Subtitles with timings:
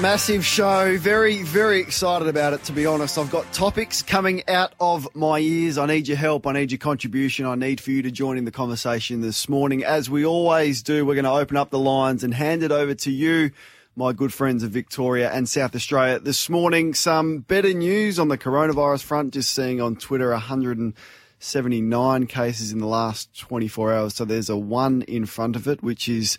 [0.00, 0.96] Massive show.
[0.96, 3.18] Very, very excited about it, to be honest.
[3.18, 5.76] I've got topics coming out of my ears.
[5.76, 6.46] I need your help.
[6.46, 7.46] I need your contribution.
[7.46, 9.82] I need for you to join in the conversation this morning.
[9.82, 12.94] As we always do, we're going to open up the lines and hand it over
[12.94, 13.50] to you,
[13.96, 16.20] my good friends of Victoria and South Australia.
[16.20, 19.34] This morning, some better news on the coronavirus front.
[19.34, 24.14] Just seeing on Twitter 179 cases in the last 24 hours.
[24.14, 26.38] So there's a one in front of it, which is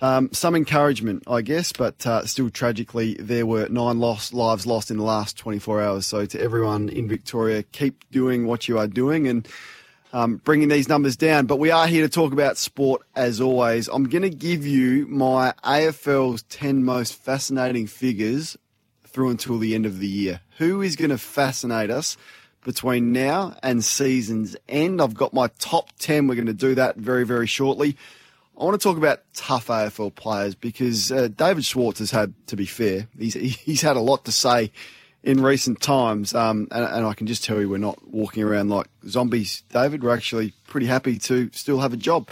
[0.00, 4.90] um, some encouragement, I guess, but uh, still tragically, there were nine lost lives lost
[4.90, 6.06] in the last 24 hours.
[6.06, 9.48] So to everyone in Victoria, keep doing what you are doing and
[10.12, 11.46] um, bringing these numbers down.
[11.46, 13.88] But we are here to talk about sport as always.
[13.88, 18.56] I'm going to give you my AFL's 10 most fascinating figures
[19.04, 20.40] through until the end of the year.
[20.58, 22.16] Who is going to fascinate us?
[22.64, 26.26] Between now and season's end, I've got my top 10.
[26.26, 27.96] We're going to do that very, very shortly.
[28.58, 32.56] I want to talk about tough AFL players because uh, David Schwartz has had, to
[32.56, 34.72] be fair, he's he's had a lot to say
[35.22, 38.70] in recent times, um, and, and, I can just tell you we're not walking around
[38.70, 39.62] like zombies.
[39.72, 42.30] David, we're actually pretty happy to still have a job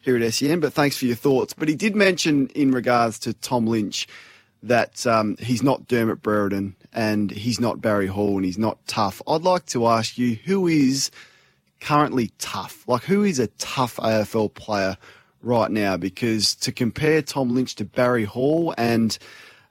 [0.00, 0.60] here at SEN.
[0.60, 1.52] But thanks for your thoughts.
[1.52, 4.08] But he did mention in regards to Tom Lynch
[4.62, 9.22] that um, he's not Dermot Brereton and he's not Barry Hall and he's not tough.
[9.26, 11.10] I'd like to ask you who is
[11.80, 12.86] currently tough?
[12.86, 14.96] Like who is a tough AFL player?
[15.42, 19.16] Right now because to compare Tom Lynch to Barry Hall and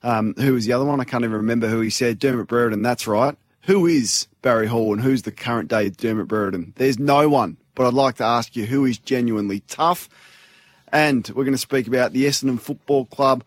[0.04, 1.00] um, who was the other one?
[1.00, 2.20] I can't even remember who he said.
[2.20, 3.38] Dermot Brereton, that's right.
[3.64, 6.74] Who is Barry Hall and who's the current day Dermot Brereton?
[6.78, 10.10] There's no one, but I'd like to ask you who is genuinely tough.
[10.92, 13.44] And we're going to speak about the Essendon Football Club.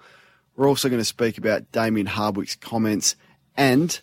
[0.56, 3.16] We're also going to speak about Damien Hardwick's comments
[3.56, 3.98] and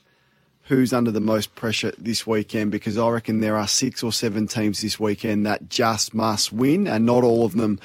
[0.64, 4.46] who's under the most pressure this weekend because I reckon there are six or seven
[4.46, 7.80] teams this weekend that just must win, and not all of them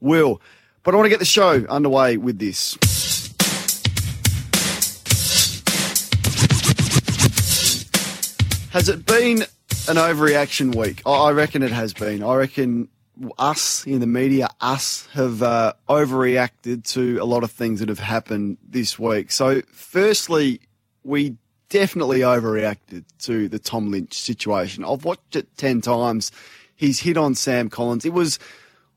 [0.00, 0.40] will.
[0.82, 2.76] But I want to get the show underway with this.
[8.70, 9.42] Has it been
[9.88, 11.02] an overreaction week?
[11.06, 12.22] I reckon it has been.
[12.22, 12.88] I reckon
[13.38, 17.98] us in the media, us have uh, overreacted to a lot of things that have
[17.98, 19.32] happened this week.
[19.32, 20.60] So, firstly,
[21.02, 21.36] we
[21.68, 24.84] definitely overreacted to the Tom Lynch situation.
[24.84, 26.30] I've watched it 10 times.
[26.76, 28.04] He's hit on Sam Collins.
[28.04, 28.38] It was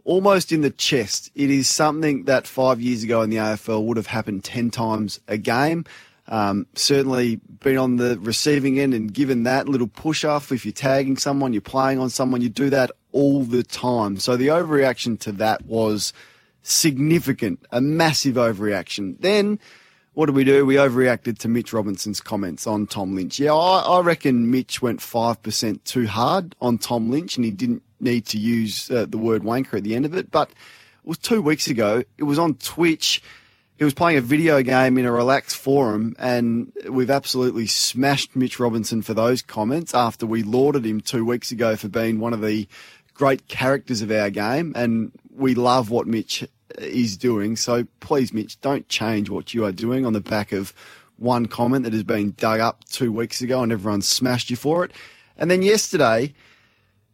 [0.03, 1.31] almost in the chest.
[1.35, 5.19] It is something that five years ago in the AFL would have happened 10 times
[5.28, 5.85] a game.
[6.28, 10.51] Um, certainly been on the receiving end and given that little push off.
[10.51, 14.17] If you're tagging someone, you're playing on someone, you do that all the time.
[14.17, 16.13] So the overreaction to that was
[16.63, 19.18] significant, a massive overreaction.
[19.19, 19.59] Then
[20.13, 20.66] what did we do?
[20.66, 23.39] We overreacted to Mitch Robinson's comments on Tom Lynch.
[23.39, 27.83] Yeah, I, I reckon Mitch went 5% too hard on Tom Lynch and he didn't
[28.01, 30.31] need to use uh, the word wanker at the end of it.
[30.31, 32.03] But it was two weeks ago.
[32.17, 33.22] It was on Twitch.
[33.78, 38.59] He was playing a video game in a relaxed forum, and we've absolutely smashed Mitch
[38.59, 42.41] Robinson for those comments after we lauded him two weeks ago for being one of
[42.41, 42.67] the
[43.16, 44.73] great characters of our game.
[44.75, 46.47] And we love what Mitch
[46.78, 47.56] is doing.
[47.56, 50.73] So please, Mitch, don't change what you are doing on the back of
[51.18, 54.83] one comment that has been dug up two weeks ago and everyone smashed you for
[54.83, 54.91] it.
[55.38, 56.33] And then yesterday,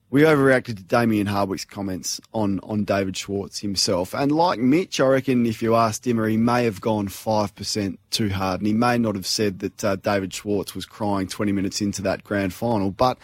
[0.10, 4.14] we overreacted to Damien Hardwick's comments on, on David Schwartz himself.
[4.14, 8.30] And like Mitch, I reckon if you asked him, he may have gone 5% too
[8.30, 8.62] hard.
[8.62, 12.02] And he may not have said that uh, David Schwartz was crying 20 minutes into
[12.04, 12.90] that grand final.
[12.90, 13.18] But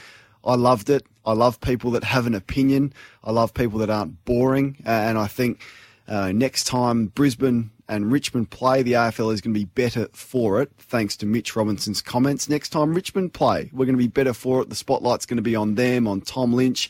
[0.43, 1.05] I loved it.
[1.25, 2.93] I love people that have an opinion.
[3.23, 4.75] I love people that aren't boring.
[4.85, 5.61] Uh, and I think
[6.09, 10.61] uh, next time Brisbane and Richmond play, the AFL is going to be better for
[10.61, 12.49] it, thanks to Mitch Robinson's comments.
[12.49, 14.69] Next time Richmond play, we're going to be better for it.
[14.69, 16.89] The spotlight's going to be on them, on Tom Lynch.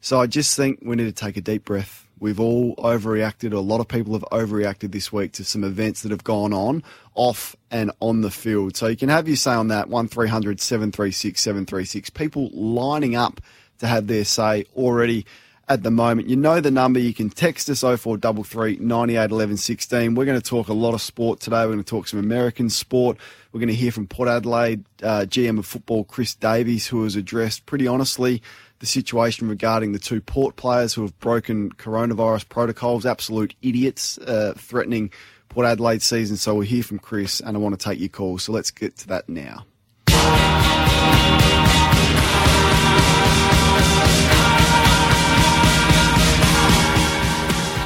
[0.00, 2.04] So I just think we need to take a deep breath.
[2.18, 3.52] We've all overreacted.
[3.52, 6.82] A lot of people have overreacted this week to some events that have gone on
[7.14, 8.76] off and on the field.
[8.76, 9.88] So you can have your say on that.
[9.88, 12.10] 1300 736 736.
[12.10, 13.40] People lining up
[13.78, 15.26] to have their say already
[15.70, 16.28] at the moment.
[16.28, 16.98] You know the number.
[16.98, 20.14] You can text us 0433 98 11 16.
[20.16, 21.60] We're going to talk a lot of sport today.
[21.60, 23.16] We're going to talk some American sport.
[23.52, 27.14] We're going to hear from Port Adelaide uh, GM of football Chris Davies, who has
[27.14, 28.42] addressed pretty honestly
[28.80, 33.06] the situation regarding the two Port players who have broken coronavirus protocols.
[33.06, 35.12] Absolute idiots uh, threatening
[35.48, 36.36] Port Adelaide season.
[36.36, 38.38] So we'll hear from Chris, and I want to take your call.
[38.38, 39.66] So let's get to that now.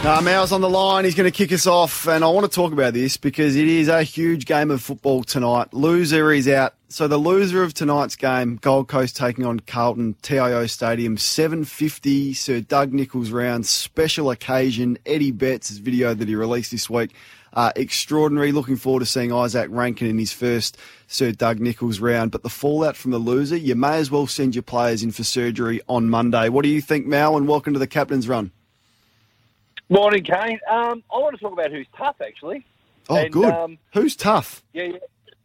[0.04, 1.06] Now, Mal's on the line.
[1.06, 3.66] He's going to kick us off, and I want to talk about this because it
[3.66, 5.72] is a huge game of football tonight.
[5.72, 6.74] Loser is out.
[6.90, 12.60] So the loser of tonight's game, Gold Coast taking on Carlton, TIO Stadium, 750, Sir
[12.60, 14.98] Doug Nicholls round, special occasion.
[15.06, 17.14] Eddie Betts' video that he released this week,
[17.54, 18.52] uh, extraordinary.
[18.52, 22.30] Looking forward to seeing Izak Rankine in his first Sir Doug Nicholls round.
[22.30, 25.24] But the fallout from the loser, you may as well send your players in for
[25.24, 26.50] surgery on Monday.
[26.50, 27.38] What do you think, Mal?
[27.38, 28.52] And welcome to the captain's run.
[29.88, 30.58] Morning, Kane.
[30.70, 32.64] Um, I want to talk about who's tough, actually.
[33.08, 33.52] Oh, And, good.
[33.52, 34.62] um, Who's tough?
[34.72, 34.92] Yeah,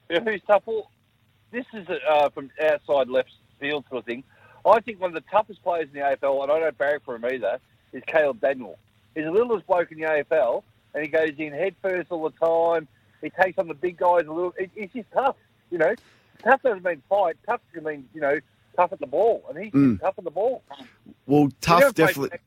[0.09, 0.19] yeah.
[0.21, 0.63] who's tough?
[0.65, 0.89] Well,
[1.51, 4.23] this is uh, from outside left field sort of thing.
[4.65, 7.15] I think one of the toughest players in the AFL, and I don't barrack for
[7.15, 7.59] him either,
[7.91, 8.77] is Caleb Daniel.
[9.15, 10.63] He's the littlest bloke in the AFL,
[10.93, 12.87] and he goes in head first all the time.
[13.21, 14.53] He takes on the big guys a little.
[14.57, 15.35] It, it's just tough,
[15.71, 15.93] you know.
[16.43, 17.35] Tough doesn't mean fight.
[17.45, 18.37] Tough can mean, you know,
[18.79, 19.99] tough at the ball, and he's Mm.
[19.99, 20.63] tough at the ball.
[21.25, 22.37] Well, tough definitely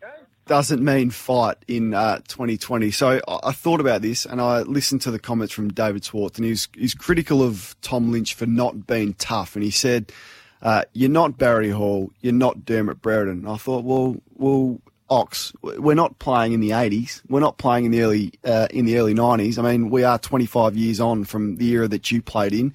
[0.47, 2.91] doesn't mean fight in uh, 2020.
[2.91, 6.39] So I, I thought about this and I listened to the comments from David Schwartz,
[6.39, 10.11] and he's he's critical of Tom Lynch for not being tough, and he said,
[10.63, 14.79] uh, "You're not Barry Hall, you're not Dermot Brereton." And I thought, well, well.
[15.11, 17.21] Ox, we're not playing in the 80s.
[17.29, 19.59] We're not playing in the early uh, in the early 90s.
[19.59, 22.73] I mean, we are 25 years on from the era that you played in.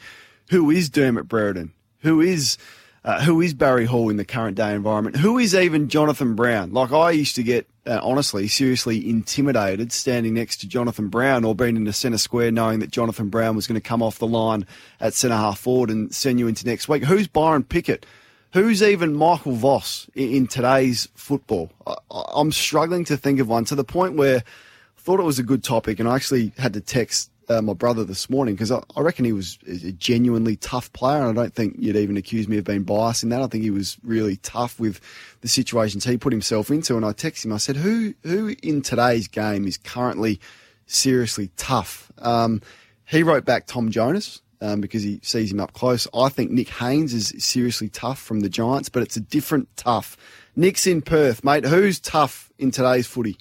[0.51, 1.71] Who is Dermot Brereton?
[2.01, 2.59] Who is
[3.07, 5.15] uh, who is Barry Hall in the current day environment?
[5.15, 6.74] Who is even Jonathan Brown?
[6.74, 11.56] Like I used to get, uh, honestly, seriously intimidated standing next to Jonathan Brown or
[11.56, 14.27] being in the centre square knowing that Jonathan Brown was going to come off the
[14.27, 14.68] line
[15.00, 17.06] at centre half forward and send you into next week.
[17.06, 18.06] Who's Byron Pickett?
[18.51, 21.71] Who's even Michael Voss in, in today's football?
[21.88, 25.39] I, I'm struggling to think of one to the point where I thought it was
[25.39, 28.71] a good topic and I actually had to text uh, my brother this morning because
[28.71, 32.17] I, I reckon he was a genuinely tough player, and I don't think you'd even
[32.17, 33.41] accuse me of being biased in that.
[33.41, 34.99] I think he was really tough with
[35.41, 36.95] the situations he put himself into.
[36.95, 40.39] And I texted him, I said, "Who who in today's game is currently
[40.85, 42.61] seriously tough?" Um,
[43.05, 44.41] he wrote back Tom Jonas.
[44.59, 46.07] Um, because he sees him up close.
[46.15, 50.17] I think Nick Haynes is seriously tough from the Giants, but it's a different tough.
[50.55, 51.63] Nick's in Perth, mate.
[51.63, 53.38] Who's tough in today's footy?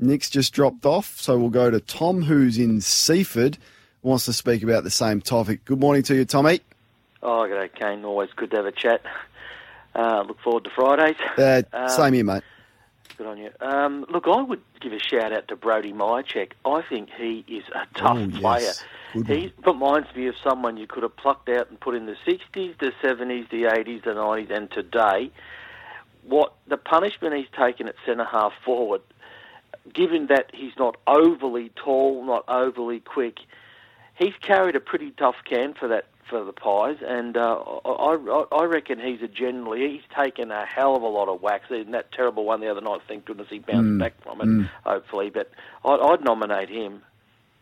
[0.00, 3.58] Nick's just dropped off, so we'll go to Tom, who's in Seaford,
[4.02, 5.64] wants to speak about the same topic.
[5.64, 6.60] Good morning to you, Tommy.
[7.22, 8.04] Oh, g'day, Kane.
[8.04, 9.02] Always good to have a chat.
[9.94, 11.16] Uh, look forward to Fridays.
[11.36, 12.42] Uh, Um, same here, mate.
[13.18, 13.50] Good on you.
[13.60, 16.52] Um, look, I would give a shout out to Brody Mihocek.
[16.64, 18.40] I think he is a tough Oh, yes.
[18.40, 18.72] player.
[19.24, 22.16] Good He reminds me of someone you could have plucked out and put in the
[22.26, 25.30] 60s, the 70s, the 80s, the 90s, and today.
[26.22, 29.00] What the punishment he's taken at centre half forward,
[29.92, 33.38] given that he's not overly tall, not overly quick,
[34.16, 38.44] he's carried a pretty tough can for that for the Pies, and uh, I, I,
[38.52, 41.66] I reckon he's a generally he's taken a hell of a lot of whacks.
[41.70, 44.68] In that terrible one the other night, thank goodness he bounced back from it.
[44.86, 45.50] Hopefully, but
[45.84, 47.02] I'd, I'd nominate him.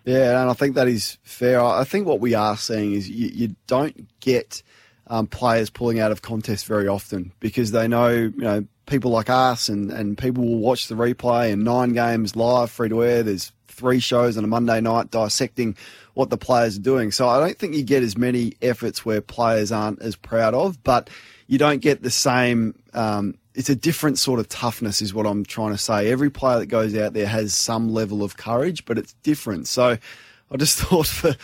[0.04, 1.60] Yeah, and I think that is fair.
[1.60, 4.62] I I think what we are seeing is you, you don't get
[5.06, 9.30] um, players pulling out of contests very often because they know, you know, people like
[9.30, 13.22] us and, and people will watch the replay and nine games live, free to air.
[13.22, 15.76] There's three shows on a Monday night dissecting
[16.14, 17.12] what the players are doing.
[17.12, 20.82] So I don't think you get as many efforts where players aren't as proud of,
[20.82, 21.08] but
[21.46, 22.74] you don't get the same.
[22.92, 26.10] Um, it's a different sort of toughness, is what I'm trying to say.
[26.10, 29.68] Every player that goes out there has some level of courage, but it's different.
[29.68, 29.96] So
[30.50, 31.36] I just thought for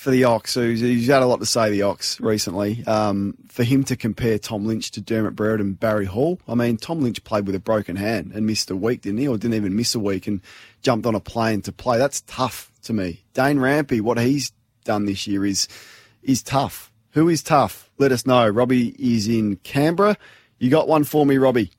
[0.00, 3.64] for the Ox, who's, he's had a lot to say, the Ox, recently, um, for
[3.64, 6.40] him to compare Tom Lynch to Dermot Brereton and Barry Hall.
[6.48, 9.28] I mean, Tom Lynch played with a broken hand and missed a week, didn't he?
[9.28, 10.40] Or didn't even miss a week and
[10.80, 11.98] jumped on a plane to play.
[11.98, 13.24] That's tough to me.
[13.34, 14.52] Dane Rampe, what he's
[14.84, 15.68] done this year is
[16.22, 16.90] is tough.
[17.10, 17.90] Who is tough?
[17.98, 18.48] Let us know.
[18.48, 20.16] Robbie is in Canberra.
[20.58, 21.72] You got one for me, Robbie?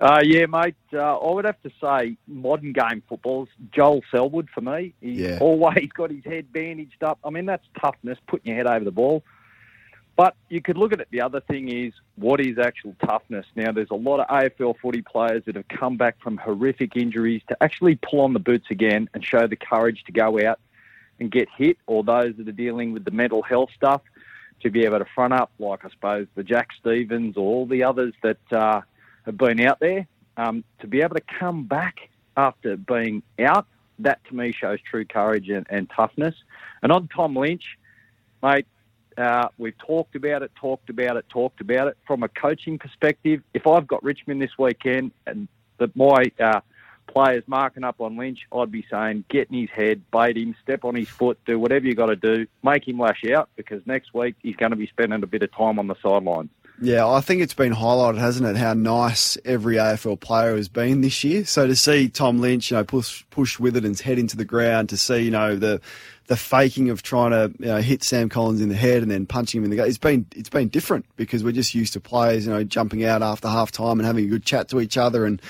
[0.00, 0.76] Uh, yeah, mate.
[0.92, 4.94] Uh, I would have to say modern game football's Joel Selwood for me.
[5.00, 5.38] He's Yeah.
[5.40, 7.18] always got his head bandaged up.
[7.24, 9.24] I mean, that's toughness, putting your head over the ball.
[10.14, 11.08] But you could look at it.
[11.10, 13.46] The other thing is, what is actual toughness?
[13.54, 17.42] Now, there's a lot of AFL footy players that have come back from horrific injuries
[17.48, 20.58] to actually pull on the boots again and show the courage to go out
[21.20, 24.02] and get hit, or those that are dealing with the mental health stuff
[24.60, 27.84] to be able to front up, like I suppose the Jack Stevens or all the
[27.84, 28.80] others that uh,
[29.28, 30.06] have been out there.
[30.36, 33.66] Um, to be able to come back after being out,
[34.00, 36.34] that to me shows true courage and, and toughness.
[36.82, 37.64] And on Tom Lynch,
[38.42, 38.66] mate,
[39.16, 41.96] uh, we've talked about it, talked about it, talked about it.
[42.06, 46.60] From a coaching perspective, if I've got Richmond this weekend and that my uh,
[47.08, 50.84] players marking up on Lynch, I'd be saying get in his head, bait him, step
[50.84, 54.14] on his foot, do whatever you got to do, make him lash out because next
[54.14, 56.50] week he's going to be spending a bit of time on the sidelines.
[56.80, 61.00] Yeah, I think it's been highlighted, hasn't it, how nice every AFL player has been
[61.00, 61.44] this year.
[61.44, 64.96] So to see Tom Lynch, you know, push push Witherden's head into the ground, to
[64.96, 65.80] see, you know, the
[66.28, 69.26] the faking of trying to you know, hit Sam Collins in the head and then
[69.26, 72.00] punching him in the gut, it's been it's been different because we're just used to
[72.00, 74.96] players, you know, jumping out after half time and having a good chat to each
[74.96, 75.42] other and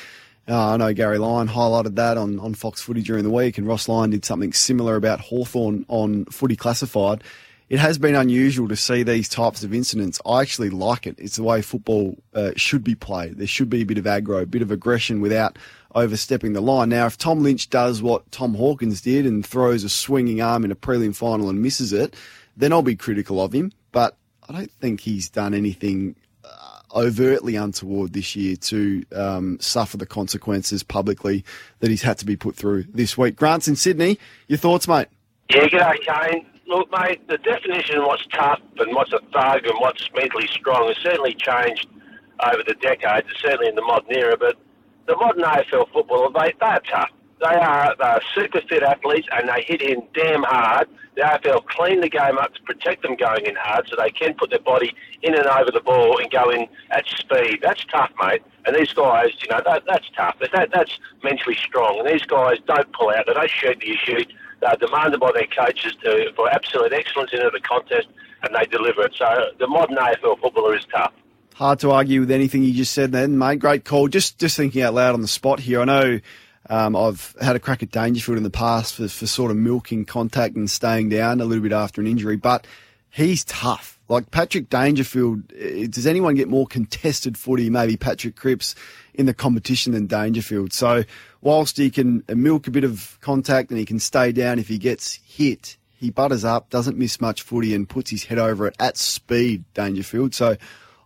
[0.48, 3.66] uh, I know Gary Lyon highlighted that on, on Fox Footy during the week, and
[3.66, 7.22] Ross Lyon did something similar about Hawthorn on Footy Classified
[7.68, 10.20] it has been unusual to see these types of incidents.
[10.24, 11.16] I actually like it.
[11.18, 13.36] It's the way football uh, should be played.
[13.36, 15.58] There should be a bit of aggro, a bit of aggression without
[15.94, 16.88] overstepping the line.
[16.88, 20.70] Now, if Tom Lynch does what Tom Hawkins did and throws a swinging arm in
[20.70, 22.14] a prelim final and misses it,
[22.56, 23.72] then I'll be critical of him.
[23.92, 24.16] But
[24.48, 30.06] I don't think he's done anything uh, overtly untoward this year to um, suffer the
[30.06, 31.44] consequences publicly
[31.80, 33.36] that he's had to be put through this week.
[33.36, 34.18] Grant's in Sydney.
[34.46, 35.08] Your thoughts, mate?
[35.50, 36.46] Yeah, g'day, Kane.
[36.68, 40.88] Look, mate, the definition of what's tough and what's a thug and what's mentally strong
[40.88, 41.86] has certainly changed
[42.44, 44.36] over the decades, certainly in the modern era.
[44.38, 44.56] But
[45.06, 47.10] the modern AFL footballer, they, they are tough.
[47.40, 50.88] They are, they are super fit athletes and they hit in damn hard.
[51.16, 54.34] The AFL clean the game up to protect them going in hard so they can
[54.34, 57.60] put their body in and over the ball and go in at speed.
[57.62, 58.42] That's tough, mate.
[58.66, 60.36] And these guys, you know, that, that's tough.
[60.52, 62.00] That, that's mentally strong.
[62.00, 63.24] And these guys don't pull out.
[63.26, 67.50] They don't shoot the shoot they're demanded by their coaches to, for absolute excellence into
[67.52, 68.08] the contest,
[68.42, 69.14] and they deliver it.
[69.16, 69.26] So
[69.58, 71.12] the modern AFL footballer is tough.
[71.54, 73.58] Hard to argue with anything you just said then, mate.
[73.58, 74.08] Great call.
[74.08, 75.80] Just just thinking out loud on the spot here.
[75.80, 76.20] I know
[76.70, 80.04] um, I've had a crack at Dangerfield in the past for, for sort of milking
[80.04, 82.66] contact and staying down a little bit after an injury, but
[83.10, 83.97] he's tough.
[84.08, 87.68] Like Patrick Dangerfield, eh, does anyone get more contested footy?
[87.68, 88.74] Maybe Patrick Cripps
[89.14, 90.72] in the competition than Dangerfield.
[90.72, 91.04] So
[91.42, 94.78] whilst he can milk a bit of contact and he can stay down if he
[94.78, 98.76] gets hit, he butters up, doesn't miss much footy and puts his head over it
[98.78, 100.34] at speed, Dangerfield.
[100.34, 100.56] So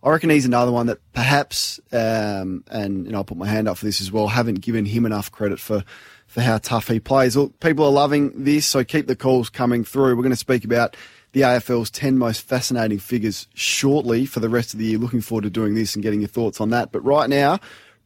[0.03, 3.67] I reckon he's another one that perhaps, um, and you know, I'll put my hand
[3.67, 5.83] up for this as well, haven't given him enough credit for,
[6.27, 7.35] for how tough he plays.
[7.35, 10.15] Look, people are loving this, so keep the calls coming through.
[10.15, 10.95] We're going to speak about
[11.33, 14.99] the AFL's 10 most fascinating figures shortly for the rest of the year.
[14.99, 16.91] Looking forward to doing this and getting your thoughts on that.
[16.91, 17.59] But right now,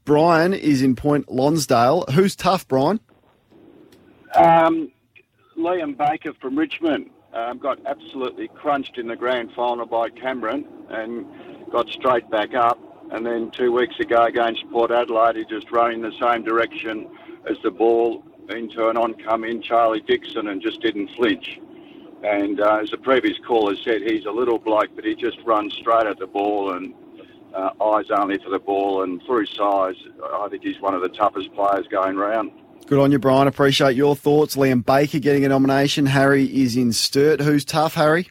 [0.06, 2.06] Brian is in Point Lonsdale.
[2.14, 3.02] Who's tough, Brian?
[4.34, 4.92] Um,
[5.58, 11.26] Liam Baker from Richmond um, got absolutely crunched in the grand final by Cameron and
[11.70, 12.80] got straight back up.
[13.12, 17.10] And then two weeks ago against Port Adelaide, he just ran in the same direction
[17.50, 21.60] as the ball into an oncoming Charlie Dixon and just didn't flinch.
[22.24, 25.74] And uh, as the previous caller said, he's a little bloke, but he just runs
[25.74, 26.94] straight at the ball and
[27.54, 31.10] uh, eyes only for the ball, and through size, I think he's one of the
[31.10, 32.52] toughest players going round.
[32.86, 33.48] Good on you, Brian.
[33.48, 34.56] Appreciate your thoughts.
[34.56, 36.06] Liam Baker getting a nomination.
[36.06, 37.42] Harry is in Sturt.
[37.42, 38.30] Who's tough, Harry?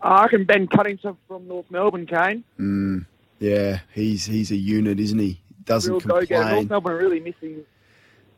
[0.00, 2.42] I reckon Ben Cunnington from North Melbourne, Kane.
[2.58, 3.06] Mm,
[3.38, 5.40] yeah, he's he's a unit, isn't he?
[5.64, 6.20] Doesn't Real complain.
[6.22, 6.54] Go-getter.
[6.54, 7.64] North Melbourne are really missing.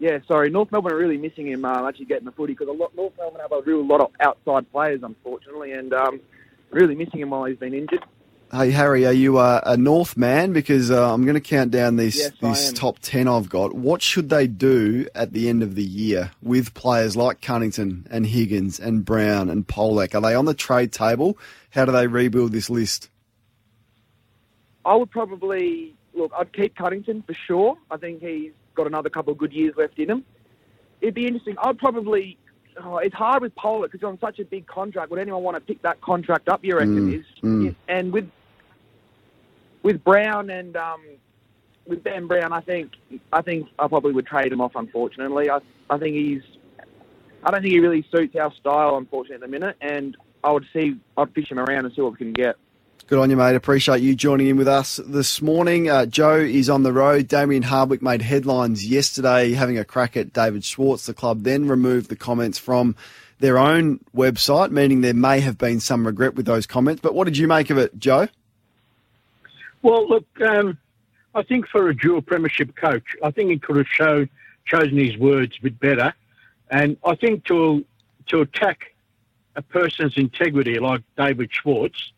[0.05, 2.93] Yeah, sorry, North Melbourne are really missing him um, actually getting the footy because North
[2.95, 6.21] Melbourne have a real lot of outside players, unfortunately, and um,
[6.71, 8.05] really missing him while he's been injured.
[8.53, 10.53] Hey Harry, are you a, a North man?
[10.53, 13.73] Because uh, I'm going to count down these Yes, this top ten I've got.
[13.73, 18.27] What should they do at the end of the year with players like Cunnington and
[18.27, 20.15] Higgins and Brown and Polec?
[20.15, 21.39] Are they on the trade table?
[21.71, 23.09] How do they rebuild this list?
[24.85, 26.31] I would probably look.
[26.39, 27.79] I'd keep Cunnington for sure.
[27.91, 30.25] I think he's got another couple of good years left in him.
[31.01, 31.57] It'd be interesting.
[31.63, 32.39] I'd probably.
[32.83, 35.11] Oh, it's hard with Polec because he's on such a big contract.
[35.11, 36.65] Would anyone want to pick that contract up?
[36.65, 37.75] You reckon Mm, is mm.
[37.89, 38.29] and with
[39.85, 41.01] with Brown and um,
[41.87, 42.93] with Ben Brown, I think
[43.33, 44.73] I think I probably would trade him off.
[44.75, 46.43] Unfortunately, I I think he's.
[47.45, 49.77] I don't think he really suits our style, unfortunately, at the minute.
[49.83, 52.57] And I would see, I'd fish him around and see what we can get.
[53.07, 53.55] Good on you, mate.
[53.55, 55.91] Appreciate you joining in with us this morning.
[55.91, 57.29] Uh, Joe is on the road.
[57.29, 61.05] Damien Hardwick made headlines yesterday having a crack at David Schwartz.
[61.05, 62.97] The club then removed the comments from
[63.41, 67.03] their own website, meaning there may have been some regret with those comments.
[67.03, 68.27] But what did you make of it, Joe?
[69.83, 70.79] Well, look, um,
[71.35, 74.31] I think for a dual premiership coach, I think he could have showed,
[74.65, 76.15] chosen his words a bit better.
[76.71, 77.85] And I think to
[78.29, 78.95] to attack
[79.57, 82.14] a person's integrity like David Schwartz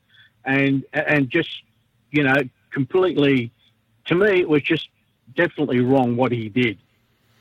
[0.46, 1.50] and and just
[2.10, 2.36] you know
[2.70, 3.50] completely
[4.06, 4.88] to me, it was just
[5.34, 6.78] definitely wrong what he did.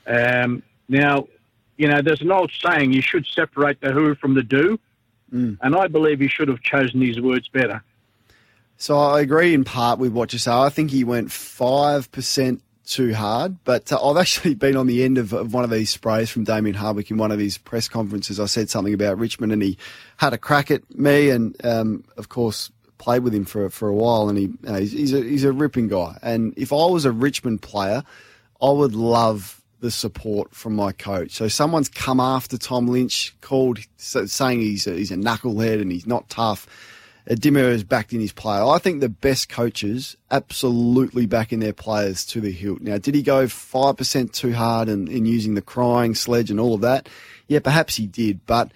[0.06, 1.28] Um, now,
[1.76, 4.78] you know, there's an old saying: you should separate the who from the do,
[5.32, 5.58] Mm.
[5.60, 7.82] and I believe he should have chosen his words better.
[8.76, 10.52] So I agree in part with what you say.
[10.52, 15.02] I think he went five percent too hard, but uh, I've actually been on the
[15.02, 17.88] end of, of one of these sprays from Damien Hardwick in one of his press
[17.88, 18.38] conferences.
[18.38, 19.76] I said something about Richmond, and he
[20.16, 23.94] had a crack at me, and um, of course played with him for for a
[23.94, 24.28] while.
[24.28, 26.18] And he uh, he's, he's a he's a ripping guy.
[26.22, 28.02] And if I was a Richmond player,
[28.60, 31.32] I would love the support from my coach.
[31.32, 36.06] So someone's come after Tom Lynch, called saying he's a, he's a knucklehead and he's
[36.06, 36.66] not tough.
[37.34, 38.64] Dimmer is backed in his player.
[38.64, 42.80] I think the best coaches absolutely backing their players to the hilt.
[42.80, 46.74] Now, did he go 5% too hard in, in using the crying sledge and all
[46.74, 47.08] of that?
[47.48, 48.70] Yeah, perhaps he did, but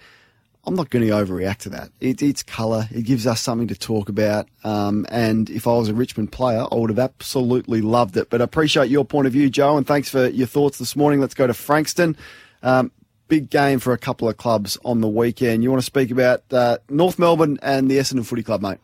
[0.65, 1.89] I'm not going to overreact to that.
[1.99, 2.87] It, it's colour.
[2.91, 4.47] It gives us something to talk about.
[4.63, 8.29] Um, and if I was a Richmond player, I would have absolutely loved it.
[8.29, 11.19] But I appreciate your point of view, Joe, and thanks for your thoughts this morning.
[11.19, 12.15] Let's go to Frankston.
[12.61, 12.91] Um,
[13.27, 15.63] big game for a couple of clubs on the weekend.
[15.63, 18.77] You want to speak about uh, North Melbourne and the Essendon Footy Club, mate?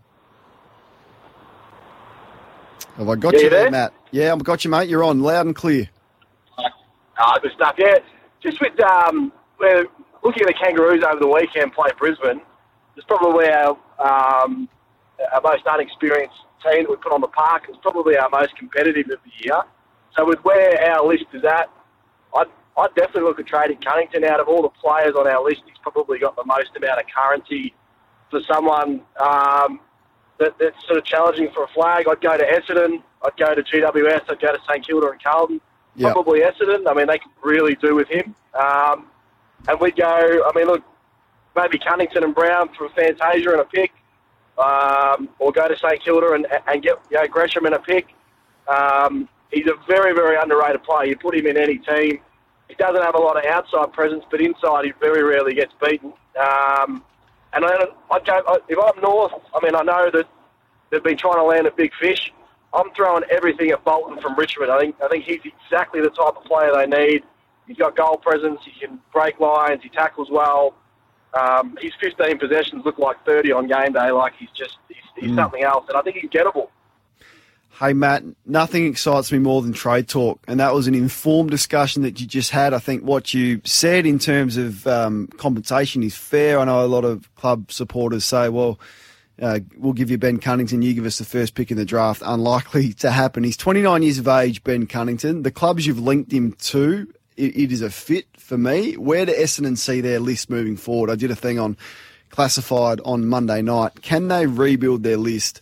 [2.98, 3.70] Have I got Yeah, you you there?
[3.70, 3.94] Matt?
[4.12, 4.90] Yeah, I've got you, mate.
[4.90, 5.90] You're on, loud and clear.
[7.20, 7.76] Ah, good stuff.
[7.78, 7.96] Yeah,
[8.42, 9.86] just with um, we're
[10.28, 12.42] looking at the Kangaroos over the weekend playing Brisbane.
[12.98, 14.68] It's probably our um,
[15.34, 17.64] our most unexperienced team that we put on the park.
[17.70, 19.62] It's probably our most competitive of the year.
[20.16, 21.70] So with where our list is at,
[22.36, 24.26] I'd, I'd definitely look at trading Cunnington.
[24.26, 27.06] Out of all the players on our list, he's probably got the most amount of
[27.08, 27.74] currency
[28.30, 29.80] for someone um,
[30.40, 32.08] that, that's sort of challenging for a flag.
[32.10, 33.02] I'd go to Essendon.
[33.24, 34.30] I'd go to GWS.
[34.30, 35.62] I'd go to St Kilda and Carlton.
[35.96, 36.12] Yeah.
[36.12, 36.84] Probably Essendon.
[36.88, 38.36] I mean, they could really do with him.
[38.54, 39.08] Um,
[39.68, 40.06] and we'd go,
[40.46, 40.84] I mean, look,
[41.56, 43.92] maybe Cunnington and Brown for Fantasia and a pick,
[44.58, 48.08] um, or go to St Kilda and, and get you know, Gresham and a pick.
[48.68, 51.06] Um, he's a very, very underrated player.
[51.06, 52.20] You put him in any team.
[52.68, 56.12] He doesn't have a lot of outside presence, but inside he very rarely gets beaten.
[56.40, 57.04] Um,
[57.54, 60.28] and I, I'd go, I- if I'm North, I mean, I know that
[60.92, 62.32] they've been trying to land a big fish.
[62.74, 64.70] I'm throwing everything at Bolton from Richmond.
[64.72, 67.24] I think I think he's exactly the type of player they need.
[67.68, 68.60] He's got goal presence.
[68.66, 69.82] He can break lines.
[69.84, 70.74] He tackles well.
[71.34, 74.12] Um, his 15 possessions look like 30 on game day.
[74.12, 75.36] Like he's just he's, he's Mm.
[75.36, 76.70] something else, and I think he's gettable.
[77.80, 80.40] Hey, Matt, nothing excites me more than trade talk.
[80.48, 82.74] And that was an informed discussion that you just had.
[82.74, 86.58] I think what you said in terms of um, compensation is fair.
[86.58, 88.80] I know a lot of club supporters say, well,
[89.40, 92.24] uh, we'll give you Ben Cunnington, you give us the first pick in the draft.
[92.26, 93.44] Unlikely to happen.
[93.44, 95.44] He's 29 years of age, Ben Cunnington.
[95.44, 98.98] The clubs you've linked him to, it, it is a fit for me.
[98.98, 101.10] Where do Essendon see their list moving forward?
[101.10, 101.78] I did a thing on
[102.30, 104.02] classified on Monday night.
[104.02, 105.62] Can they rebuild their list?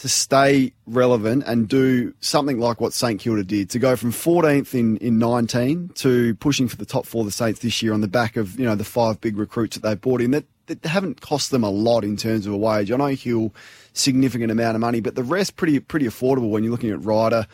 [0.00, 4.72] to stay relevant and do something like what St Kilda did to go from 14th
[4.72, 8.08] in, in 19 to pushing for the top four the Saints this year on the
[8.08, 11.20] back of you know the five big recruits that they've brought in that, that haven't
[11.20, 12.90] cost them a lot in terms of a wage.
[12.90, 13.52] I know Hill
[13.92, 17.46] significant amount of money, but the rest pretty pretty affordable when you're looking at Ryder,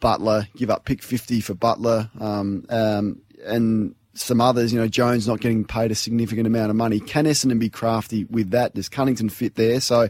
[0.00, 4.72] Butler, give up pick 50 for Butler, um, um, and some others.
[4.72, 7.00] You know Jones not getting paid a significant amount of money.
[7.00, 8.74] Can Essendon be crafty with that?
[8.74, 9.80] Does Cunnington fit there?
[9.80, 10.08] So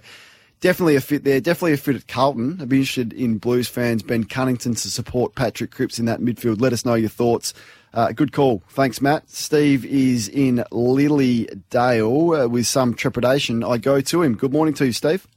[0.61, 1.41] definitely a fit there.
[1.41, 2.59] Definitely a fit at Carlton.
[2.61, 6.61] I'd be interested in Blues fans, Ben Cunnington, to support Patrick Cripps in that midfield.
[6.61, 7.55] Let us know your thoughts.
[7.93, 8.63] Uh, good call.
[8.71, 9.31] Thanks, Matt.
[9.31, 13.63] Steve is in Lilydale uh, with some trepidation.
[13.63, 14.35] I go to him.
[14.37, 15.29] Good morning to you, Steve.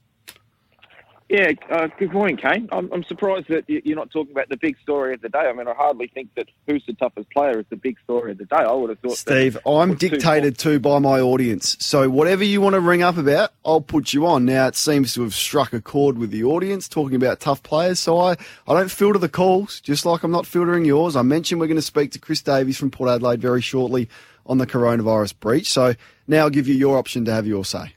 [1.29, 2.69] Yeah, uh, good morning, Kane.
[2.71, 5.39] I'm, I'm surprised that you- you're not talking about the big story of the day.
[5.39, 8.37] I mean, I hardly think that who's the toughest player is the big story of
[8.37, 8.55] the day.
[8.55, 9.09] I would have thought.
[9.09, 11.75] that- Steve, I'm dictated to by my audience.
[11.81, 14.45] So whatever you want to ring up about, I'll put you on.
[14.45, 17.99] Now it seems to have struck a chord with the audience talking about tough players.
[17.99, 21.17] So I, I don't filter the calls, just like I'm not filtering yours.
[21.17, 24.07] I mentioned we're going to speak to Chris Davies from Port Adelaide very shortly
[24.45, 25.69] on the coronavirus breach.
[25.69, 25.93] So
[26.25, 27.91] now I'll give you your option to have your say.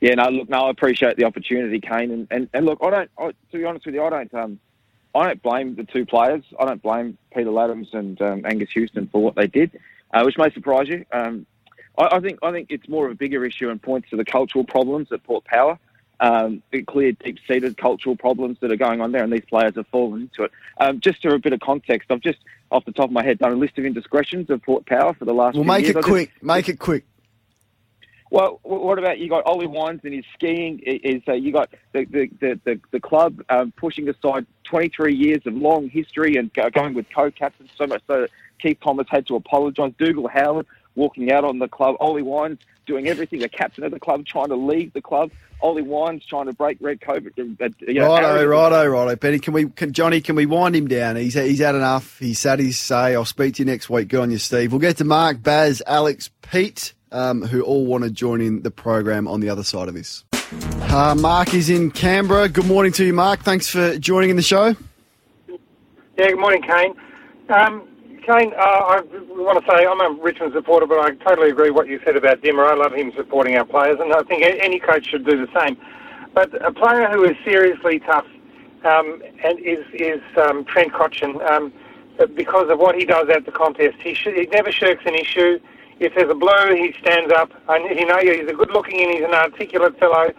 [0.00, 3.10] Yeah, no, look, no, I appreciate the opportunity, Kane, and, and, and look, I don't.
[3.18, 4.34] I, to be honest with you, I don't.
[4.34, 4.60] Um,
[5.14, 6.44] I don't blame the two players.
[6.58, 9.72] I don't blame Peter Ladhams and um, Angus Houston for what they did,
[10.12, 11.04] uh, which may surprise you.
[11.12, 11.46] Um,
[11.96, 14.24] I, I think I think it's more of a bigger issue and points to the
[14.24, 15.78] cultural problems at Port Power.
[16.20, 19.86] Um, the clear, deep-seated cultural problems that are going on there, and these players have
[19.86, 20.50] fallen into it.
[20.78, 22.38] Um, just for a bit of context, I've just
[22.72, 25.24] off the top of my head done a list of indiscretions of Port Power for
[25.24, 25.54] the last.
[25.54, 25.90] Well, few make years.
[25.90, 26.32] it I just- quick.
[26.42, 27.04] Make it quick.
[28.30, 30.80] Well, what about you got Ollie Wines and his skiing?
[30.80, 35.42] Is uh, you got the the the, the, the club um, pushing aside 23 years
[35.46, 39.36] of long history and going with co-captains so much so that Keith Thomas had to
[39.36, 39.92] apologise.
[39.98, 41.96] Dougal Howard walking out on the club.
[42.00, 45.30] Ollie Wines doing everything, the captain of the club, trying to leave the club.
[45.60, 47.60] Ollie Wines trying to break red COVID.
[47.60, 49.16] uh, You know, righto, righto, righto.
[49.16, 51.16] Benny, can we, can, Johnny, can we wind him down?
[51.16, 52.18] He's he's had enough.
[52.18, 53.14] He's said his say.
[53.14, 54.08] I'll speak to you next week.
[54.08, 54.72] Good on you, Steve.
[54.72, 58.70] We'll get to Mark, Baz, Alex, Pete, um, who all want to join in the
[58.70, 60.24] program on the other side of this.
[60.90, 62.48] Uh, Mark is in Canberra.
[62.48, 63.40] Good morning to you, Mark.
[63.40, 64.74] Thanks for joining in the show.
[66.16, 66.94] Yeah, good morning, Kane.
[67.50, 67.88] Um,
[68.26, 71.86] Kane, uh, I want to say I'm a Richmond supporter, but I totally agree what
[71.86, 72.64] you said about Dimmer.
[72.64, 75.76] I love him supporting our players, and I think any coach should do the same.
[76.34, 78.26] But a player who is seriously tough
[78.84, 81.72] um, and is is um, Trent Cotchin um,
[82.34, 83.96] because of what he does at the contest.
[84.02, 85.58] He, sh- he never shirks an issue.
[86.00, 87.50] If there's a blow, he stands up.
[87.68, 90.30] I you know he's a good-looking and he's an articulate fellow,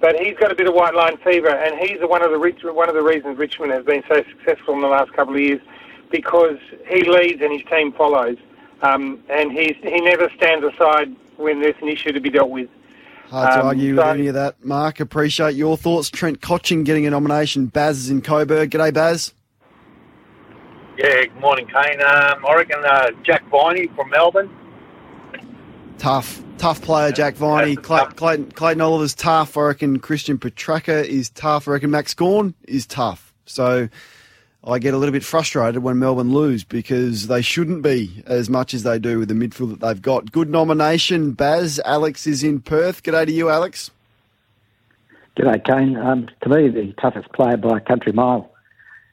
[0.00, 2.38] but he's got a bit of white line fever, and he's the- one of the
[2.38, 5.40] re- one of the reasons Richmond has been so successful in the last couple of
[5.40, 5.60] years
[6.10, 6.56] because
[6.88, 8.36] he leads and his team follows,
[8.82, 12.68] um, and he's he never stands aside when there's an issue to be dealt with.
[13.30, 15.00] Hard to Um, argue so- with any of that, Mark.
[15.00, 16.10] Appreciate your thoughts.
[16.10, 17.66] Trent Cotchin getting a nomination.
[17.66, 18.70] Baz is in Coburg.
[18.70, 19.32] G'day, Baz.
[20.98, 22.00] Yeah, good morning, Kane.
[22.02, 24.50] Um, I reckon uh, Jack Viney from Melbourne.
[26.02, 27.76] Tough, tough player, Jack Viney.
[27.76, 29.56] Clay, Clayton, Clayton Oliver's tough.
[29.56, 31.68] I reckon Christian Petracca is tough.
[31.68, 33.32] I reckon Max Gawn is tough.
[33.46, 33.88] So
[34.64, 38.74] I get a little bit frustrated when Melbourne lose because they shouldn't be as much
[38.74, 40.32] as they do with the midfield that they've got.
[40.32, 41.80] Good nomination, Baz.
[41.84, 43.04] Alex is in Perth.
[43.04, 43.92] G'day to you, Alex.
[45.36, 45.96] G'day, Kane.
[45.96, 48.50] Um, to me, the toughest player by a country mile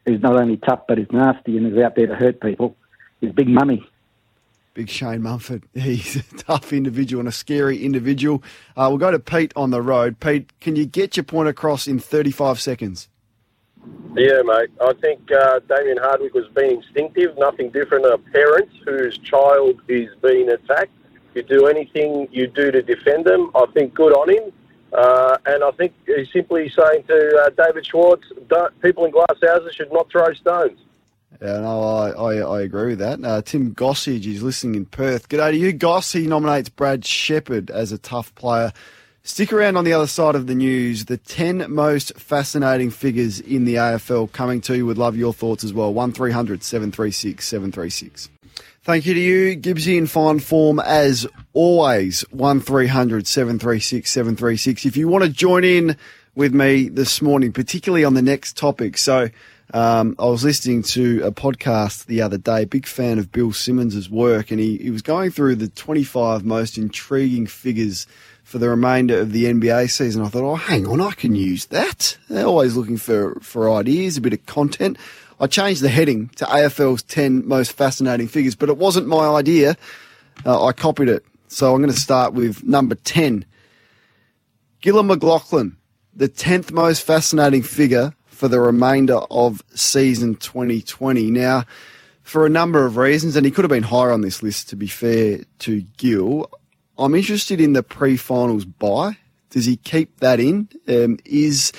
[0.08, 2.75] is not only tough but is nasty and is out there to hurt people
[3.21, 3.88] is Big Mummy.
[4.73, 5.63] Big Shane Mumford.
[5.73, 8.43] He's a tough individual and a scary individual.
[8.75, 10.19] Uh, we'll go to Pete on the road.
[10.19, 13.10] Pete, can you get your point across in 35 seconds?
[14.15, 14.69] Yeah, mate.
[14.82, 19.82] I think uh, Damien Hardwick was being instinctive, nothing different than a parent whose child
[19.88, 20.91] is being attacked.
[21.36, 24.51] You do anything you do to defend them, I think good on him.
[24.91, 28.25] Uh, and I think he's simply saying to uh, David Schwartz,
[28.82, 30.79] people in glass houses should not throw stones.
[31.41, 33.23] Yeah, no, I, I, I agree with that.
[33.23, 35.29] Uh, Tim Gossage is listening in Perth.
[35.29, 36.11] G'day to you, Goss.
[36.11, 38.73] He nominates Brad Sheppard as a tough player.
[39.23, 41.05] Stick around on the other side of the news.
[41.05, 44.85] The 10 most fascinating figures in the AFL coming to you.
[44.85, 45.93] Would love your thoughts as well.
[45.93, 48.29] 1300 736 736.
[48.81, 52.21] Thank you to you, Gibbsy, in fine form as always.
[52.31, 54.85] 1300 736 736.
[54.85, 55.95] If you want to join in
[56.33, 58.97] with me this morning, particularly on the next topic.
[58.97, 59.29] So,
[59.73, 64.10] um, I was listening to a podcast the other day, big fan of Bill Simmons'
[64.10, 68.08] work, and he, he was going through the 25 most intriguing figures
[68.43, 70.23] for the remainder of the NBA season.
[70.23, 72.17] I thought, oh, hang on, I can use that.
[72.29, 74.97] They're always looking for, for ideas, a bit of content.
[75.39, 79.77] I changed the heading to AFL's 10 most fascinating figures, but it wasn't my idea.
[80.45, 81.23] Uh, I copied it.
[81.47, 83.45] So I'm going to start with number 10.
[84.82, 85.75] Gillon McLachlan,
[86.15, 91.30] the 10th most fascinating figure for the remainder of season 2020.
[91.30, 91.65] Now,
[92.21, 94.78] for a number of reasons, and he could have been higher on this list to
[94.78, 96.49] be fair to Gill,
[96.97, 99.17] I'm interested in the pre finals bye.
[99.49, 100.69] Does he keep that in?
[100.88, 101.73] Um, is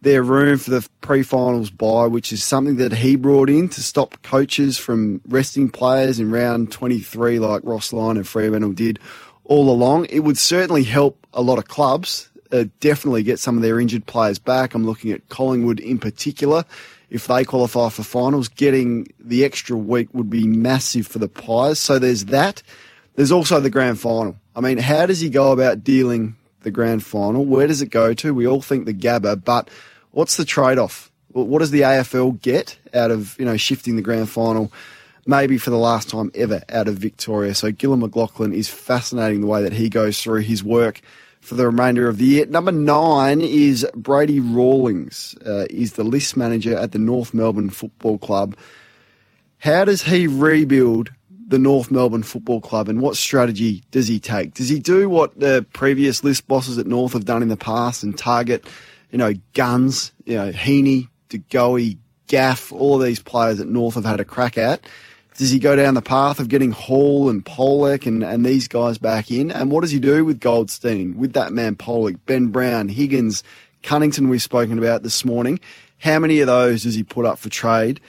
[0.00, 3.82] there room for the pre finals bye, which is something that he brought in to
[3.82, 8.98] stop coaches from resting players in round 23, like Ross Lyon and Fremantle did
[9.44, 10.06] all along?
[10.06, 12.30] It would certainly help a lot of clubs.
[12.50, 14.74] Uh, definitely get some of their injured players back.
[14.74, 16.64] I'm looking at Collingwood in particular.
[17.10, 21.78] If they qualify for finals, getting the extra week would be massive for the Pies.
[21.78, 22.62] So there's that.
[23.14, 24.36] There's also the grand final.
[24.54, 27.44] I mean, how does he go about dealing the grand final?
[27.44, 28.34] Where does it go to?
[28.34, 29.68] We all think the Gabba, but
[30.10, 31.10] what's the trade-off?
[31.32, 34.72] What does the AFL get out of you know shifting the grand final?
[35.26, 37.54] Maybe for the last time ever out of Victoria.
[37.54, 41.02] So Gillon McLachlan is fascinating the way that he goes through his work
[41.48, 42.46] for the remainder of the year.
[42.46, 45.34] Number nine is Brady Rawlings.
[45.44, 48.54] Uh, is the list manager at the North Melbourne Football Club.
[49.58, 51.10] How does he rebuild
[51.48, 54.52] the North Melbourne Football Club and what strategy does he take?
[54.54, 58.02] Does he do what the previous list bosses at North have done in the past
[58.02, 58.66] and target,
[59.10, 64.04] you know, guns, you know, Heaney, DeGoey, Gaff, all of these players that North have
[64.04, 64.82] had a crack at?
[65.38, 68.98] Does he go down the path of getting Hall and Polec and, and these guys
[68.98, 69.52] back in?
[69.52, 73.44] And what does he do with Goldstein, with that man Pollock, Ben Brown, Higgins,
[73.84, 75.60] Cunnington we've spoken about this morning?
[75.98, 78.00] How many of those does he put up for trade?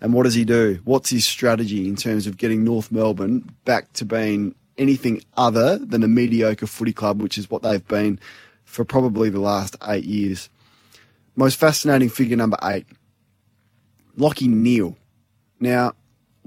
[0.00, 0.80] And what does he do?
[0.84, 6.02] What's his strategy in terms of getting North Melbourne back to being anything other than
[6.02, 8.18] a mediocre footy club, which is what they've been
[8.64, 10.48] for probably the last eight years?
[11.36, 12.86] Most fascinating figure number eight,
[14.16, 14.96] Lachie Neale.
[15.60, 15.92] Now,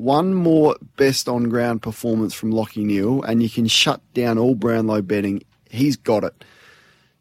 [0.04, 4.54] one more best on ground performance from Lachie Neale, and you can shut down all
[4.54, 5.44] Brownlow betting.
[5.70, 6.44] He's got it.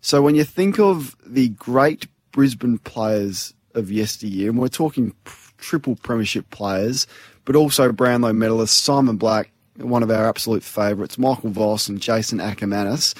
[0.00, 5.14] So when you think of the great Brisbane players of yesteryear, and we're talking
[5.58, 7.06] triple premiership players,
[7.44, 12.38] but also Brownlow medalists, Simon Black, one of our absolute favourites, Michael Voss and Jason
[12.38, 13.14] Ackermanis.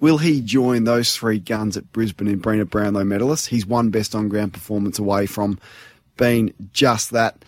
[0.00, 3.46] Will he join those three guns at Brisbane in being a Brownlow medalist?
[3.46, 5.58] He's one best on ground performance away from
[6.16, 7.44] being just that.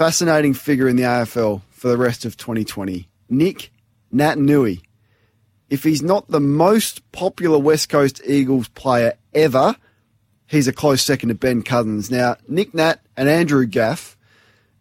[0.00, 3.06] Fascinating figure in the AFL for the rest of 2020.
[3.28, 3.70] Nic
[4.10, 4.80] Naitanui.
[5.68, 9.76] If he's not the most popular West Coast Eagles player ever,
[10.46, 12.10] he's a close second to Ben Cousins.
[12.10, 14.16] Now, Nic Nat and Andrew Gaff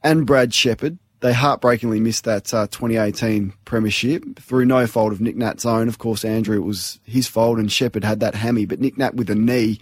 [0.01, 5.35] and Brad Sheppard, they heartbreakingly missed that uh, 2018 premiership through no fault of Nic
[5.35, 5.89] Nat's own.
[5.89, 9.15] Of course, Andrew, it was his fault and Sheppard had that hammy, but Nic Nat
[9.15, 9.81] with a knee,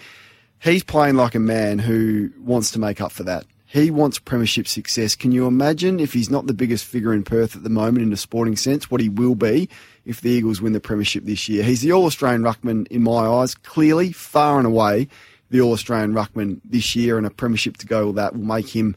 [0.58, 3.46] he's playing like a man who wants to make up for that.
[3.70, 5.14] He wants premiership success.
[5.14, 8.14] Can you imagine if he's not the biggest figure in Perth at the moment in
[8.14, 9.68] a sporting sense, what he will be
[10.06, 11.64] if the Eagles win the premiership this year?
[11.64, 15.10] He's the All Australian ruckman in my eyes, clearly, far and away
[15.50, 18.70] the All Australian ruckman this year, and a premiership to go with that will make
[18.70, 18.96] him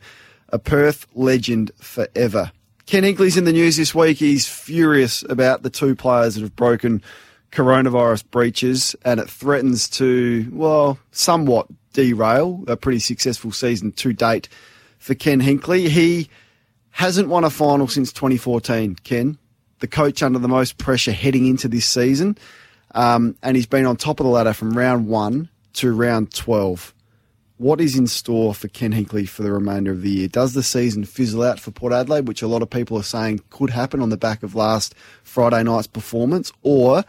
[0.50, 2.52] a Perth legend forever.
[2.86, 4.18] Ken Hinkley's in the news this week.
[4.18, 7.02] He's furious about the two players that have broken
[7.52, 14.48] coronavirus breaches, and it threatens to, well, somewhat derail a pretty successful season to date
[14.98, 15.88] for Ken Hinkley.
[15.88, 16.28] He
[16.90, 19.38] hasn't won a final since 2014, Ken,
[19.80, 22.36] the coach under the most pressure heading into this season.
[22.94, 26.94] Um, and he's been on top of the ladder from round one to round 12.
[27.58, 30.28] What is in store for Ken Hinkley for the remainder of the year?
[30.28, 33.42] Does the season fizzle out for Port Adelaide, which a lot of people are saying
[33.50, 36.52] could happen on the back of last Friday night's performance?
[36.62, 37.04] Or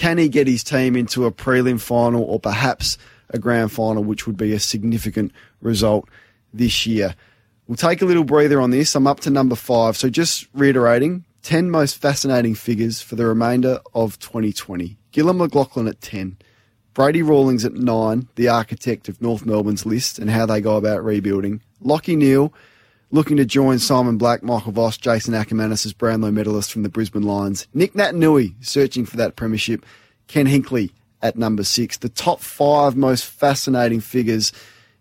[0.00, 2.96] can he get his team into a prelim final or perhaps
[3.28, 6.08] a grand final, which would be a significant result
[6.54, 7.14] this year?
[7.68, 8.94] We'll take a little breather on this.
[8.94, 9.98] I'm up to number five.
[9.98, 14.96] So just reiterating 10 most fascinating figures for the remainder of 2020.
[15.12, 16.38] Gillon McLachlan at 10.
[16.94, 21.04] Brady Rawlings at 9, the architect of North Melbourne's list and how they go about
[21.04, 21.60] rebuilding.
[21.84, 22.54] Lachie Neale
[23.12, 27.22] looking to join Simon Black, Michael Voss, Jason Ackermanis as Brownlow medalist from the Brisbane
[27.22, 27.66] Lions.
[27.74, 29.84] Nic Naitanui searching for that premiership.
[30.28, 30.90] Ken Hinkley
[31.22, 31.96] at number six.
[31.96, 34.52] The top five most fascinating figures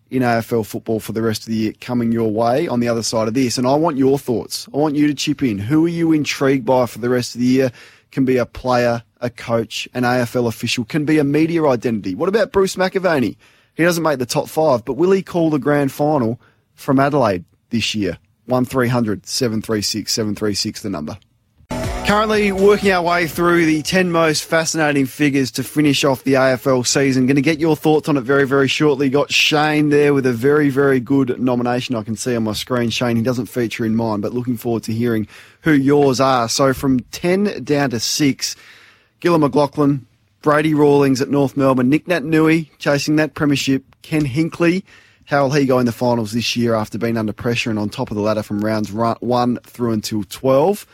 [0.10, 3.04] in AFL football for the rest of the year coming your way on the other
[3.04, 3.60] side of this.
[3.60, 4.68] And I want your thoughts.
[4.74, 5.60] I want you to chip in.
[5.60, 7.72] Who are you intrigued by for the rest of the year?
[8.12, 12.16] Can be a player, a coach, an AFL official, can be a media identity.
[12.16, 13.38] What about Bruce McAvaney?
[13.76, 16.42] He doesn't make the top five, but will he call the grand final
[16.74, 18.18] from Adelaide this year?
[18.46, 21.18] 1300 736 736, the number.
[22.10, 26.88] Currently working our way through the 10 most fascinating figures to finish off the AFL
[26.88, 27.28] season.
[27.28, 29.12] Going to get your thoughts on it very, very shortly.
[29.12, 32.90] Got Shane there with a very, very good nomination I can see on my screen.
[32.90, 35.28] Shane, he doesn't feature in mine, but looking forward to hearing
[35.62, 36.50] who yours are.
[36.50, 38.56] So from 10 down to 6,
[39.20, 40.02] Gillon McLachlan,
[40.42, 44.82] Brady Rawlings at North Melbourne, Nic Naitanui chasing that premiership, Ken Hinkley.
[45.30, 47.90] How will he go in the finals this year after being under pressure and on
[47.90, 50.88] top of the ladder from rounds 1 through until 12?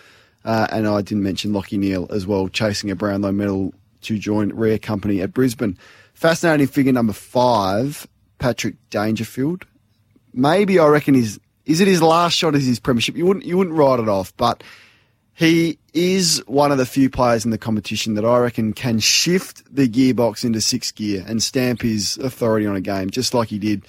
[0.43, 4.53] Uh, and I didn't mention Lachie Neale as well, chasing a Brownlow medal to join
[4.53, 5.77] Rare Company at Brisbane.
[6.13, 8.05] Fascinating figure number five,
[8.37, 9.65] Patrick Dangerfield.
[10.33, 13.15] Maybe I reckon is is it his last shot as his premiership?
[13.15, 14.65] You wouldn't you wouldn't write it off, but
[15.33, 19.63] he is one of the few players in the competition that I reckon can shift
[19.73, 23.59] the gearbox into sixth gear and stamp his authority on a game, just like he
[23.59, 23.85] did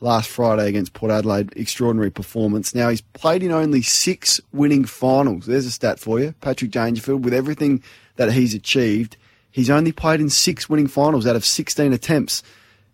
[0.00, 1.52] last Friday against Port Adelaide.
[1.56, 2.74] Extraordinary performance.
[2.74, 5.46] Now, he's played in only six winning finals.
[5.46, 6.34] There's a stat for you.
[6.40, 7.82] Patrick Dangerfield, with everything
[8.16, 9.16] that he's achieved,
[9.50, 12.42] he's only played in six winning finals out of 16 attempts,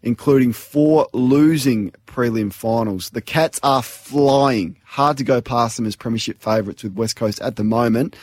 [0.03, 3.11] including four losing prelim finals.
[3.11, 4.77] The Cats are flying.
[4.85, 8.17] Hard to go past them as premiership favourites with West Coast at the moment.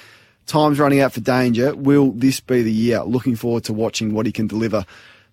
[0.45, 1.73] Time's running out for Danger.
[1.75, 3.01] Will this be the year?
[3.03, 4.85] Looking forward to watching what he can deliver.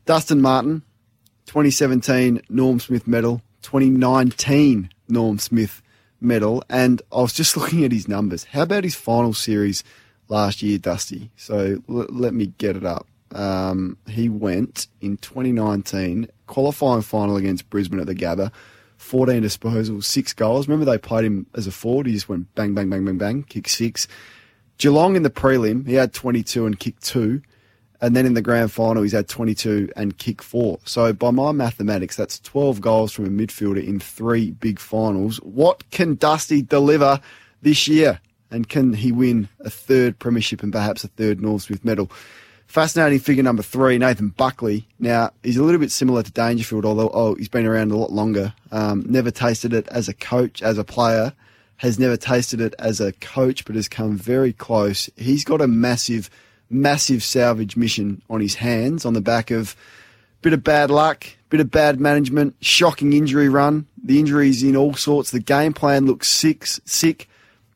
[0.07, 0.83] Dustin Martin,
[1.51, 5.83] 2017 Norm Smith medal, 2019 Norm Smith
[6.21, 8.45] medal, and I was just looking at his numbers.
[8.45, 9.83] How about his final series
[10.29, 11.33] last year, Dusty?
[11.35, 13.09] So l- let me get it up.
[13.35, 18.53] Um, he went in 2019 qualifying final against Brisbane at the Gabba,
[18.99, 20.69] 14 disposals, six goals.
[20.69, 22.07] Remember they played him as a forward.
[22.07, 24.07] He just went bang, bang, bang, bang, bang, kicked six.
[24.79, 27.43] Geelong in the prelim, he had 22 and kicked two.
[28.03, 30.79] And then in the grand final, he's had 22 and kick four.
[30.85, 35.37] So by my mathematics, that's 12 goals from a midfielder in three big finals.
[35.39, 37.21] What can Dusty deliver
[37.61, 38.21] this year?
[38.51, 42.11] And can he win a third premiership and perhaps a third Norm Smith medal?
[42.67, 44.87] Fascinating figure number three, Nathan Buckley.
[45.01, 48.13] Now, he's a little bit similar to Dangerfield, although oh, he's been around a lot
[48.13, 48.55] longer.
[48.71, 51.33] Um, never tasted it as a coach, as a player.
[51.79, 55.11] has never tasted it as a coach, but has come very close.
[55.17, 56.31] He's got a massive,
[56.71, 61.27] massive salvage mission on his hands on the back of a bit of bad luck,
[61.51, 63.87] bit of bad management, shocking injury run.
[64.03, 65.31] The injuries in all sorts.
[65.31, 67.29] The game plan looks sick, sick.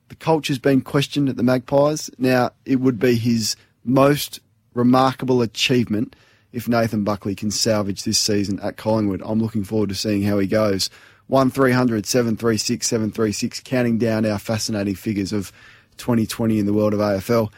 [0.08, 2.10] The culture's been questioned at the Magpies.
[2.18, 4.40] Now, it would be his most
[4.72, 6.16] remarkable achievement
[6.52, 9.22] if Nathan Buckley can salvage this season at Collingwood.
[9.24, 10.88] I'm looking forward to seeing how he goes.
[11.26, 15.52] 1300 736 736, counting down our fascinating figures of
[15.96, 17.50] 2020 in the world of AFL.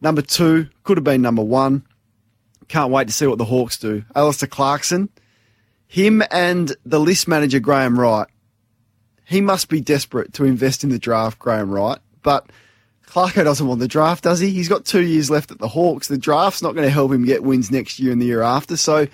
[0.00, 1.84] Number two, could have been number one.
[2.68, 4.04] Can't wait to see what the Hawks do.
[4.14, 5.08] Alastair Clarkson,
[5.86, 8.26] him and the list manager Graham Wright.
[9.24, 11.98] He must be desperate to invest in the draft, Graham Wright.
[12.22, 12.50] But
[13.06, 14.50] Clarko doesn't want the draft, does he?
[14.50, 16.08] He's got two years left at the Hawks.
[16.08, 18.76] The draft's not going to help him get wins next year and the year after.
[18.76, 19.06] So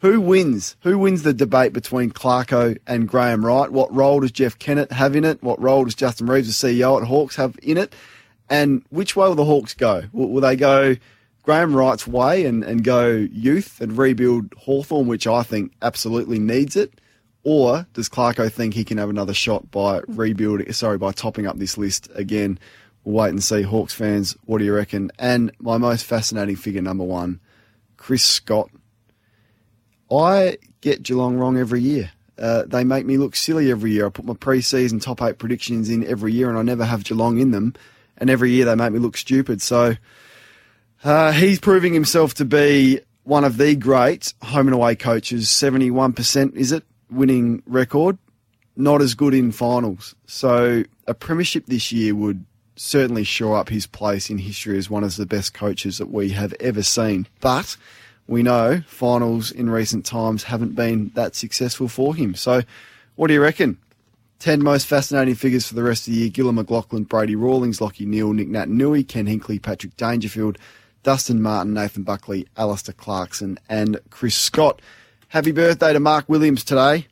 [0.00, 0.76] who wins?
[0.82, 3.70] Who wins the debate between Clarko and Graham Wright?
[3.70, 5.42] What role does Jeff Kennett have in it?
[5.42, 7.94] What role does Justin Reeves, the CEO at Hawks, have in it?
[8.50, 10.02] And which way will the Hawks go?
[10.12, 10.96] Will, will they go
[11.42, 16.76] Graham Wright's way and, and go youth and rebuild Hawthorn, which I think absolutely needs
[16.76, 17.00] it?
[17.42, 21.56] Or does Clarko think he can have another shot by rebuilding, sorry, by topping up
[21.56, 22.58] this list again?
[23.04, 23.62] We'll wait and see.
[23.62, 25.10] Hawks fans, what do you reckon?
[25.18, 27.40] And my most fascinating figure, number one,
[27.96, 28.70] Chris Scott.
[30.10, 32.10] I get Geelong wrong every year.
[32.36, 34.06] Uh, they make me look silly every year.
[34.06, 37.38] I put my pre-season top eight predictions in every year, and I never have Geelong
[37.38, 37.74] in them.
[38.20, 39.62] And every year they make me look stupid.
[39.62, 39.94] So
[41.02, 45.48] uh, he's proving himself to be one of the great home and away coaches.
[45.50, 48.18] Seventy-one percent is it winning record?
[48.76, 50.14] Not as good in finals.
[50.26, 52.44] So a premiership this year would
[52.76, 56.30] certainly shore up his place in history as one of the best coaches that we
[56.30, 57.26] have ever seen.
[57.40, 57.76] But
[58.26, 62.34] we know finals in recent times haven't been that successful for him.
[62.34, 62.62] So,
[63.16, 63.76] what do you reckon?
[64.40, 68.06] 10 most fascinating figures for the rest of the year Gillon McLachlan, Brady Rawlings, Lachie
[68.06, 70.58] Neale, Nic Naitanui, Ken Hinkley, Patrick Dangerfield,
[71.02, 74.80] Dustin Martin, Nathan Buckley, Alastair Clarkson, and Chris Scott.
[75.28, 77.06] Happy birthday to Mark Williams today.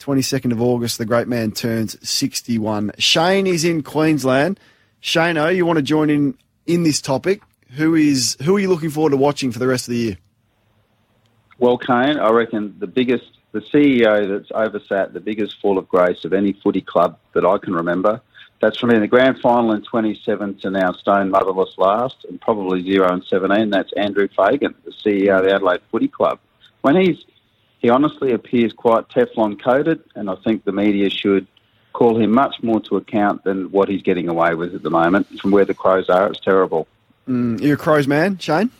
[0.00, 2.92] 22nd of August, the great man turns 61.
[2.98, 4.60] Shane is in Queensland.
[5.00, 7.40] Shane, oh, you want to join in in this topic?
[7.70, 10.18] Who is who are you looking forward to watching for the rest of the year?
[11.58, 16.24] Well, Kane, I reckon the biggest, the CEO that's oversat the biggest fall of grace
[16.24, 18.20] of any footy club that I can remember.
[18.60, 22.82] That's from in the grand final in 27 to now stone motherless last and probably
[22.82, 23.70] 0 and 17.
[23.70, 26.40] That's Andrew Fagan, the CEO of the Adelaide Footy Club.
[26.80, 27.24] When he's,
[27.78, 31.46] he honestly appears quite Teflon coated, and I think the media should
[31.92, 35.28] call him much more to account than what he's getting away with at the moment.
[35.38, 36.88] From where the Crows are, it's terrible.
[37.28, 38.70] Mm, you're a Crows man, Shane?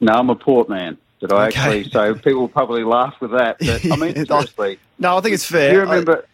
[0.00, 0.98] No, I'm a Port man.
[1.20, 1.60] Did I okay.
[1.60, 1.90] actually?
[1.90, 3.58] So people probably laugh with that.
[3.58, 4.78] But I mean, seriously.
[4.98, 5.74] No, I think it's fair.
[5.74, 6.24] You remember?
[6.24, 6.26] I...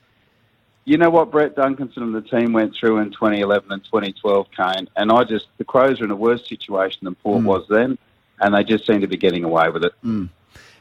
[0.84, 4.88] You know what Brett Duncanson and the team went through in 2011 and 2012, Kane,
[4.94, 7.46] and I just the Crows are in a worse situation than Port mm.
[7.46, 7.98] was then,
[8.40, 9.92] and they just seem to be getting away with it.
[10.04, 10.28] Mm.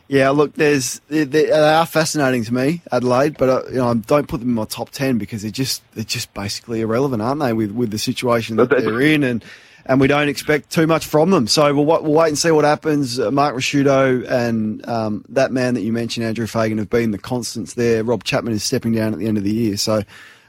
[0.08, 3.94] Yeah, look, there's they, they, are fascinating to me, Adelaide, but uh, you know, I
[3.96, 7.42] don't put them in my top ten because they're just they're just basically irrelevant, aren't
[7.42, 7.54] they?
[7.54, 9.44] With with the situation that they're in, and
[9.86, 11.48] and we don't expect too much from them.
[11.48, 13.20] So we'll, we'll wait and see what happens.
[13.20, 17.18] Uh, Mark Ricciuto and um, that man that you mentioned, Andrew Fagan, have been the
[17.18, 18.04] constants there.
[18.04, 19.78] Rob Chapman is stepping down at the end of the year.
[19.78, 20.04] So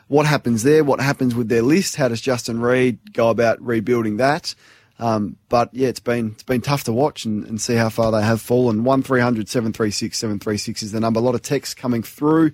[0.08, 0.84] what happens there?
[0.84, 1.96] What happens with their list?
[1.96, 4.54] How does Justin Reid go about rebuilding that?
[4.98, 8.10] Um, but yeah, it's been it's been tough to watch and, and see how far
[8.10, 8.84] they have fallen.
[8.84, 11.20] One 736 736 is the number.
[11.20, 12.52] A lot of texts coming through.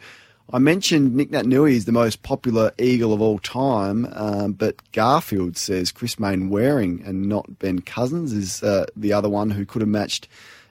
[0.54, 5.56] I mentioned Nic Naitanui is the most popular Eagle of all time, um, but Garfield
[5.56, 9.88] says Chris Mainwaring and not Ben Cousins is uh, the other one who could have
[9.88, 10.28] matched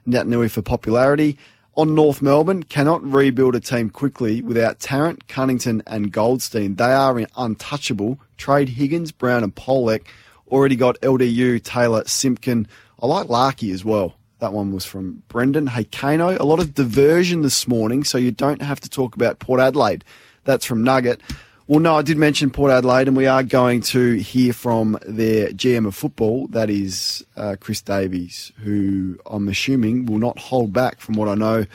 [0.07, 1.35] Naitanui for popularity.
[1.75, 6.75] On North Melbourne, cannot rebuild a team quickly without Tarrant, Cunnington, and Goldstein.
[6.75, 8.19] They are untouchable.
[8.37, 10.03] Trade Higgins, Brown, and Polec.
[10.51, 12.67] Already got LDU, Taylor, Simpkin.
[13.01, 14.13] I like Larky as well.
[14.41, 15.67] That one was from Brendan.
[15.67, 19.37] Hey, Kano, a lot of diversion this morning, so you don't have to talk about
[19.37, 20.03] Port Adelaide.
[20.45, 21.21] That's from Nugget.
[21.67, 25.49] Well, no, I did mention Port Adelaide, and we are going to hear from their
[25.49, 31.01] GM of football, that is uh, Chris Davies, who I'm assuming will not hold back
[31.01, 31.67] from what I know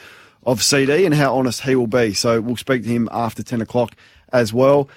[0.45, 2.13] of CD and how honest he will be.
[2.13, 3.95] So we'll speak to him after 10 o'clock
[4.33, 4.89] as well.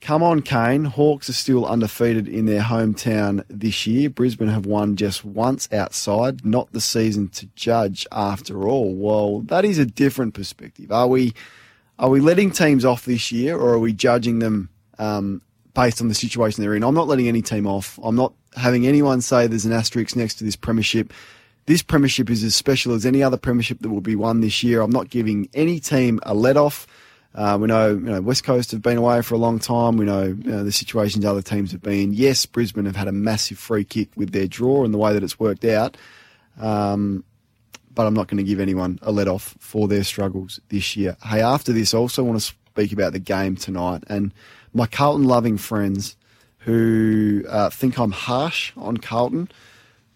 [0.00, 0.84] Come on, Kane.
[0.86, 4.08] Hawks are still undefeated in their hometown this year.
[4.08, 8.94] Brisbane have won just once outside, not the season to judge after all.
[8.94, 10.90] Well, that is a different perspective.
[10.90, 11.34] Are we
[11.98, 15.42] are we letting teams off this year or are we judging them um,
[15.74, 16.82] based on the situation they're in?
[16.82, 17.98] I'm not letting any team off.
[18.02, 21.12] I'm not having anyone say there's an asterisk next to this premiership.
[21.66, 24.80] This premiership is as special as any other premiership that will be won this year.
[24.80, 26.86] I'm not giving any team a let off.
[27.34, 29.96] Uh, we know, you know West Coast have been away for a long time.
[29.96, 32.12] We know, you know the situations other teams have been.
[32.12, 35.22] Yes, Brisbane have had a massive free kick with their draw and the way that
[35.22, 35.96] it's worked out.
[36.58, 37.24] Um,
[37.92, 41.16] but I'm not going to give anyone a let off for their struggles this year.
[41.22, 44.32] Hey, after this, I also want to speak about the game tonight and
[44.72, 46.16] my Carlton loving friends
[46.58, 49.50] who uh, think I'm harsh on Carlton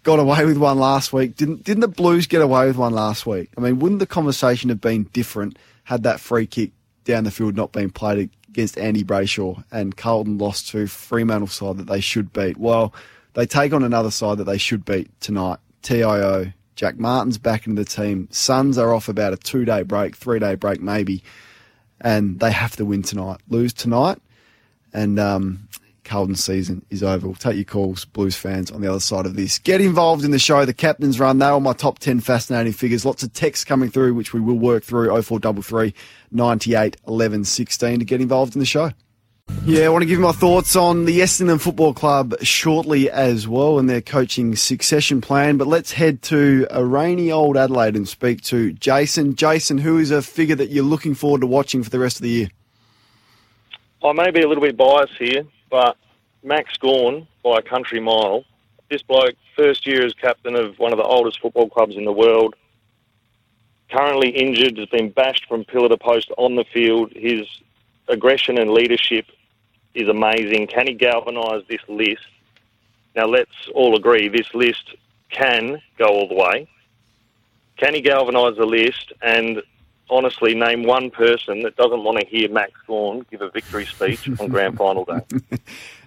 [0.02, 1.36] got away with one last week.
[1.36, 3.50] Didn't didn't the Blues get away with one last week?
[3.56, 6.72] I mean, wouldn't the conversation have been different had that free kick
[7.05, 11.78] down the field not being played against Andy Brayshaw and Carlton lost to Fremantle side
[11.78, 12.57] that they should beat?
[12.57, 12.94] Well,
[13.34, 15.59] they take on another side that they should beat tonight.
[15.82, 16.52] TIO.
[16.76, 18.28] Jack Martin's back into the team.
[18.30, 21.22] Suns are off about a two day break, three day break maybe,
[22.00, 23.40] and they have to win tonight.
[23.48, 24.18] Lose tonight,
[24.92, 25.68] and um,
[26.05, 27.26] Carlton season is over.
[27.26, 29.59] We'll take your calls, Blues fans, on the other side of this.
[29.59, 30.64] Get involved in the show.
[30.64, 31.38] The captain's run.
[31.38, 33.05] They are my top 10 fascinating figures.
[33.05, 35.94] Lots of texts coming through, which we will work through 0433
[36.35, 38.91] 98 11 16 to get involved in the show.
[39.66, 43.47] Yeah, I want to give you my thoughts on the Essendon Football Club shortly as
[43.47, 45.57] well and their coaching succession plan.
[45.57, 49.37] But let's head to a rainy old Adelaide and speak to Jason.
[49.37, 52.22] Jason, who is a figure that you're looking forward to watching for the rest of
[52.22, 52.49] the year?
[54.03, 55.97] I may be a little bit biased here, but
[56.43, 58.45] Max Gawn by a country mile.
[58.91, 62.12] This bloke, first year as captain of one of the oldest football clubs in the
[62.12, 62.55] world,
[63.95, 67.12] currently injured, has been bashed from pillar to post on the field.
[67.14, 67.47] His
[68.09, 69.26] aggression and leadership
[69.95, 70.66] is amazing.
[70.66, 72.26] Can he galvanise this list?
[73.14, 74.97] Now, let's all agree this list
[75.30, 76.68] can go all the way.
[77.76, 79.62] Can he galvanise the list and
[80.11, 84.28] honestly name one person that doesn't want to hear Max Gawn give a victory speech
[84.40, 85.20] on grand final day?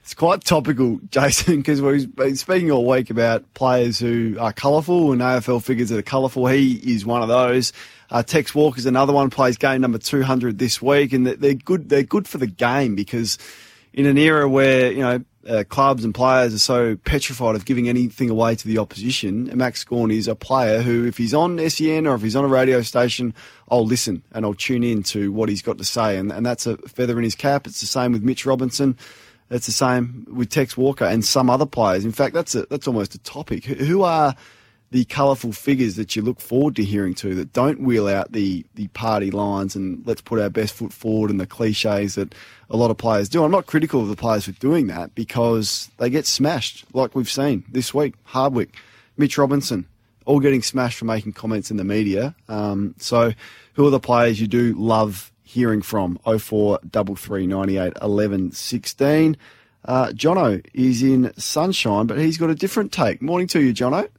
[0.08, 5.12] It's quite topical, Jason, because we've been speaking all week about players who are colourful
[5.12, 6.48] and AFL figures that are colourful.
[6.48, 7.74] He is one of those.
[8.10, 11.90] Uh, Tex Walker's another one, plays game number 200 this week, and they're good.
[11.90, 13.38] They're good for the game because
[13.92, 17.90] in an era where you know uh, clubs and players are so petrified of giving
[17.90, 22.08] anything away to the opposition, Max Gawn is a player who, if he's on SEN
[22.08, 23.34] or if he's on a radio station,
[23.70, 26.66] I'll listen and I'll tune in to what he's got to say, and, and that's
[26.66, 27.68] a feather in his cap.
[27.68, 28.98] It's the same with Mitch Robinson.
[29.50, 32.06] It's the same with Tex Walker and some other players.
[32.06, 33.66] In fact, that's a, that's almost a topic.
[33.66, 34.36] Who are
[34.92, 38.66] the colourful figures that you look forward to hearing to that don't wheel out the,
[38.76, 42.34] the party lines and let's put our best foot forward and the cliches that
[42.70, 43.44] a lot of players do.
[43.44, 47.30] I'm not critical of the players for doing that because they get smashed, like we've
[47.30, 48.14] seen this week.
[48.24, 48.76] Hardwick,
[49.18, 49.86] Mitch Robinson,
[50.26, 52.36] all getting smashed for making comments in the media.
[52.48, 53.34] Um, so,
[53.74, 56.20] who are the players you do love hearing from?
[56.26, 59.38] 0433 98 11 16.
[59.86, 63.22] Uh, Jono is in sunshine, but he's got a different take.
[63.22, 64.10] Morning to you, Jono.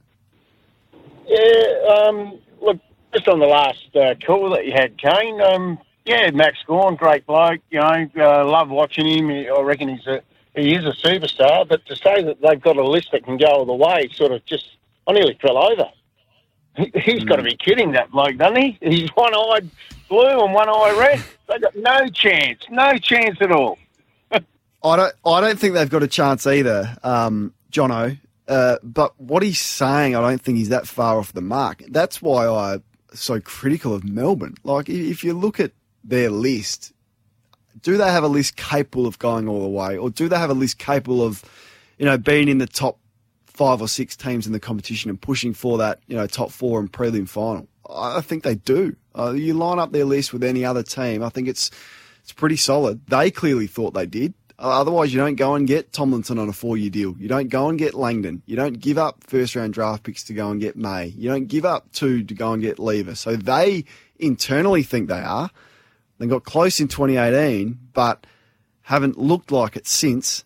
[1.27, 2.79] Yeah, um, look,
[3.13, 5.39] just on the last uh, call that you had, Kane.
[5.39, 7.61] Um, yeah, Max Gawn, great bloke.
[7.69, 9.29] You know, uh, love watching him.
[9.29, 10.23] I reckon he's a
[10.55, 11.67] he is a superstar.
[11.67, 14.31] But to say that they've got a list that can go all the way, sort
[14.31, 14.65] of just
[15.07, 15.89] I nearly fell over.
[16.77, 18.77] He, he's got to be kidding that bloke, doesn't he?
[18.81, 19.69] He's one eyed
[20.09, 21.23] blue and one eye red.
[21.47, 23.77] They got no chance, no chance at all.
[24.31, 24.41] I
[24.95, 25.13] don't.
[25.25, 28.17] I don't think they've got a chance either, um, Jono.
[28.47, 31.83] Uh, but what he's saying, I don't think he's that far off the mark.
[31.87, 32.83] That's why I'm
[33.13, 34.55] so critical of Melbourne.
[34.63, 35.71] Like, if you look at
[36.03, 36.91] their list,
[37.83, 40.49] do they have a list capable of going all the way, or do they have
[40.49, 41.43] a list capable of,
[41.99, 42.97] you know, being in the top
[43.45, 46.79] five or six teams in the competition and pushing for that, you know, top four
[46.79, 47.67] and prelim final?
[47.87, 48.95] I think they do.
[49.17, 51.71] Uh, you line up their list with any other team, I think it's
[52.21, 53.05] it's pretty solid.
[53.07, 54.33] They clearly thought they did.
[54.59, 57.15] Otherwise, you don't go and get Tomlinson on a four-year deal.
[57.17, 58.43] You don't go and get Langdon.
[58.45, 61.07] You don't give up first-round draft picks to go and get May.
[61.07, 63.15] You don't give up two to go and get Lever.
[63.15, 63.85] So they
[64.19, 65.49] internally think they are.
[66.17, 68.27] They got close in 2018, but
[68.81, 70.43] haven't looked like it since.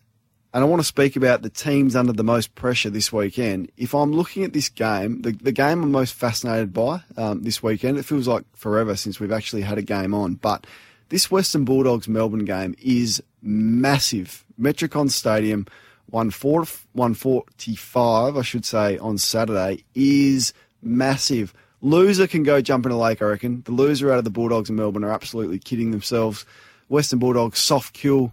[0.54, 3.72] And I want to speak about the teams under the most pressure this weekend.
[3.76, 7.60] If I'm looking at this game, the, the game I'm most fascinated by um, this
[7.60, 10.64] weekend, it feels like forever since we've actually had a game on, but
[11.08, 14.44] this Western Bulldogs Melbourne game is massive.
[14.58, 15.66] Metricon Stadium,
[16.10, 21.52] 145, I should say, on Saturday, is massive.
[21.80, 23.62] Loser can go jump in a lake, I reckon.
[23.64, 26.46] The loser out of the Bulldogs in Melbourne are absolutely kidding themselves.
[26.88, 28.32] Western Bulldogs soft kill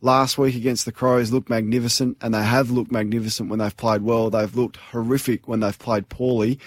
[0.00, 4.02] last week against the Crows looked magnificent, and they have looked magnificent when they've played
[4.02, 4.30] well.
[4.30, 6.58] They've looked horrific when they've played poorly.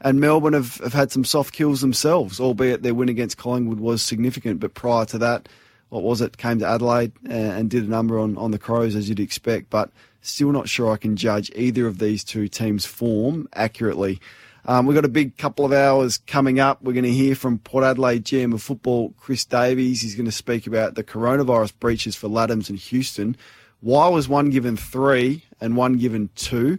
[0.00, 4.02] And Melbourne have, have had some soft kills themselves, albeit their win against Collingwood was
[4.02, 4.58] significant.
[4.58, 5.48] But prior to that,
[5.90, 6.38] what was it?
[6.38, 9.68] Came to Adelaide and, and did a number on, on the Crows, as you'd expect.
[9.68, 9.90] But
[10.22, 14.20] still not sure I can judge either of these two teams' form accurately.
[14.66, 16.82] Um, we've got a big couple of hours coming up.
[16.82, 20.02] We're going to hear from Port Adelaide GM of football, Chris Davies.
[20.02, 23.36] He's going to speak about the coronavirus breaches for Ladhams and Houston.
[23.80, 26.78] Why was one given three and one given two?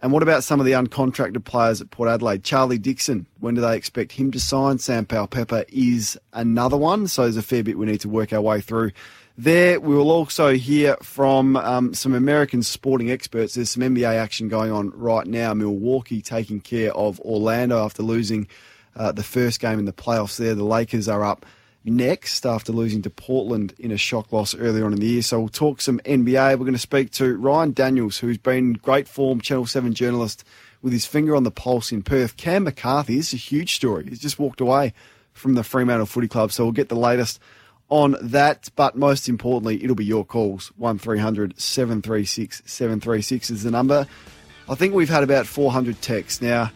[0.00, 2.44] And what about some of the uncontracted players at Port Adelaide?
[2.44, 4.78] Charlie Dixon, when do they expect him to sign?
[4.78, 8.40] Sam Powell-Pepper is another one, so there's a fair bit we need to work our
[8.42, 8.92] way through.
[9.36, 13.54] There, we will also hear from um, some American sporting experts.
[13.54, 15.52] There's some NBA action going on right now.
[15.54, 18.46] Milwaukee taking care of Orlando after losing
[18.94, 20.54] uh, the first game in the playoffs there.
[20.54, 21.44] The Lakers are up
[21.84, 25.22] next after losing to Portland in a shock loss earlier on in the year.
[25.22, 26.52] So we'll talk some NBA.
[26.52, 30.44] We're going to speak to Ryan Daniels, who's been great form, Channel 7 journalist
[30.80, 32.36] with his finger on the pulse in Perth.
[32.36, 34.06] Cam McCarthy, this is a huge story.
[34.08, 34.94] He's just walked away
[35.32, 36.52] from the Fremantle Footy Club.
[36.52, 37.40] So we'll get the latest
[37.88, 38.70] on that.
[38.76, 40.72] But most importantly, it'll be your calls.
[40.76, 44.06] 1300 736 736 is the number.
[44.68, 46.40] I think we've had about 400 texts.
[46.40, 46.70] Now,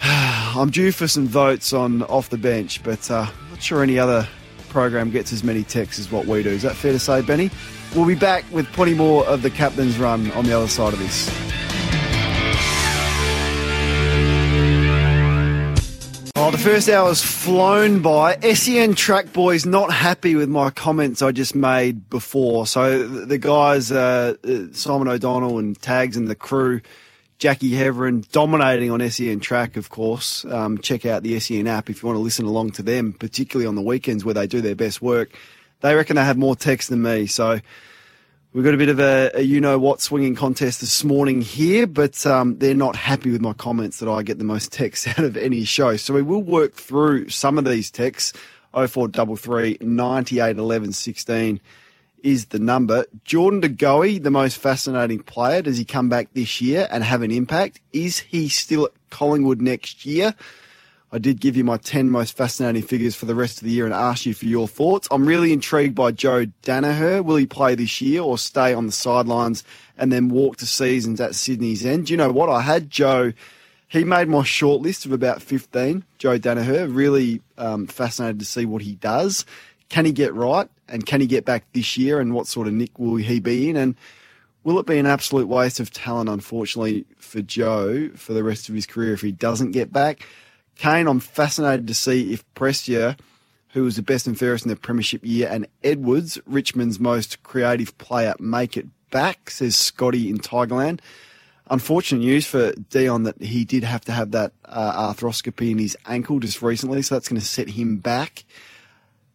[0.02, 4.26] I'm due for some votes on off the bench, but uh, not sure any other
[4.68, 6.50] program gets as many texts as what we do.
[6.50, 7.50] Is that fair to say, Benny?
[7.94, 10.98] We'll be back with plenty more of the captain's run on the other side of
[10.98, 11.73] this.
[16.36, 18.36] Oh, the first hour's flown by.
[18.40, 22.66] SEN Track Boys not happy with my comments I just made before.
[22.66, 24.34] So the guys, uh,
[24.72, 26.80] Simon O'Donnell and Tags and the crew,
[27.38, 30.44] Jackie Heverin dominating on SEN Track, of course.
[30.46, 33.68] Um, check out the SEN app if you want to listen along to them, particularly
[33.68, 35.38] on the weekends where they do their best work.
[35.82, 37.60] They reckon they have more text than me, so
[38.54, 41.86] we've got a bit of a, a you know what swinging contest this morning here,
[41.86, 45.24] but um, they're not happy with my comments that I get the most texts out
[45.24, 45.96] of any show.
[45.96, 48.32] So we will work through some of these texts.
[48.72, 51.60] 0433 98 11 16
[52.24, 53.04] is the number.
[53.22, 55.62] Jordan De Goey, the most fascinating player.
[55.62, 57.80] Does he come back this year and have an impact?
[57.92, 60.34] Is he still at Collingwood next year?
[61.14, 63.84] I did give you my 10 most fascinating figures for the rest of the year
[63.84, 65.06] and asked you for your thoughts.
[65.12, 67.24] I'm really intrigued by Joe Daniher.
[67.24, 69.62] Will he play this year or stay on the sidelines
[69.96, 72.10] and then walk to seasons at Sydney's end?
[72.10, 72.48] You know what?
[72.48, 73.32] I had Joe,
[73.86, 76.92] he made my short list of about 15, Joe Daniher.
[76.92, 79.46] Really um, fascinated to see what he does.
[79.90, 80.68] Can he get right?
[80.88, 82.18] And can he get back this year?
[82.18, 83.76] And what sort of nick will he be in?
[83.76, 83.94] And
[84.64, 88.74] will it be an absolute waste of talent, unfortunately, for Joe for the rest of
[88.74, 90.26] his career if he doesn't get back?
[90.76, 93.18] Kane, I'm fascinated to see if Prestia,
[93.70, 97.96] who was the best and fairest in the Premiership year, and Edwards, Richmond's most creative
[97.98, 101.00] player, make it back, says Scotty in Tigerland.
[101.70, 105.96] Unfortunate news for Dion that he did have to have that uh, arthroscopy in his
[106.06, 108.44] ankle just recently, so that's going to set him back.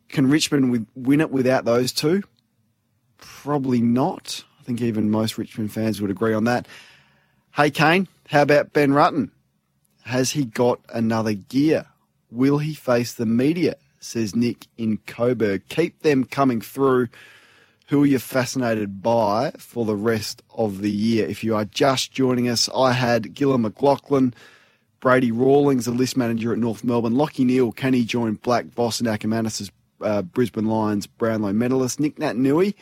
[0.09, 2.23] Can Richmond win it without those two?
[3.17, 4.43] Probably not.
[4.59, 6.67] I think even most Richmond fans would agree on that.
[7.55, 9.31] Hey, Kane, how about Ben Rutten?
[10.09, 11.85] Has he got another gear?
[12.31, 13.75] Will he face the media?
[13.99, 15.61] Says Nick in Coburg.
[15.69, 17.09] Keep them coming through.
[17.89, 21.27] Who are you fascinated by for the rest of the year?
[21.27, 24.33] If you are just joining us, I had Gillon McLachlan,
[24.99, 28.99] Brady Rawlings, the list manager at North Melbourne, Lachie Neale, can he join Black Voss
[28.99, 31.99] and Akermanis as uh, Brisbane Lions Brownlow medalist?
[31.99, 32.73] Nic Naitanui,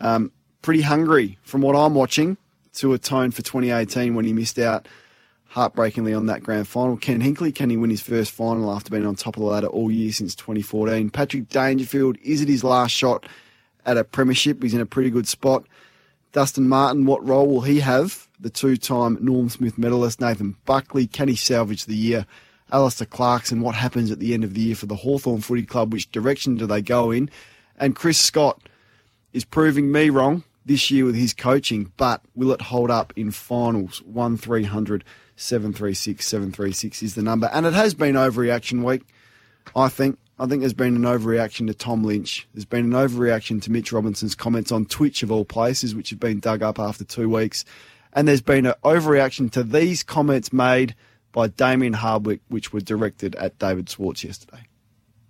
[0.00, 0.32] um,
[0.62, 2.38] pretty hungry from what I'm watching
[2.76, 4.88] to atone for 2018 when he missed out
[5.56, 6.98] heartbreakingly on that grand final.
[6.98, 9.68] Ken Hinkley, can he win his first final after being on top of the ladder
[9.68, 11.08] all year since 2014?
[11.08, 13.24] Patrick Dangerfield, is it his last shot
[13.86, 14.62] at a premiership?
[14.62, 15.64] He's in a pretty good spot.
[16.32, 18.28] Dustin Martin, what role will he have?
[18.38, 22.26] The two-time Norm Smith medalist Nathan Buckley, can he salvage the year?
[22.70, 25.90] Alastair Clarkson, what happens at the end of the year for the Hawthorn Footy Club?
[25.90, 27.30] Which direction do they go in?
[27.78, 28.60] And Chris Scott
[29.32, 33.30] is proving me wrong this year with his coaching, but will it hold up in
[33.30, 34.02] finals?
[34.02, 35.02] 1 300
[35.36, 37.48] 736 736 is the number.
[37.52, 39.02] And it has been overreaction week,
[39.74, 40.18] I think.
[40.38, 42.46] I think there's been an overreaction to Tom Lynch.
[42.52, 46.20] There's been an overreaction to Mitch Robinson's comments on Twitch, of all places, which have
[46.20, 47.64] been dug up after two weeks.
[48.12, 50.94] And there's been an overreaction to these comments made
[51.32, 54.66] by Damien Hardwick, which were directed at David Schwartz yesterday.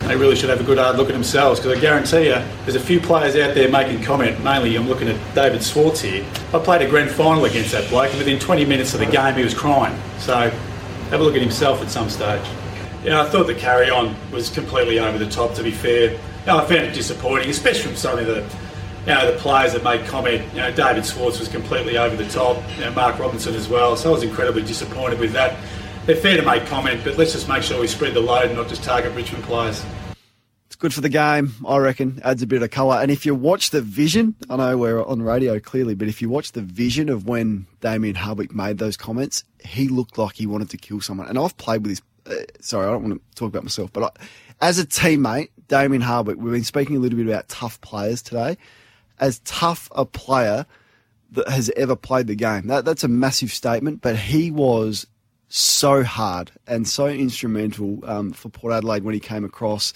[0.00, 2.76] They really should have a good hard look at themselves because I guarantee you there's
[2.76, 4.42] a few players out there making comment.
[4.44, 6.24] Mainly, I'm looking at David Schwartz here.
[6.54, 9.34] I played a grand final against that bloke, and within 20 minutes of the game,
[9.34, 9.98] he was crying.
[10.18, 10.34] So,
[11.10, 12.46] have a look at himself at some stage.
[13.02, 15.54] Yeah, I thought the carry on was completely over the top.
[15.54, 18.44] To be fair, you know, I found it disappointing, especially from some of the
[19.06, 20.44] you know, the players that made comment.
[20.52, 22.60] You know, David Schwartz was completely over the top.
[22.74, 23.96] You know, Mark Robinson as well.
[23.96, 25.56] So I was incredibly disappointed with that
[26.06, 28.54] they're fair to make comment, but let's just make sure we spread the load and
[28.54, 29.84] not just target Richmond players.
[30.66, 32.20] It's good for the game, I reckon.
[32.24, 33.00] Adds a bit of colour.
[33.00, 36.28] And if you watch the vision, I know we're on radio clearly, but if you
[36.28, 40.70] watch the vision of when Damien Hardwick made those comments, he looked like he wanted
[40.70, 41.28] to kill someone.
[41.28, 42.02] And I've played with this.
[42.26, 44.26] Uh, sorry, I don't want to talk about myself, but I,
[44.60, 48.56] as a teammate, Damien Hardwick, we've been speaking a little bit about tough players today.
[49.18, 50.66] As tough a player
[51.32, 52.66] that has ever played the game.
[52.66, 55.06] That, that's a massive statement, but he was
[55.48, 59.92] so hard and so instrumental um, for Port Adelaide when he came across.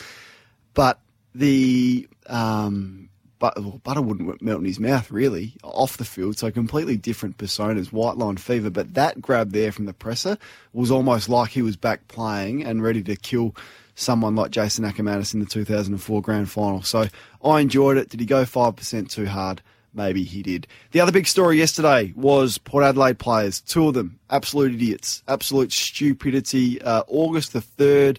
[0.75, 1.01] But
[1.35, 6.37] the um, but, well, butter wouldn't melt in his mouth really off the field.
[6.37, 8.69] So completely different personas, white line fever.
[8.69, 10.37] But that grab there from the presser
[10.75, 13.57] was almost like he was back playing and ready to kill
[13.95, 16.83] someone like Jason Akermanis in the 2004 grand final.
[16.83, 17.07] So
[17.43, 18.11] I enjoyed it.
[18.11, 19.63] Did he go 5% too hard?
[19.93, 20.67] Maybe he did.
[20.93, 23.61] The other big story yesterday was Port Adelaide players.
[23.61, 26.81] Two of them, absolute idiots, absolute stupidity.
[26.81, 28.19] Uh, August the 3rd,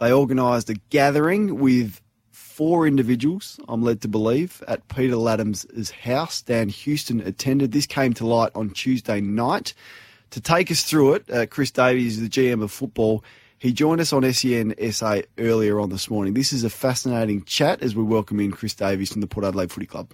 [0.00, 2.00] they organised a gathering with
[2.54, 6.40] four individuals, I'm led to believe, at Peter Ladhams' house.
[6.40, 7.72] Dan Houston attended.
[7.72, 9.74] This came to light on Tuesday night.
[10.30, 13.24] To take us through it, uh, Chris Davies, the GM of football,
[13.58, 16.34] he joined us on SEN SA earlier on this morning.
[16.34, 19.72] This is a fascinating chat as we welcome in Chris Davies from the Port Adelaide
[19.72, 20.12] Footy Club.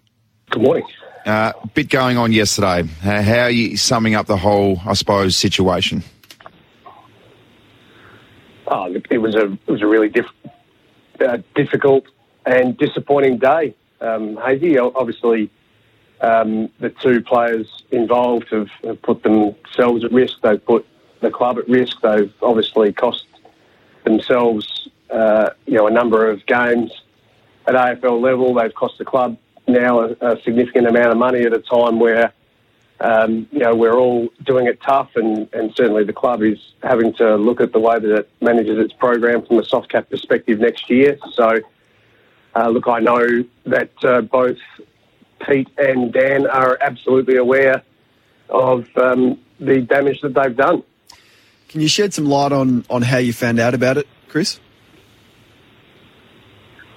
[0.51, 0.85] Good morning.
[1.25, 2.83] Uh, bit going on yesterday.
[2.83, 6.03] How, how are you summing up the whole, I suppose, situation?
[8.67, 10.27] Oh, it was a it was a really diff,
[11.25, 12.07] uh, difficult
[12.47, 13.77] and disappointing day.
[14.01, 15.51] Um, Hazy, obviously,
[16.21, 20.41] um, the two players involved have, have, put themselves at risk.
[20.43, 20.85] They've put
[21.21, 22.01] the club at risk.
[22.01, 23.27] They've obviously cost
[24.03, 26.91] themselves, uh, you know, a number of games
[27.69, 28.55] at AFL level.
[28.55, 29.37] They've cost the club
[29.67, 32.33] now a, a significant amount of money at a time where
[33.01, 37.15] um, you know we're all doing it tough, and, and certainly the club is having
[37.15, 40.61] to look at the way that it manages its program from a soft cap perspective
[40.61, 41.19] next year.
[41.33, 41.61] So,
[42.55, 44.59] uh, look, I know that uh, both
[45.47, 47.83] Pete and Dan are absolutely aware
[48.51, 50.83] of um, the damage that they've done.
[51.69, 54.59] Can you shed some light on, on how you found out about it, Chris?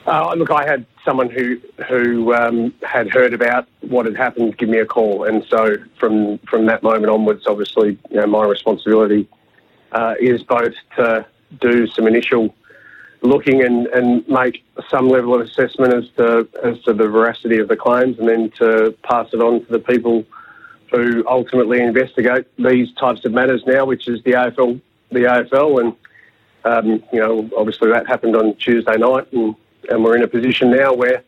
[0.06, 4.68] Uh, look, I had someone who who um, had heard about what had happened give
[4.68, 9.28] me a call, and so from from that moment onwards, obviously, you know, my responsibility
[9.94, 11.26] uh, is both to
[11.62, 12.54] do some initial
[13.22, 17.70] looking and, and make some level of assessment as to as to the veracity of
[17.70, 20.26] the claims, and then to pass it on to the people
[20.92, 24.80] who ultimately investigate these types of matters now, which is the AFL,
[25.12, 25.96] the AFL, and
[26.66, 29.56] um, you know, obviously that happened on Tuesday night, and
[29.90, 31.24] and we're in a position now where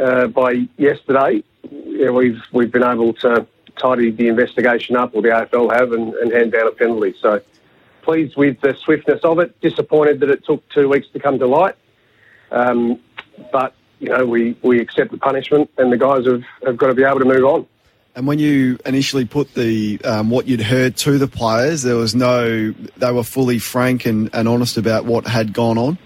[0.00, 3.46] uh, by yesterday yeah, we've we've been able to
[3.80, 7.14] tidy the investigation up, or the AFL have, and, and hand down a penalty.
[7.20, 7.40] So
[8.02, 9.58] pleased with the swiftness of it.
[9.60, 11.76] Disappointed that it took two weeks to come to light,
[12.50, 13.00] um,
[13.52, 16.94] but you know we, we accept the punishment, and the guys have, have got to
[16.94, 17.66] be able to move on.
[18.16, 22.14] And when you initially put the um, what you'd heard to the players, there was
[22.14, 25.98] no they were fully frank and, and honest about what had gone on.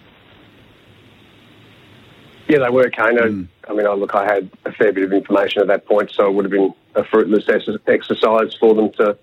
[2.48, 3.32] Yeah, they were of.
[3.32, 3.48] Mm.
[3.68, 6.26] I mean, I look, I had a fair bit of information at that point, so
[6.28, 7.48] it would have been a fruitless
[7.86, 9.16] exercise for them to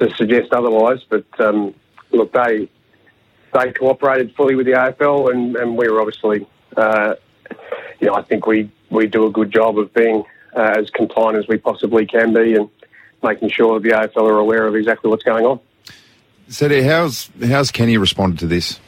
[0.00, 1.04] to suggest otherwise.
[1.08, 1.74] But um,
[2.10, 2.68] look, they
[3.52, 6.46] they cooperated fully with the AFL, and, and we were obviously,
[6.76, 7.14] uh,
[8.00, 10.24] you know, I think we we do a good job of being
[10.56, 12.68] uh, as compliant as we possibly can be, and
[13.22, 15.60] making sure the AFL are aware of exactly what's going on.
[16.48, 18.80] So, how's how's Kenny responded to this?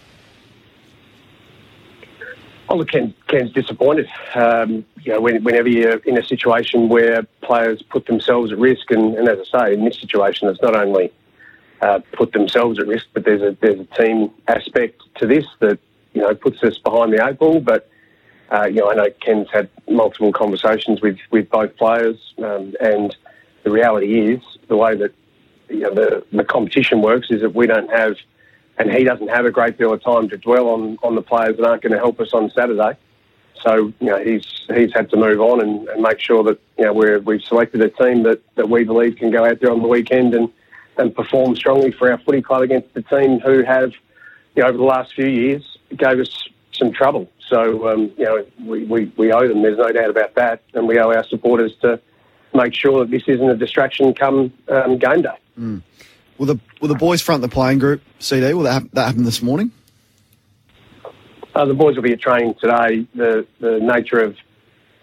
[2.72, 4.08] Oh, look, Ken, Ken's disappointed.
[4.32, 8.92] Um, you know, when, whenever you're in a situation where players put themselves at risk,
[8.92, 11.12] and, and as I say, in this situation, it's not only
[11.82, 15.80] uh, put themselves at risk, but there's a there's a team aspect to this that
[16.12, 17.58] you know puts us behind the eight ball.
[17.58, 17.90] But
[18.52, 23.16] uh, you know, I know Ken's had multiple conversations with with both players, um, and
[23.64, 25.12] the reality is the way that
[25.68, 28.14] you know the the competition works is that we don't have
[28.80, 31.58] and he doesn't have a great deal of time to dwell on, on the players
[31.58, 32.96] that aren't going to help us on Saturday.
[33.62, 36.86] So you know he's he's had to move on and, and make sure that you
[36.86, 39.82] know we're, we've selected a team that, that we believe can go out there on
[39.82, 40.48] the weekend and,
[40.96, 43.92] and perform strongly for our footy club against the team who have
[44.56, 47.30] you know over the last few years gave us some trouble.
[47.46, 49.60] So um, you know we, we, we owe them.
[49.60, 52.00] There's no doubt about that, and we owe our supporters to
[52.54, 55.36] make sure that this isn't a distraction come um, game day.
[55.58, 55.82] Mm.
[56.40, 58.00] Will the will the boys front the playing group?
[58.18, 59.72] CD will that happen, that happen this morning?
[61.54, 63.06] Uh, the boys will be at training today.
[63.14, 64.38] The the nature of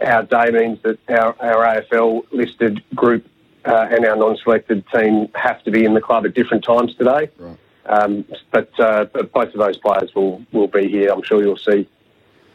[0.03, 3.23] our day means that our, our AFL listed group
[3.65, 7.29] uh, and our non-selected team have to be in the club at different times today.
[7.37, 7.57] Right.
[7.85, 11.09] Um, but, uh, but both of those players will, will be here.
[11.09, 11.87] I'm sure you'll see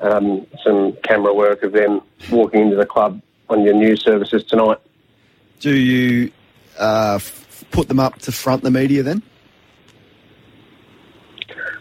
[0.00, 4.78] um, some camera work of them walking into the club on your news services tonight.
[5.58, 6.30] Do you
[6.78, 7.18] uh,
[7.72, 9.22] put them up to front the media then?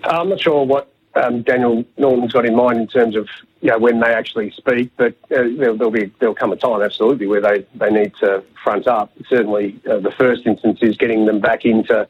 [0.03, 3.27] Uh, I'm not sure what um, Daniel Norton's got in mind in terms of
[3.61, 6.81] you know when they actually speak, but uh, there'll, there'll be there'll come a time
[6.81, 9.11] absolutely where they, they need to front up.
[9.29, 12.07] Certainly, uh, the first instance is getting them back into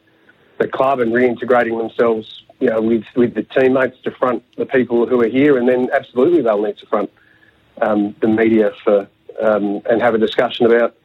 [0.59, 5.05] the club and reintegrating themselves, you know, with with the teammates to front the people
[5.07, 7.11] who are here, and then absolutely they'll need to front
[7.81, 9.07] um, the media for
[9.41, 10.95] um, and have a discussion about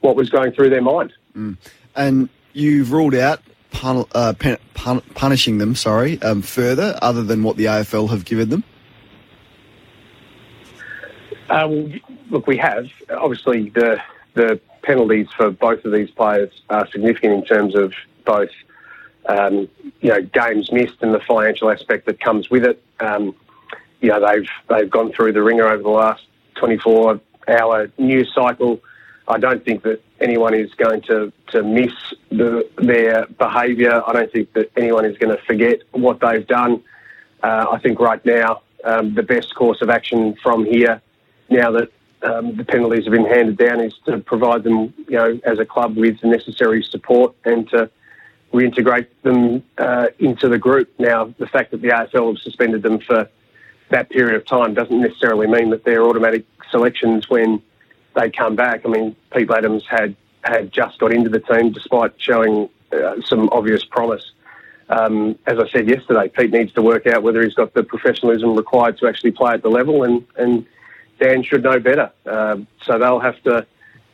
[0.00, 1.12] what was going through their mind.
[1.36, 1.56] Mm.
[1.94, 3.40] And you've ruled out
[3.70, 8.24] pun- uh, pen- pun- punishing them, sorry, um, further, other than what the AFL have
[8.24, 8.64] given them?
[11.50, 11.88] Uh, well,
[12.30, 12.88] look, we have.
[13.10, 14.00] Obviously, the
[14.34, 17.92] the penalties for both of these players are significant in terms of
[18.24, 18.50] both,
[19.26, 19.68] um,
[20.00, 22.82] you know, games missed and the financial aspect that comes with it.
[23.00, 23.34] Um,
[24.00, 26.24] you know, they've they've gone through the ringer over the last
[26.54, 28.80] 24 hour news cycle.
[29.28, 31.92] I don't think that anyone is going to, to miss
[32.30, 34.02] the, their behaviour.
[34.06, 36.82] I don't think that anyone is going to forget what they've done.
[37.42, 41.00] Uh, I think right now um, the best course of action from here,
[41.48, 41.90] now that
[42.22, 45.64] um, the penalties have been handed down, is to provide them, you know, as a
[45.64, 47.90] club with the necessary support and to
[48.52, 50.92] reintegrate them uh, into the group.
[50.98, 53.28] Now, the fact that the AFL have suspended them for
[53.90, 57.62] that period of time doesn't necessarily mean that they're automatic selections when
[58.14, 58.82] they come back.
[58.84, 63.48] I mean, Pete Ladhams had had just got into the team despite showing uh, some
[63.50, 64.32] obvious promise.
[64.88, 68.56] Um, as I said yesterday, Pete needs to work out whether he's got the professionalism
[68.56, 70.66] required to actually play at the level, and, and
[71.18, 72.10] Dan should know better.
[72.26, 73.66] Uh, so they'll have to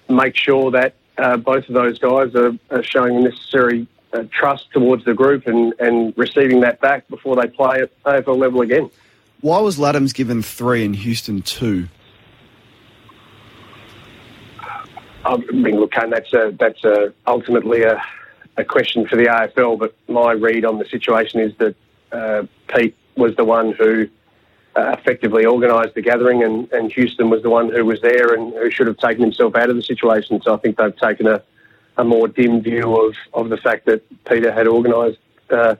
[0.09, 4.71] make sure that uh, both of those guys are, are showing the necessary uh, trust
[4.73, 8.91] towards the group and, and receiving that back before they play at AFL level again.
[9.41, 11.89] Why was Ladhams given three and Houston two?
[15.29, 18.03] I mean, look, Kane, that's a, that's a, ultimately a,
[18.57, 19.79] a question for the AFL.
[19.79, 21.75] But my read on the situation is that
[22.13, 24.09] uh, Pete was the one who
[24.75, 28.55] uh, effectively organised the gathering, and, and Houston was the one who was there and
[28.55, 30.41] who should have taken himself out of the situation.
[30.41, 31.43] So I think they've taken a,
[31.99, 35.19] a more dim view of, of the fact that Peter had organised
[35.51, 35.77] uh,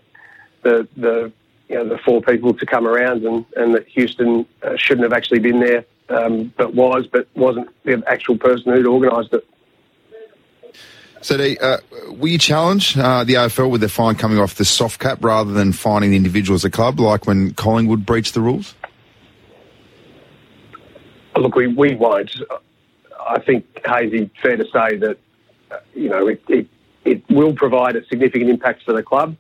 [0.63, 1.33] the the
[1.69, 5.13] you know, the four people to come around, and, and that Houston uh, shouldn't have
[5.13, 9.47] actually been there um, but was, but wasn't the actual person who'd organised it.
[11.21, 11.79] So, uh,
[12.11, 15.53] will you challenge uh, the AFL with their fine coming off the soft cap rather
[15.53, 18.75] than fining the individual as a club, like when Collingwood breached the rules?
[21.37, 22.31] Look, we, we won't.
[23.29, 25.19] I think, Hazy, fair to say that,
[25.71, 26.69] uh, you know, it, it,
[27.05, 29.37] it will provide a significant impact for the club.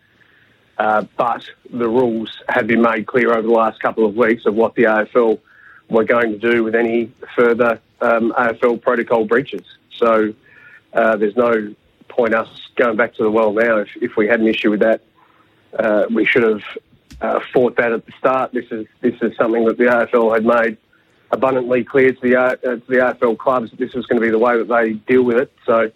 [0.78, 4.54] Uh, but the rules have been made clear over the last couple of weeks of
[4.54, 5.40] what the AFL
[5.88, 9.62] were going to do with any further um, AFL protocol breaches.
[9.96, 10.34] So
[10.92, 11.74] uh, there's no
[12.08, 13.78] point us going back to the well now.
[13.78, 15.00] If, if we had an issue with that,
[15.78, 16.62] uh, we should have
[17.20, 18.52] uh, fought that at the start.
[18.52, 20.76] This is this is something that the AFL had made
[21.30, 24.30] abundantly clear to the uh, to the AFL clubs that this was going to be
[24.30, 25.52] the way that they deal with it.
[25.66, 25.90] So,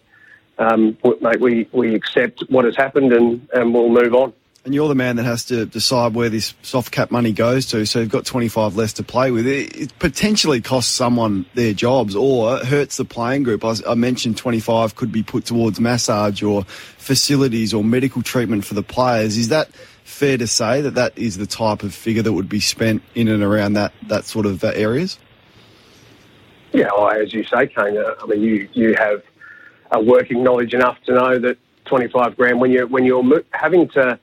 [0.57, 4.33] um, mate, we we accept what has happened and, and we'll move on.
[4.65, 7.85] And you're the man that has to decide where this soft cap money goes to.
[7.85, 9.45] So you've got 25 less to play with.
[9.45, 13.65] It, potentially costs someone their jobs or hurts the playing group.
[13.65, 18.83] I, mentioned 25 could be put towards massage or facilities or medical treatment for the
[18.83, 19.35] players.
[19.35, 19.69] Is that
[20.05, 23.27] fair to say that that is the type of figure that would be spent in
[23.27, 25.19] and around that, that sort of uh, areas?
[26.71, 29.23] Yeah, well, as you say, Kane, uh, I mean, you, you have
[29.91, 34.17] a working knowledge enough to know that 25 grand, when you're, when you're having to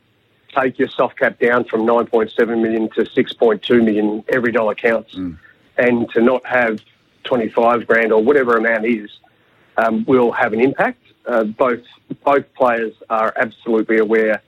[0.54, 5.14] take your soft cap down from 9.7 million to 6.2 million, every dollar counts.
[5.14, 5.38] Mm.
[5.78, 6.80] And to not have
[7.24, 9.10] 25 grand or whatever amount is
[9.76, 11.02] um, will have an impact.
[11.26, 11.82] Uh, both
[12.24, 14.42] both players are absolutely aware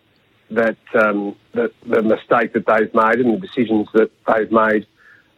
[0.50, 4.86] that um, that the mistake that they've made and the decisions that they've made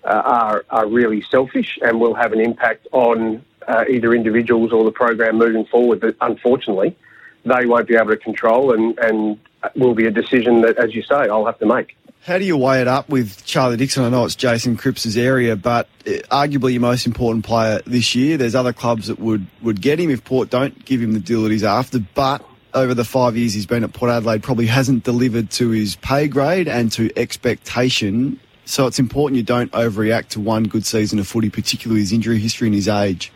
[0.05, 4.85] uh, are are really selfish and will have an impact on uh, either individuals or
[4.85, 6.01] the program moving forward.
[6.01, 6.97] But unfortunately,
[7.45, 9.39] they won't be able to control and, and
[9.75, 11.97] will be a decision that, as you say, I'll have to make.
[12.25, 14.03] How do you weigh it up with Charlie Dixon?
[14.03, 18.39] I know it's Jason Cripps' area, but uh, arguably your most important player this year.
[18.39, 21.43] There's other clubs that would, would get him if Port don't give him the deal
[21.43, 22.43] that he's after, but
[22.73, 26.27] over the five years he's been at Port Adelaide probably hasn't delivered to his pay
[26.27, 28.41] grade and to expectation.
[28.65, 32.39] So it's important you don't overreact to one good season of footy, particularly his injury
[32.39, 33.33] history and his age.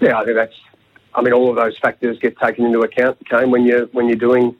[0.00, 0.54] Yeah, I think that's
[1.14, 4.16] I mean, all of those factors get taken into account, Kane, when you're when you're
[4.16, 4.56] doing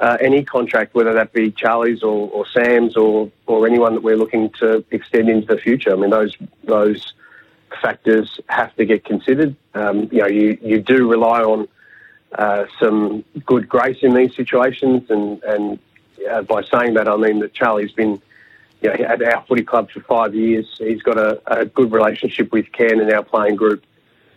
[0.00, 4.16] uh, any contract, whether that be Charlie's or, or Sam's or, or anyone that we're
[4.16, 5.92] looking to extend into the future.
[5.92, 7.12] I mean, those those
[7.80, 9.56] factors have to get considered.
[9.74, 11.68] Um, you know, you, you do rely on
[12.38, 15.78] uh, some good grace in these situations, and and
[16.30, 18.20] uh, by saying that, I mean that Charlie's been
[18.82, 20.74] you know, at our footy club for five years.
[20.78, 23.84] He's got a, a good relationship with Ken and our playing group.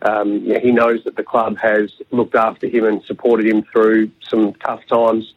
[0.04, 3.64] Um, you know, he knows that the club has looked after him and supported him
[3.64, 5.34] through some tough times.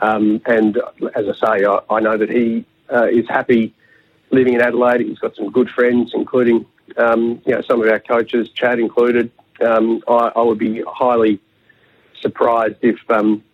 [0.00, 0.78] Um, and
[1.14, 3.74] as I say, I, I know that he uh, is happy
[4.30, 5.02] living in Adelaide.
[5.02, 6.66] He's got some good friends, including
[6.96, 9.30] um, you know some of our coaches, Chad included.
[9.64, 11.40] Um, I, I, would be highly
[12.20, 13.44] surprised if um,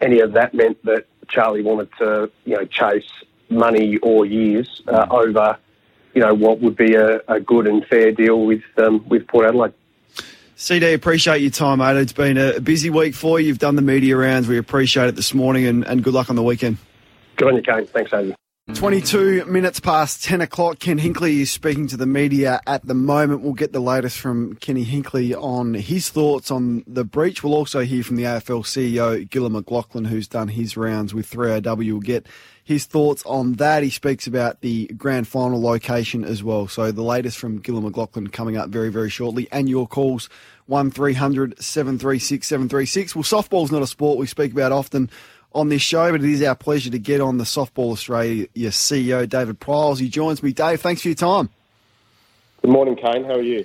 [0.00, 3.08] any of that meant that Charlie wanted to you know chase
[3.48, 5.58] money or years uh, over
[6.14, 9.46] you know what would be a, a good and fair deal with um, with Port
[9.46, 9.74] Adelaide.
[10.56, 11.96] CD, appreciate your time, mate.
[11.96, 13.48] It's been a busy week for you.
[13.48, 14.46] You've done the media rounds.
[14.46, 16.78] We appreciate it this morning and, and good luck on the weekend.
[17.36, 17.86] Good on you, Kane.
[17.86, 18.34] Thanks, Andy.
[18.72, 20.78] 22 minutes past 10 o'clock.
[20.78, 23.42] Ken Hinkley is speaking to the media at the moment.
[23.42, 27.42] We'll get the latest from Kenny Hinkley on his thoughts on the breach.
[27.42, 31.76] We'll also hear from the AFL CEO, Gillon McLachlan, who's done his rounds with 3AW.
[31.76, 32.26] We'll get
[32.64, 33.82] his thoughts on that.
[33.82, 36.66] He speaks about the grand final location as well.
[36.66, 39.46] So the latest from Gillon McLachlan coming up very, very shortly.
[39.52, 40.28] And your calls,
[40.66, 43.14] 1300 736 736.
[43.14, 45.10] Well, softball's not a sport we speak about often
[45.52, 49.28] on this show, but it is our pleasure to get on the Softball Australia CEO,
[49.28, 50.00] David Pryles.
[50.00, 50.52] He joins me.
[50.52, 51.50] Dave, thanks for your time.
[52.62, 53.24] Good morning, Kane.
[53.24, 53.64] How are you?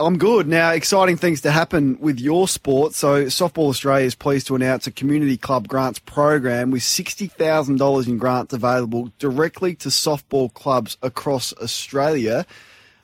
[0.00, 0.48] I'm good.
[0.48, 2.94] Now, exciting things to happen with your sport.
[2.94, 8.18] So, Softball Australia is pleased to announce a community club grants program with $60,000 in
[8.18, 12.44] grants available directly to softball clubs across Australia.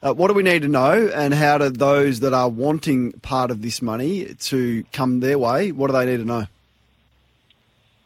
[0.02, 3.52] Uh, what do we need to know, and how do those that are wanting part
[3.52, 5.70] of this money to come their way?
[5.70, 6.46] What do they need to know?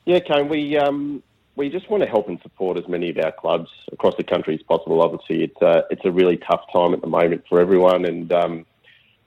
[0.04, 1.22] Yeah, Kane, we um,
[1.56, 4.54] we just want to help and support as many of our clubs across the country
[4.54, 5.02] as possible.
[5.02, 8.66] Obviously, it's a, it's a really tough time at the moment for everyone, and um,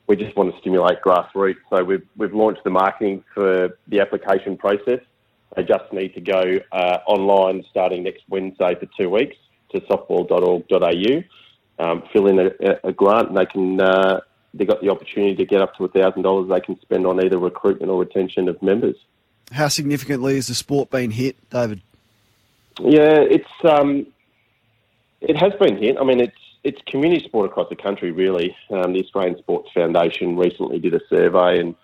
[0.08, 1.58] we just want to stimulate grassroots.
[1.72, 5.00] So we've, we've launched the marketing for the application process.
[5.56, 9.36] They just need to go uh, online starting next Wednesday for two weeks
[9.72, 12.52] to softball.org.au, um, fill in a,
[12.84, 14.22] a, grant, and they can uh,
[14.54, 17.38] they got the opportunity to get up to thousand dollars they can spend on either
[17.38, 18.96] recruitment or retention of members.
[19.52, 21.82] How significantly has the sport been hit, David?
[22.80, 24.08] Yeah, it's um,
[25.22, 25.98] it has been hit.
[25.98, 28.12] I mean, it's it's community sport across the country.
[28.12, 31.76] Really, um, the Australian Sports Foundation recently did a survey, and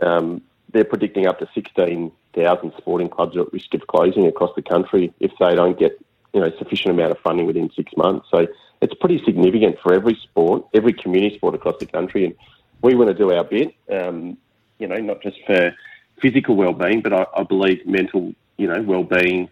[0.00, 0.42] um,
[0.72, 4.62] they're predicting up to sixteen thousand sporting clubs are at risk of closing across the
[4.62, 5.98] country if they don't get
[6.32, 8.26] you know sufficient amount of funding within six months.
[8.30, 8.46] So
[8.80, 12.34] it's pretty significant for every sport, every community sport across the country, and
[12.82, 13.74] we want to do our bit.
[13.90, 14.36] Um,
[14.78, 15.74] you know, not just for
[16.20, 19.48] physical well-being, but I, I believe mental, you know, well-being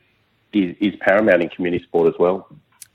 [0.53, 2.49] is, is paramount in community sport as well.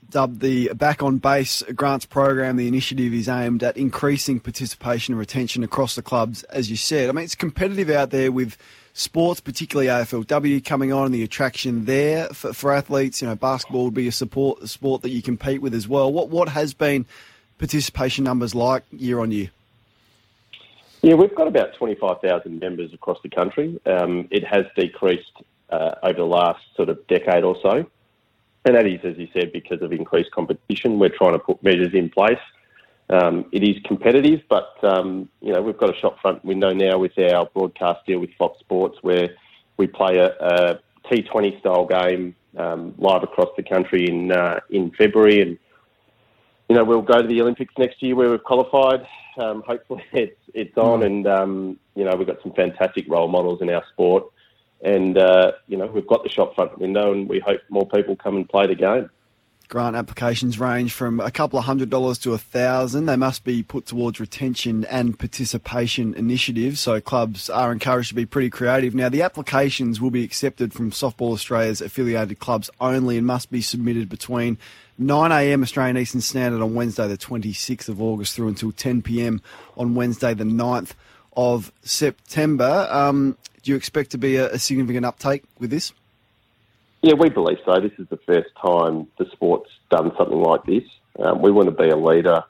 [0.08, 5.18] Dubbed the Back on Base Grants Program, the initiative is aimed at increasing participation and
[5.18, 7.08] retention across the clubs, as you said.
[7.08, 8.56] I mean, it's competitive out there with
[8.92, 13.20] sports, particularly AFLW coming on and the attraction there for, for athletes.
[13.20, 16.12] You know, basketball would be a support a sport that you compete with as well.
[16.12, 17.04] What what has been
[17.58, 19.50] participation numbers like year on year?
[21.02, 23.80] Yeah, we've got about 25,000 members across the country.
[23.86, 25.30] Um, it has decreased
[25.70, 27.86] uh, over the last sort of decade or so.
[28.64, 30.98] And that is, as you said, because of increased competition.
[30.98, 32.38] We're trying to put measures in place.
[33.08, 37.16] Um, it is competitive, but um, you know we've got a shopfront window now with
[37.18, 39.28] our broadcast deal with Fox Sports, where
[39.76, 44.90] we play a a T20 style game um, live across the country in uh, in
[44.98, 45.56] February, and
[46.68, 49.06] you know we'll go to the Olympics next year where we've qualified.
[49.38, 51.06] Um, hopefully, it's it's on, mm.
[51.06, 54.24] and um, you know we've got some fantastic role models in our sport
[54.82, 58.16] and uh, you know we've got the shop front window, and we hope more people
[58.16, 59.10] come and play the game.
[59.68, 63.06] Grant applications range from a couple of hundred dollars to a thousand.
[63.06, 68.26] They must be put towards retention and participation initiatives, so clubs are encouraged to be
[68.26, 68.94] pretty creative.
[68.94, 73.60] Now, the applications will be accepted from Softball Australia's affiliated clubs only and must be
[73.60, 74.56] submitted between
[75.00, 79.40] 9am Australian Eastern Standard on Wednesday, the 26th of August, through until 10pm
[79.76, 80.92] on Wednesday, the 9th
[81.36, 82.86] of September.
[82.88, 83.36] Um,
[83.66, 85.92] do you expect to be a, a significant uptake with this?
[87.02, 87.80] Yeah, we believe so.
[87.80, 90.84] This is the first time the sport's done something like this.
[91.18, 92.44] Um, we want to be a leader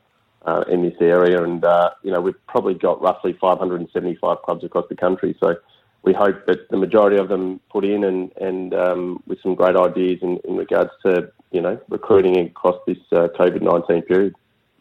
[0.45, 4.85] uh, in this area, and uh, you know we've probably got roughly 575 clubs across
[4.91, 5.35] the country.
[5.41, 5.57] So
[6.03, 9.75] we hope that the majority of them put in, and and um, with some great
[9.75, 14.35] ideas in, in, regards to you know recruiting across this uh, COVID 19 period.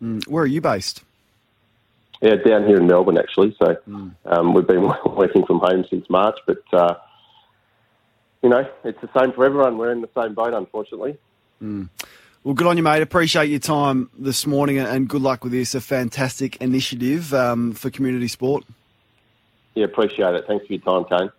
[0.03, 0.27] Mm.
[0.27, 1.01] Where are you based?
[2.21, 3.55] Yeah, down here in Melbourne actually.
[3.59, 4.11] So mm.
[4.25, 6.95] um, we've been working from home since March, but uh,
[8.41, 9.77] you know, it's the same for everyone.
[9.77, 11.17] We're in the same boat, unfortunately.
[11.61, 11.89] Mm.
[12.43, 13.01] Well, good on you, mate.
[13.01, 15.73] Appreciate your time this morning and good luck with this.
[15.73, 18.63] A fantastic initiative um, for community sport.
[19.73, 20.45] Yeah, appreciate it.
[20.47, 21.31] Thanks for your time, Kane.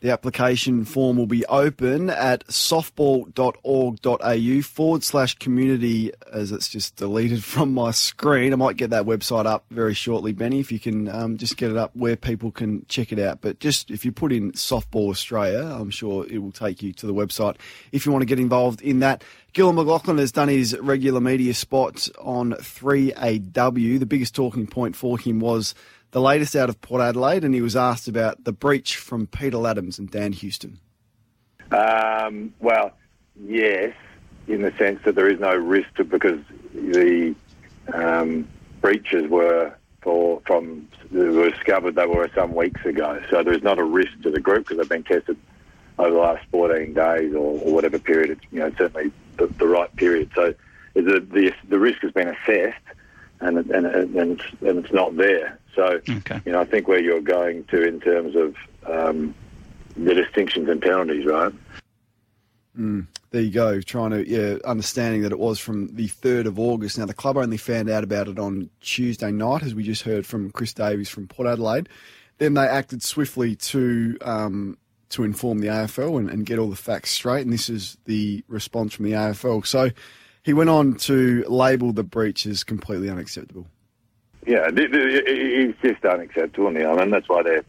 [0.00, 7.44] The application form will be open at softball.org.au forward slash community as it's just deleted
[7.50, 8.54] from my screen.
[8.54, 11.70] I might get that website up very shortly, Benny, if you can um, just get
[11.70, 13.42] it up where people can check it out.
[13.42, 17.06] But just if you put in Softball Australia, I'm sure it will take you to
[17.06, 17.56] the website
[17.92, 19.22] if you want to get involved in that.
[19.52, 23.98] Gillon McLachlan has done his regular media spot on 3AW.
[23.98, 25.74] The biggest talking point for him was
[26.12, 29.56] the latest out of Port Adelaide, and he was asked about the breach from Peter
[29.56, 30.80] Ladhams and Dan Houston.
[31.70, 32.92] Um, well,
[33.44, 33.94] yes,
[34.48, 36.40] in the sense that there is no risk to, because
[36.74, 37.34] the
[37.94, 38.48] um,
[38.80, 43.22] breaches were for from were discovered they were some weeks ago.
[43.30, 45.36] So there's not a risk to the group because they've been tested
[45.98, 48.30] over the last 14 days or, or whatever period.
[48.30, 50.30] It's you know certainly the, the right period.
[50.34, 50.54] So
[50.94, 52.82] the, the the risk has been assessed
[53.40, 55.58] and and and and it's not there.
[55.74, 56.40] So okay.
[56.44, 58.56] you know I think where you're going to in terms of
[58.86, 59.34] um,
[59.96, 61.52] the distinctions and penalties, right?
[62.78, 63.80] Mm, there you go.
[63.80, 66.98] Trying to yeah, understanding that it was from the third of August.
[66.98, 70.26] Now the club only found out about it on Tuesday night, as we just heard
[70.26, 71.88] from Chris Davies from Port Adelaide.
[72.38, 74.78] Then they acted swiftly to um,
[75.10, 77.42] to inform the AFL and, and, get all the facts straight.
[77.42, 79.66] And this is the response from the AFL.
[79.66, 79.90] So
[80.44, 83.66] he went on to label the breach as completely unacceptable.
[84.46, 87.64] Yeah, it's just unacceptable, Neil, and that's why they're,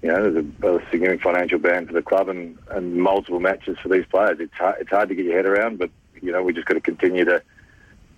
[0.00, 3.76] you know, there's a, a, significant financial ban for the club and, and multiple matches
[3.82, 4.38] for these players.
[4.38, 5.90] It's hard, it's hard to get your head around, but
[6.22, 7.42] you know, we just got to continue to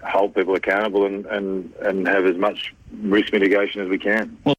[0.05, 4.37] hold people accountable and, and, and have as much risk mitigation as we can.
[4.45, 4.57] Well,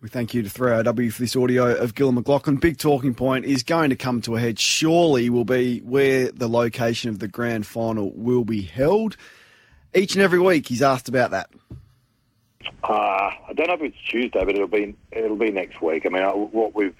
[0.00, 2.60] we thank you to 3AW for this audio of Gillon McLachlan.
[2.60, 6.48] Big talking point is going to come to a head, surely, will be where the
[6.48, 9.16] location of the grand final will be held.
[9.94, 11.50] Each and every week, he's asked about that.
[12.82, 16.06] Uh, I don't know if it's Tuesday, but it'll be it'll be next week.
[16.06, 16.96] I mean, what we've,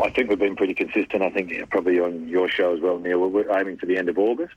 [0.00, 1.22] I think we've been pretty consistent.
[1.22, 3.18] I think yeah, probably on your show as well, Neil.
[3.28, 4.54] We're aiming for the end of August.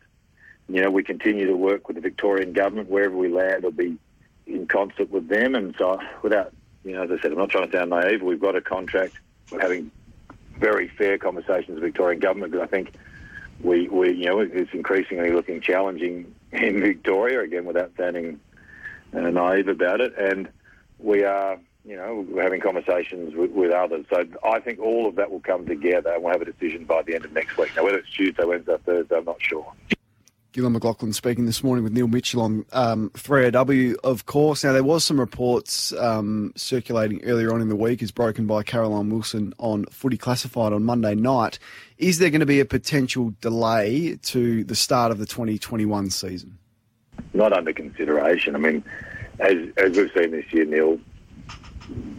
[0.69, 3.63] You know, we continue to work with the Victorian government wherever we land.
[3.63, 3.97] We'll be
[4.47, 6.53] in concert with them, and so without
[6.83, 8.21] you know, as I said, I'm not trying to sound naive.
[8.21, 9.19] We've got a contract.
[9.51, 9.91] We're having
[10.57, 12.93] very fair conversations with the Victorian government because I think
[13.61, 18.39] we, we, you know, it's increasingly looking challenging in Victoria again without sounding
[19.13, 20.17] naive about it.
[20.17, 20.49] And
[20.99, 24.05] we are, you know, we're having conversations with, with, others.
[24.09, 27.01] So I think all of that will come together and we'll have a decision by
[27.01, 27.71] the end of next week.
[27.75, 29.73] Now, whether it's Tuesday, Wednesday, Thursday, I'm not sure.
[30.53, 34.65] Gillon McLachlan speaking this morning with Neil Mitchell on um, 3AW, of course.
[34.65, 38.61] Now, there was some reports um, circulating earlier on in the week, as broken by
[38.61, 41.57] Caroline Wilson on Footy Classified on Monday night.
[41.97, 46.57] Is there going to be a potential delay to the start of the 2021 season?
[47.33, 48.55] Not under consideration.
[48.55, 48.83] I mean,
[49.39, 50.99] as, as we've seen this year, Neil,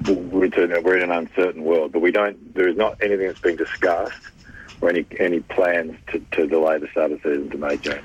[0.07, 2.55] we're in an uncertain world, but we don't.
[2.55, 4.21] There is not anything that's being discussed
[4.81, 8.01] or any any plans to, to delay the start of the season to May, June?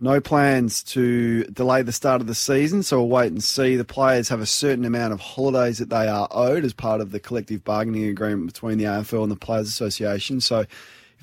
[0.00, 3.76] No plans to delay the start of the season, so we'll wait and see.
[3.76, 7.12] The players have a certain amount of holidays that they are owed as part of
[7.12, 10.40] the collective bargaining agreement between the AFL and the Players Association.
[10.40, 10.64] So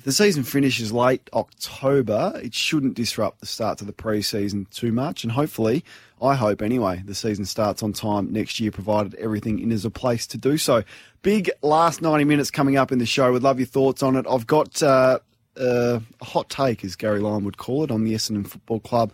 [0.00, 4.92] if the season finishes late October, it shouldn't disrupt the start to the pre-season too
[4.92, 5.84] much, and hopefully
[6.22, 9.90] I hope anyway, the season starts on time next year, provided everything in is a
[9.90, 10.84] place to do so.
[11.20, 13.30] Big last 90 minutes coming up in the show.
[13.30, 14.24] Would love your thoughts on it.
[14.26, 15.18] I've got uh,
[15.60, 19.12] uh, a hot take, as Gary Lyon would call it, on the Essendon Football Club.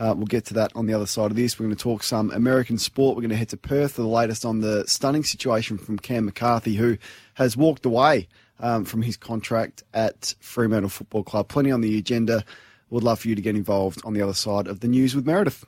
[0.00, 1.60] Uh, we'll get to that on the other side of this.
[1.60, 3.14] We're going to talk some American sport.
[3.14, 6.24] We're going to head to Perth for the latest on the stunning situation from Cam
[6.24, 6.98] McCarthy, who
[7.34, 8.26] has walked away
[8.60, 11.48] um, from his contract at Fremantle Football Club.
[11.48, 12.44] Plenty on the agenda.
[12.90, 15.26] Would love for you to get involved on the other side of the news with
[15.26, 15.64] Meredith.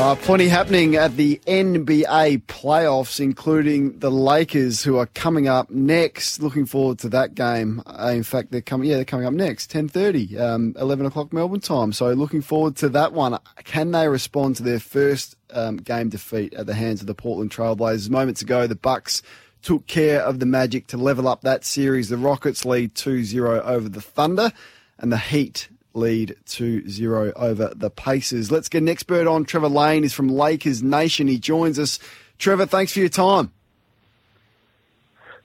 [0.00, 6.40] Uh, plenty happening at the NBA playoffs, including the Lakers, who are coming up next.
[6.40, 7.82] Looking forward to that game.
[7.84, 8.88] Uh, in fact, they're coming.
[8.88, 11.92] Yeah, they're coming up next, ten thirty, um, eleven o'clock Melbourne time.
[11.92, 13.38] So looking forward to that one.
[13.64, 17.50] Can they respond to their first um, game defeat at the hands of the Portland
[17.50, 18.08] Trailblazers?
[18.08, 19.22] Moments ago, the Bucks
[19.62, 22.08] took care of the Magic to level up that series.
[22.08, 24.52] The Rockets lead 2-0 over the Thunder,
[24.98, 28.50] and the Heat lead 2-0 over the Pacers.
[28.50, 29.44] Let's get an expert on.
[29.44, 31.28] Trevor Lane is from Lakers Nation.
[31.28, 31.98] He joins us.
[32.38, 33.50] Trevor, thanks for your time.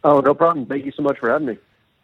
[0.04, 0.66] Oh, no problem.
[0.68, 1.58] Thank you so much for having me.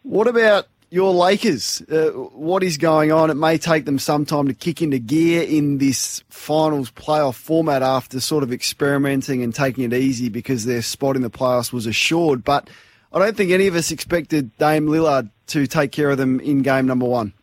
[0.03, 1.81] What about your Lakers?
[1.89, 3.29] Uh, what is going on?
[3.29, 7.81] It may take them some time to kick into gear in this finals playoff format
[7.81, 11.85] after sort of experimenting and taking it easy because their spot in the playoffs was
[11.85, 12.43] assured.
[12.43, 12.69] But
[13.13, 16.61] I don't think any of us expected Dame Lillard to take care of them in
[16.61, 17.33] game number one?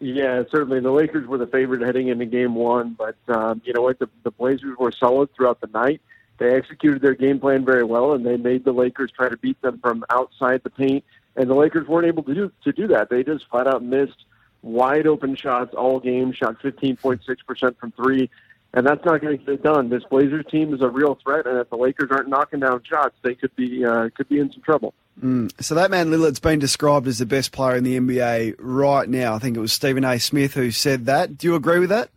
[0.00, 0.80] Yeah, certainly.
[0.80, 4.00] The Lakers were the favorite heading into game one, but um, you know what?
[4.00, 6.00] The, the Blazers were solid throughout the night.
[6.38, 9.62] They executed their game plan very well, and they made the Lakers try to beat
[9.62, 11.04] them from outside the paint.
[11.36, 13.08] And the Lakers weren't able to do to do that.
[13.08, 14.24] They just flat out missed
[14.62, 16.32] wide open shots all game.
[16.32, 18.30] Shot 15.6 percent from three,
[18.74, 19.88] and that's not going to get it done.
[19.88, 23.16] This Blazers team is a real threat, and if the Lakers aren't knocking down shots,
[23.22, 24.94] they could be uh, could be in some trouble.
[25.22, 25.52] Mm.
[25.62, 29.34] So that man Lillard's been described as the best player in the NBA right now.
[29.34, 30.18] I think it was Stephen A.
[30.18, 31.36] Smith who said that.
[31.36, 32.10] Do you agree with that?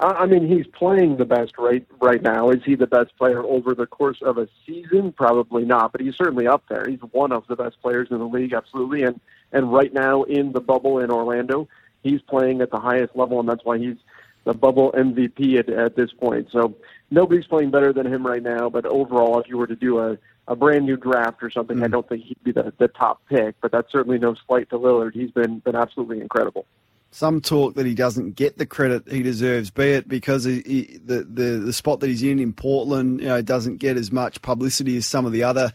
[0.00, 2.50] I mean, he's playing the best right right now.
[2.50, 5.10] Is he the best player over the course of a season?
[5.12, 6.84] Probably not, but he's certainly up there.
[6.88, 9.02] He's one of the best players in the league, absolutely.
[9.02, 9.20] And
[9.52, 11.68] and right now in the bubble in Orlando,
[12.04, 13.96] he's playing at the highest level, and that's why he's
[14.44, 16.48] the bubble MVP at, at this point.
[16.52, 16.76] So
[17.10, 18.70] nobody's playing better than him right now.
[18.70, 21.84] But overall, if you were to do a a brand new draft or something, mm.
[21.84, 23.56] I don't think he'd be the, the top pick.
[23.60, 25.14] But that's certainly no slight to Lillard.
[25.14, 26.66] He's been been absolutely incredible
[27.10, 30.98] some talk that he doesn't get the credit he deserves, be it because he, he,
[31.04, 34.42] the, the the spot that he's in in Portland, you know, doesn't get as much
[34.42, 35.72] publicity as some of the other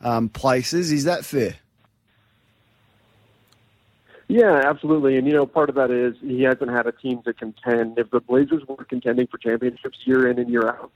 [0.00, 0.92] um, places.
[0.92, 1.54] Is that fair?
[4.28, 5.16] Yeah, absolutely.
[5.16, 7.98] And you know, part of that is he hasn't had a team to contend.
[7.98, 10.90] If the Blazers were contending for championships year in and year out,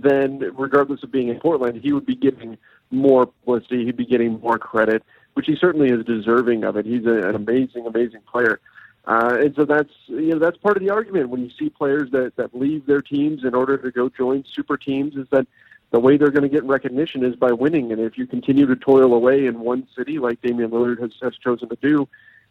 [0.00, 2.58] then regardless of being in Portland, he would be getting
[2.90, 3.84] more publicity.
[3.84, 5.02] He'd be getting more credit,
[5.34, 6.86] which he certainly is deserving of it.
[6.86, 8.60] He's a, an amazing, amazing player.
[9.06, 12.10] Uh, and so that's you know that's part of the argument when you see players
[12.10, 15.46] that that leave their teams in order to go join super teams is that
[15.90, 17.92] the way they're going to get recognition is by winning.
[17.92, 21.36] And if you continue to toil away in one city like Damian Lillard has, has
[21.36, 22.08] chosen to do,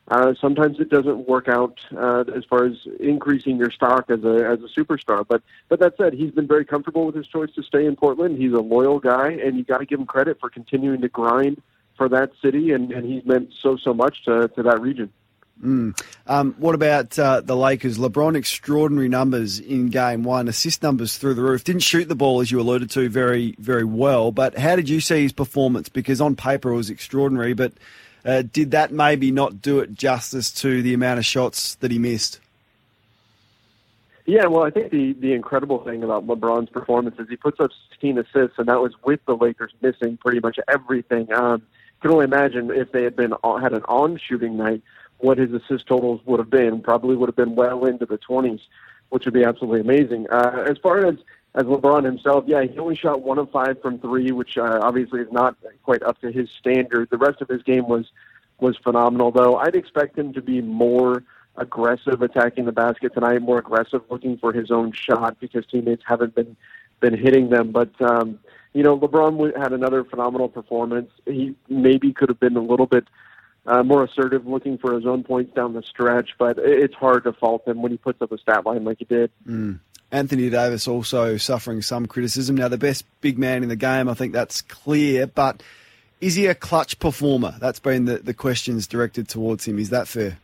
[0.07, 4.45] uh, sometimes it doesn't work out uh, as far as increasing your stock as a
[4.45, 5.25] as a superstar.
[5.27, 8.37] But but that said, he's been very comfortable with his choice to stay in Portland.
[8.37, 11.61] He's a loyal guy, and you got to give him credit for continuing to grind
[11.97, 15.11] for that city, and, and he's meant so so much to to that region.
[15.61, 15.97] Mm.
[16.27, 17.97] Um, what about uh, the Lakers?
[17.97, 21.63] LeBron, extraordinary numbers in game one, assist numbers through the roof.
[21.63, 24.31] Didn't shoot the ball, as you alluded to, very, very well.
[24.31, 25.89] But how did you see his performance?
[25.89, 27.73] Because on paper it was extraordinary, but
[28.25, 31.99] uh, did that maybe not do it justice to the amount of shots that he
[31.99, 32.39] missed?
[34.25, 37.71] Yeah, well, I think the, the incredible thing about LeBron's performance is he puts up
[37.89, 41.31] 16 assists, and that was with the Lakers missing pretty much everything.
[41.33, 41.61] Um,
[42.01, 44.81] can only imagine if they had been had an on shooting night
[45.23, 46.81] what his assist totals would have been.
[46.81, 48.59] Probably would have been well into the 20s,
[49.09, 50.27] which would be absolutely amazing.
[50.29, 51.15] Uh, as far as
[51.55, 55.21] as LeBron himself, yeah, he only shot one of five from three, which uh, obviously
[55.21, 57.09] is not quite up to his standard.
[57.11, 58.11] The rest of his game was
[58.59, 59.57] was phenomenal, though.
[59.57, 61.23] I'd expect him to be more
[61.57, 66.35] aggressive attacking the basket tonight, more aggressive looking for his own shot because teammates haven't
[66.35, 66.55] been
[66.99, 67.71] been hitting them.
[67.71, 68.39] But um,
[68.73, 71.11] you know, LeBron had another phenomenal performance.
[71.25, 73.05] He maybe could have been a little bit
[73.65, 76.31] uh, more assertive, looking for his own points down the stretch.
[76.37, 79.05] But it's hard to fault him when he puts up a stat line like he
[79.05, 79.31] did.
[79.47, 79.79] Mm.
[80.11, 82.55] Anthony Davis also suffering some criticism.
[82.55, 85.25] Now, the best big man in the game, I think that's clear.
[85.25, 85.63] But
[86.21, 87.55] is he a clutch performer?
[87.59, 89.79] That's been the, the questions directed towards him.
[89.79, 90.37] Is that fair?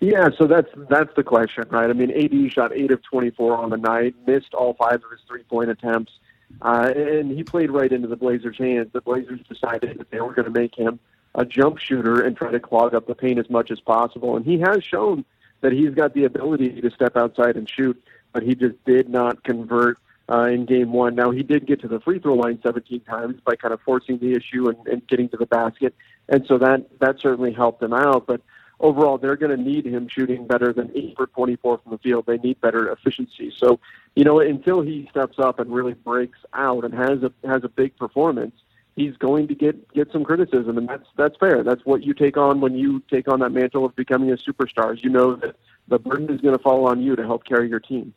[0.00, 1.90] Yeah, so that's that's the question, right?
[1.90, 5.10] I mean, AD shot eight of twenty four on the night, missed all five of
[5.10, 6.12] his three point attempts.
[6.60, 8.88] Uh, and he played right into the Blazers' hands.
[8.92, 10.98] The Blazers decided that they were going to make him
[11.34, 14.36] a jump shooter and try to clog up the paint as much as possible.
[14.36, 15.24] And he has shown
[15.60, 19.44] that he's got the ability to step outside and shoot, but he just did not
[19.44, 19.98] convert
[20.30, 21.14] uh, in game one.
[21.14, 24.18] Now, he did get to the free throw line 17 times by kind of forcing
[24.18, 25.94] the issue and, and getting to the basket.
[26.28, 28.26] And so that, that certainly helped him out.
[28.26, 28.40] But
[28.80, 32.26] overall, they're going to need him shooting better than 8 for 24 from the field.
[32.26, 33.52] They need better efficiency.
[33.56, 33.80] So,
[34.14, 37.68] you know, until he steps up and really breaks out and has a has a
[37.68, 38.54] big performance,
[38.96, 41.62] he's going to get get some criticism, and that's that's fair.
[41.62, 45.00] That's what you take on when you take on that mantle of becoming a superstar.
[45.02, 45.56] You know that
[45.88, 48.14] the burden is going to fall on you to help carry your team.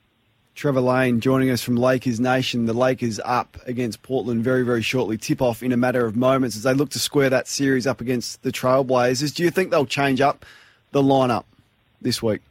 [0.54, 2.66] Trevor Lane joining us from Lakers Nation.
[2.66, 5.18] The Lakers up against Portland very, very shortly.
[5.18, 8.02] Tip off in a matter of moments as they look to square that series up
[8.02, 9.34] against the Trailblazers.
[9.34, 10.46] Do you think they'll change up
[10.92, 11.46] the lineup
[12.02, 12.42] this week?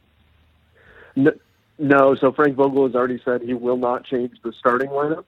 [1.15, 2.15] No.
[2.15, 5.25] So Frank Vogel has already said he will not change the starting lineup.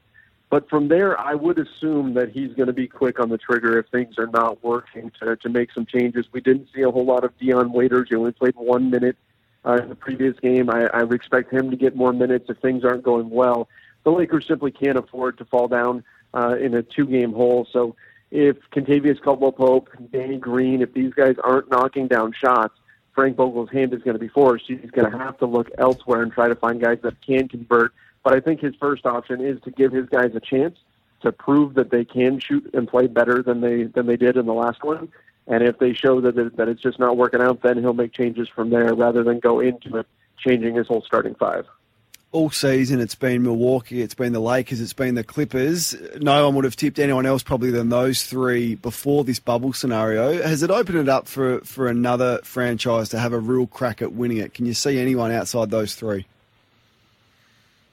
[0.49, 3.79] But from there, I would assume that he's going to be quick on the trigger
[3.79, 6.27] if things are not working to, to make some changes.
[6.31, 8.09] We didn't see a whole lot of Dion Waiters.
[8.09, 9.17] He only played one minute
[9.65, 10.69] uh, in the previous game.
[10.69, 13.67] I, I would expect him to get more minutes if things aren't going well.
[14.03, 16.03] The Lakers simply can't afford to fall down
[16.35, 17.67] uh, in a two-game hole.
[17.71, 17.95] So
[18.29, 22.77] if Kentavious Caldwell-Pope, Danny Green, if these guys aren't knocking down shots,
[23.13, 24.65] Frank Vogel's hand is going to be forced.
[24.67, 27.93] He's going to have to look elsewhere and try to find guys that can convert.
[28.23, 30.77] But I think his first option is to give his guys a chance
[31.21, 34.45] to prove that they can shoot and play better than they than they did in
[34.45, 35.09] the last one.
[35.47, 38.13] And if they show that it, that it's just not working out, then he'll make
[38.13, 40.07] changes from there rather than go into it
[40.37, 41.65] changing his whole starting five.
[42.33, 45.95] All season, it's been Milwaukee, it's been the Lakers, it's been the Clippers.
[46.19, 50.41] No one would have tipped anyone else probably than those three before this bubble scenario.
[50.41, 54.13] Has it opened it up for for another franchise to have a real crack at
[54.13, 54.55] winning it?
[54.55, 56.25] Can you see anyone outside those three?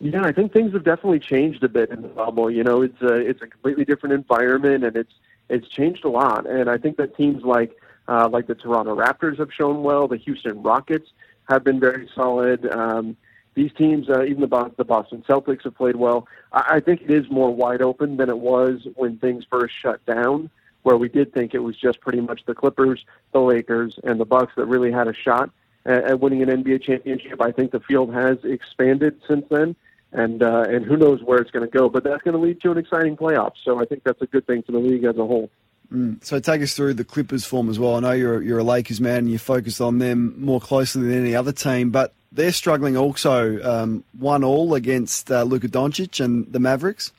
[0.00, 2.50] Yeah, I think things have definitely changed a bit in the bubble.
[2.50, 5.12] You know, it's a it's a completely different environment, and it's
[5.50, 6.46] it's changed a lot.
[6.46, 7.76] And I think that teams like
[8.08, 10.08] uh, like the Toronto Raptors have shown well.
[10.08, 11.10] The Houston Rockets
[11.50, 12.64] have been very solid.
[12.74, 13.18] Um,
[13.60, 16.26] these teams, uh, even the, the Boston Celtics, have played well.
[16.52, 20.04] I, I think it is more wide open than it was when things first shut
[20.06, 20.48] down,
[20.82, 24.24] where we did think it was just pretty much the Clippers, the Lakers, and the
[24.24, 25.50] Bucks that really had a shot
[25.84, 27.42] at, at winning an NBA championship.
[27.42, 29.76] I think the field has expanded since then
[30.12, 31.88] and uh, and who knows where it's going to go.
[31.88, 33.52] But that's going to lead to an exciting playoff.
[33.62, 35.50] So I think that's a good thing for the league as a whole.
[35.92, 36.24] Mm.
[36.24, 37.96] So take us through the Clippers form as well.
[37.96, 41.12] I know you're you're a Lakers man and you focus on them more closely than
[41.12, 43.60] any other team, but they're struggling also.
[43.62, 47.12] Um, one all against uh, Luka Doncic and the Mavericks.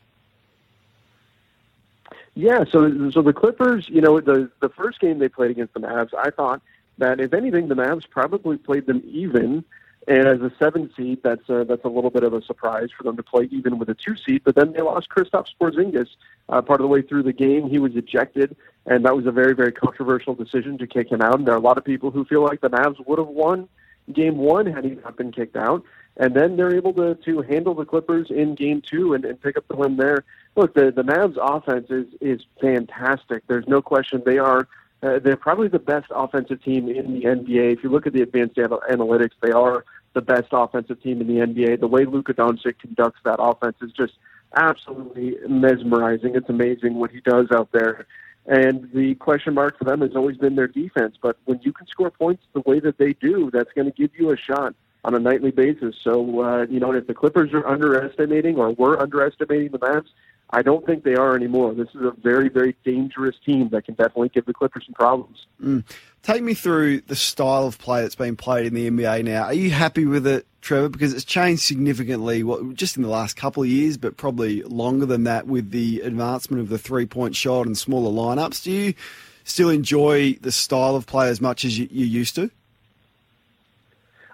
[2.34, 5.82] Yeah, so so the Clippers, you know, the the first game they played against the
[5.82, 6.62] Mavs, I thought
[6.98, 9.66] that if anything, the Mavs probably played them even.
[10.08, 13.04] And as a seven seed, that's a, that's a little bit of a surprise for
[13.04, 14.42] them to play even with a two seed.
[14.44, 16.08] But then they lost Kristaps Porzingis
[16.50, 17.70] uh, part of the way through the game.
[17.70, 18.56] He was ejected,
[18.88, 21.36] and that was a very very controversial decision to kick him out.
[21.36, 23.70] And there are a lot of people who feel like the Mavs would have won
[24.12, 25.84] game one had he not been kicked out.
[26.18, 29.56] And then they're able to to handle the Clippers in game two and, and pick
[29.56, 30.26] up the win there.
[30.56, 33.44] Look, the the Mavs offense is is fantastic.
[33.48, 34.68] There's no question they are
[35.04, 37.74] uh, they're probably the best offensive team in the NBA.
[37.74, 39.84] If you look at the advanced anal- analytics, they are
[40.14, 41.80] the best offensive team in the NBA.
[41.80, 44.14] The way Luka Doncic conducts that offense is just
[44.56, 46.36] absolutely mesmerizing.
[46.36, 48.06] It's amazing what he does out there.
[48.46, 51.16] And the question mark for them has always been their defense.
[51.22, 54.12] But when you can score points the way that they do, that's going to give
[54.18, 55.96] you a shot on a nightly basis.
[56.04, 60.10] So, uh, you know, if the Clippers are underestimating or were underestimating the Mavs,
[60.54, 61.74] I don't think they are anymore.
[61.74, 65.46] This is a very, very dangerous team that can definitely give the Clippers some problems.
[65.64, 65.84] Mm.
[66.24, 69.46] Take me through the style of play that's been played in the NBA now.
[69.46, 70.90] Are you happy with it, Trevor?
[70.90, 75.06] Because it's changed significantly, what, just in the last couple of years, but probably longer
[75.06, 78.64] than that with the advancement of the three point shot and smaller lineups.
[78.64, 78.94] Do you
[79.46, 82.52] still enjoy the style of play as much as you, you used to?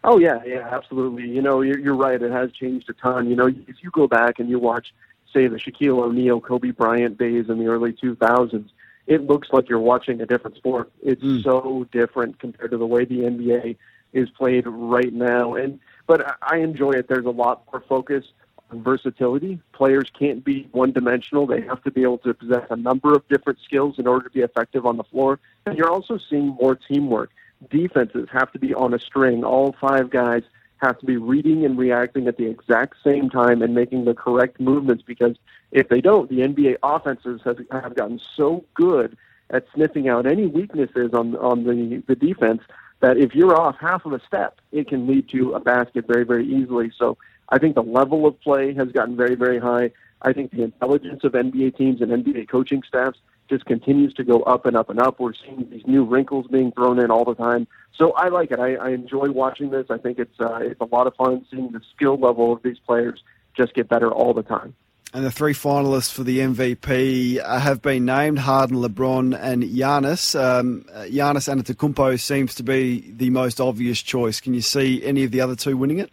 [0.04, 1.28] Oh yeah, yeah, absolutely.
[1.28, 2.22] You know, you're, you're right.
[2.22, 3.30] It has changed a ton.
[3.30, 4.94] You know, if you go back and you watch
[5.38, 8.70] say the Shaquille O'Neal, Kobe Bryant days in the early 2000s,
[9.06, 10.92] it looks like you're watching a different sport.
[11.04, 11.44] It's mm.
[11.44, 13.78] so different compared to the way the NBA
[14.14, 15.56] is played right now.
[15.56, 17.08] And but I enjoy it.
[17.08, 18.26] There's a lot more focus
[18.72, 19.60] on versatility.
[19.74, 21.46] Players can't be one dimensional.
[21.46, 24.34] They have to be able to possess a number of different skills in order to
[24.34, 25.40] be effective on the floor.
[25.66, 27.32] And you're also seeing more teamwork.
[27.70, 29.44] Defenses have to be on a string.
[29.44, 30.44] All five guys
[30.78, 34.60] have to be reading and reacting at the exact same time and making the correct
[34.60, 35.36] movements because
[35.72, 39.18] if they don't, the NBA offenses have, have gotten so good
[39.50, 42.62] at sniffing out any weaknesses on on the, the defense
[43.00, 46.24] that if you're off half of a step, it can lead to a basket very,
[46.24, 46.92] very easily.
[46.98, 47.18] So
[47.50, 49.92] I think the level of play has gotten very, very high.
[50.22, 54.42] I think the intelligence of NBA teams and NBA coaching staffs just continues to go
[54.42, 55.20] up and up and up.
[55.20, 57.68] We're seeing these new wrinkles being thrown in all the time.
[57.96, 58.60] So I like it.
[58.60, 59.88] I, I enjoy watching this.
[59.90, 62.78] I think it's uh, it's a lot of fun seeing the skill level of these
[62.80, 63.24] players
[63.56, 64.76] just get better all the time.
[65.14, 70.40] And the three finalists for the MVP uh, have been named: Harden, LeBron, and Giannis.
[70.40, 74.42] Um, uh, Giannis Antetokounmpo seems to be the most obvious choice.
[74.42, 76.12] Can you see any of the other two winning it?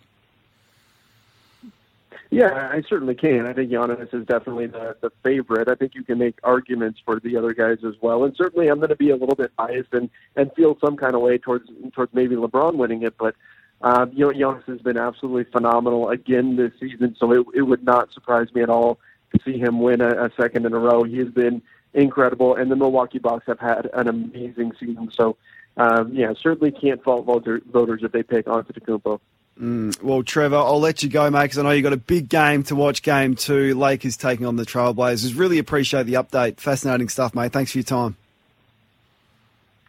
[2.34, 3.46] Yeah, I certainly can.
[3.46, 5.68] I think Giannis is definitely the, the favorite.
[5.68, 8.24] I think you can make arguments for the other guys as well.
[8.24, 11.14] And certainly I'm going to be a little bit biased and, and feel some kind
[11.14, 13.16] of way towards towards maybe LeBron winning it.
[13.16, 13.36] But,
[13.82, 17.14] uh, you know, Giannis has been absolutely phenomenal again this season.
[17.16, 18.98] So it, it would not surprise me at all
[19.32, 21.04] to see him win a, a second in a row.
[21.04, 21.62] He has been
[21.92, 22.56] incredible.
[22.56, 25.08] And the Milwaukee Bucks have had an amazing season.
[25.12, 25.36] So,
[25.76, 29.20] um, yeah, certainly can't fault voter, voters if they pick Antetokounmpo.
[29.60, 32.28] Mm, well, Trevor, I'll let you go, mate, because I know you've got a big
[32.28, 33.02] game to watch.
[33.02, 35.38] Game two, Lakers taking on the Trailblazers.
[35.38, 36.58] Really appreciate the update.
[36.58, 37.52] Fascinating stuff, mate.
[37.52, 38.16] Thanks for your time.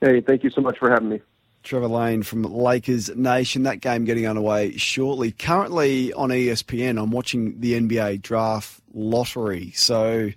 [0.02, 1.22] Hey, thank you so much for having me.
[1.64, 3.64] Trevor Lane from Lakers Nation.
[3.64, 5.32] That game getting underway shortly.
[5.32, 9.72] Currently on ESPN, I'm watching the NBA draft lottery.
[9.72, 10.30] So,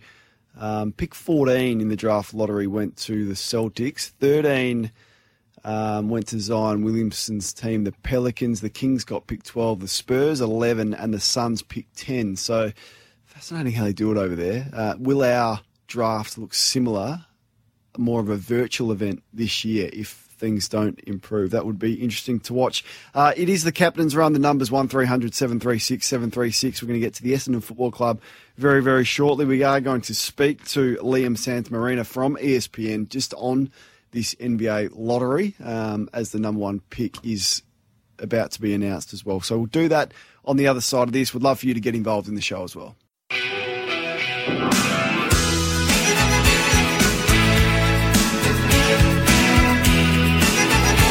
[0.58, 4.08] um, pick 14 in the draft lottery went to the Celtics.
[4.20, 4.90] 13
[5.64, 8.60] um, went to Zion Williamson's team, the Pelicans.
[8.60, 12.36] The Kings got picked 12, the Spurs 11, and the Suns picked 10.
[12.36, 12.72] So
[13.38, 14.68] Fascinating how they do it over there.
[14.72, 17.24] Uh, will our draft look similar,
[17.96, 21.52] more of a virtual event this year if things don't improve?
[21.52, 22.84] That would be interesting to watch.
[23.14, 24.32] Uh, it is the captain's run.
[24.32, 26.82] The numbers 1300 736 736.
[26.82, 28.20] We're going to get to the Essendon Football Club
[28.56, 29.44] very, very shortly.
[29.44, 33.70] We are going to speak to Liam Santamaria from ESPN just on
[34.10, 37.62] this NBA lottery um, as the number one pick is
[38.18, 39.40] about to be announced as well.
[39.40, 40.12] So we'll do that
[40.44, 41.32] on the other side of this.
[41.32, 42.96] We'd love for you to get involved in the show as well.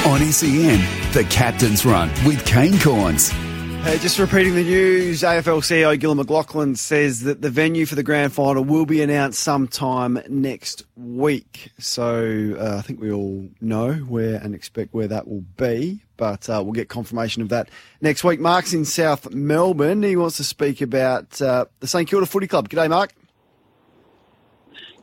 [0.07, 0.79] On SEN,
[1.11, 3.46] the Captain's Run with Kane Cornes.
[3.87, 8.03] Hey, just repeating the news, AFL CEO Gillon McLachlan says that the venue for the
[8.03, 11.71] grand final will be announced sometime next week.
[11.79, 16.49] So uh, I think we all know where and expect where that will be, but
[16.49, 17.69] uh, we'll get confirmation of that
[18.01, 18.41] next week.
[18.41, 20.03] Mark's in South Melbourne.
[20.03, 22.67] He wants to speak about uh, the St Kilda Footy Club.
[22.67, 23.13] G'day, Mark.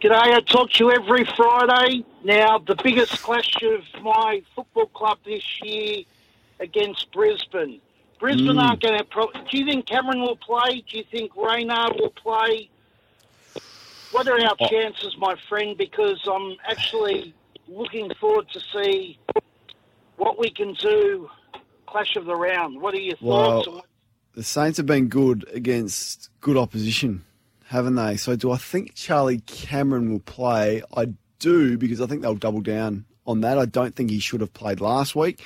[0.03, 2.05] G'day, I talk to you every Friday.
[2.23, 6.03] Now, the biggest clash of my football club this year
[6.61, 7.81] against Brisbane.
[8.25, 8.63] Brisbane Mm.
[8.63, 9.05] aren't going to.
[9.05, 10.83] Pro- Do you think Cameron will play?
[10.91, 12.71] Do you think Rayner will play?
[14.13, 14.67] What are our Oh.
[14.69, 15.77] chances, my friend?
[15.77, 17.35] Because I'm actually
[17.69, 19.19] looking forward to see
[20.17, 21.29] what we can do.
[21.87, 22.81] Clash of the round.
[22.81, 23.69] What are your thoughts?
[23.69, 23.85] Well,
[24.35, 27.25] the Saints have been good against good opposition,
[27.67, 28.17] haven't they?
[28.17, 30.83] So do I think Charlie Cameron will play?
[30.97, 31.09] I
[31.41, 33.59] do because I think they'll double down on that.
[33.59, 35.43] I don't think he should have played last week,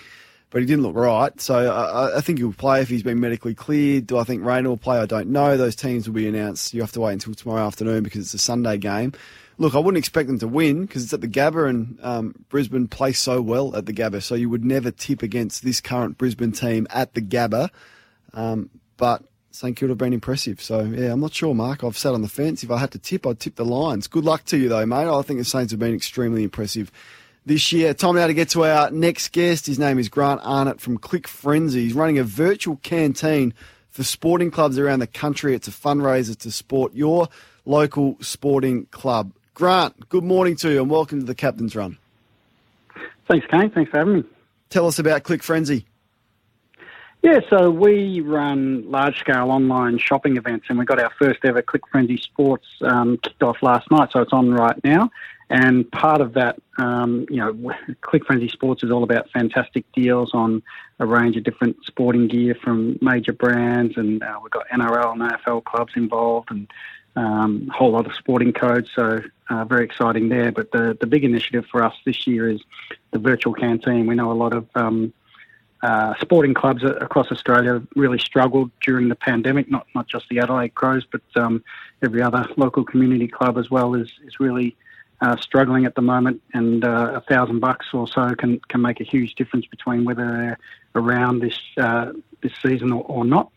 [0.50, 1.38] but he didn't look right.
[1.40, 4.06] So I, I think he'll play if he's been medically cleared.
[4.06, 4.98] Do I think Rayner will play?
[4.98, 5.56] I don't know.
[5.56, 6.72] Those teams will be announced.
[6.72, 9.12] You have to wait until tomorrow afternoon because it's a Sunday game.
[9.58, 12.86] Look, I wouldn't expect them to win because it's at the Gabba and um, Brisbane
[12.86, 14.22] play so well at the Gabba.
[14.22, 17.70] So you would never tip against this current Brisbane team at the Gabba.
[18.32, 20.62] Um, but St Kilda have been impressive.
[20.62, 21.82] So, yeah, I'm not sure, Mark.
[21.82, 22.62] I've sat on the fence.
[22.62, 24.06] If I had to tip, I'd tip the Lions.
[24.06, 25.08] Good luck to you, though, mate.
[25.08, 26.92] I think the Saints have been extremely impressive
[27.46, 27.94] this year.
[27.94, 29.66] Time now to get to our next guest.
[29.66, 31.84] His name is Grant Arnott from Click Frenzy.
[31.84, 33.54] He's running a virtual canteen
[33.90, 35.54] for sporting clubs around the country.
[35.54, 37.28] It's a fundraiser to support your
[37.64, 39.32] local sporting club.
[39.54, 41.98] Grant, good morning to you and welcome to the Captain's Run.
[43.28, 43.70] Thanks, Kane.
[43.70, 44.24] Thanks for having me.
[44.70, 45.84] Tell us about Click Frenzy.
[47.22, 51.60] Yeah, so we run large scale online shopping events, and we got our first ever
[51.62, 55.10] Click Frenzy Sports um, kicked off last night, so it's on right now.
[55.50, 57.72] And part of that, um, you know,
[58.02, 60.62] Click Frenzy Sports is all about fantastic deals on
[60.98, 65.22] a range of different sporting gear from major brands, and uh, we've got NRL and
[65.22, 66.70] AFL clubs involved, and
[67.16, 68.90] um, a whole lot of sporting codes.
[68.94, 70.52] So uh, very exciting there.
[70.52, 72.60] But the the big initiative for us this year is
[73.12, 74.06] the virtual canteen.
[74.06, 75.14] We know a lot of um,
[75.82, 79.70] uh, sporting clubs across Australia really struggled during the pandemic.
[79.70, 81.64] Not not just the Adelaide Crows, but um,
[82.02, 84.76] every other local community club as well is is really
[85.20, 86.42] uh, struggling at the moment.
[86.54, 90.26] And uh, a thousand bucks or so can can make a huge difference between whether
[90.26, 90.58] they're
[90.94, 92.12] around this uh,
[92.42, 93.50] this season or, or not.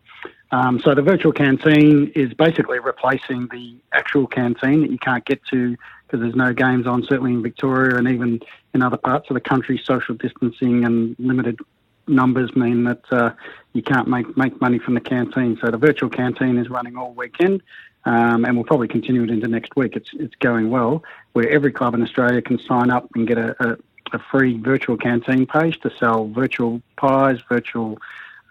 [0.52, 5.44] Um, so the virtual canteen is basically replacing the actual canteen that you can't get
[5.46, 8.42] to because there's no games on, certainly in Victoria and even
[8.74, 9.82] in other parts of the country.
[9.84, 11.60] Social distancing and limited
[12.08, 13.32] numbers mean that uh,
[13.72, 15.58] you can't make, make money from the canteen.
[15.64, 17.64] So the virtual canteen is running all weekend.
[18.06, 19.96] Um, and we'll probably continue it into next week.
[19.96, 21.04] It's it's going well,
[21.34, 23.78] where every club in Australia can sign up and get a, a,
[24.14, 28.00] a free virtual canteen page to sell virtual pies, virtual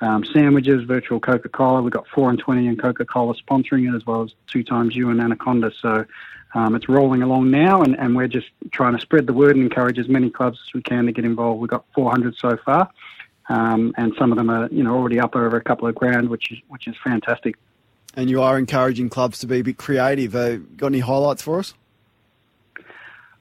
[0.01, 1.83] um, sandwiches, virtual Coca Cola.
[1.83, 5.21] We've got four and twenty and Coca Cola sponsoring it, as well as 2XU and
[5.21, 5.73] Anaconda.
[5.81, 6.05] So
[6.55, 9.65] um, it's rolling along now, and, and we're just trying to spread the word and
[9.65, 11.61] encourage as many clubs as we can to get involved.
[11.61, 12.91] We've got 400 so far,
[13.49, 16.29] um, and some of them are you know already up over a couple of grand,
[16.29, 17.57] which is which is fantastic.
[18.17, 20.35] And you are encouraging clubs to be a bit creative.
[20.35, 21.75] Uh, got any highlights for us?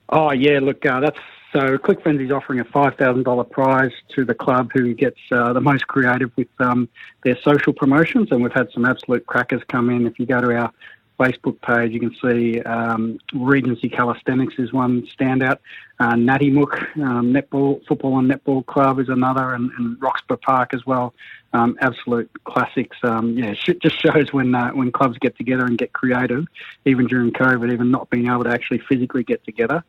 [0.09, 1.19] Oh yeah, look, uh, that's
[1.53, 1.77] so.
[1.77, 5.61] Click Frenzy's offering a five thousand dollar prize to the club who gets uh, the
[5.61, 6.89] most creative with um,
[7.23, 10.07] their social promotions, and we've had some absolute crackers come in.
[10.07, 10.71] If you go to our
[11.19, 15.57] Facebook page, you can see um, Regency Calisthenics is one standout.
[15.99, 20.73] Uh, Natty Mook um, Netball Football and Netball Club is another, and, and Roxburgh Park
[20.73, 21.13] as well.
[21.51, 22.95] Um, absolute classics.
[23.03, 26.45] Um, yeah, it just shows when uh, when clubs get together and get creative,
[26.85, 29.83] even during COVID, even not being able to actually physically get together.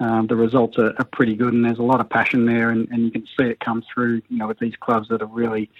[0.00, 2.88] Um, the results are, are pretty good, and there's a lot of passion there, and,
[2.90, 4.22] and you can see it come through.
[4.28, 5.70] You know, with these clubs that are really,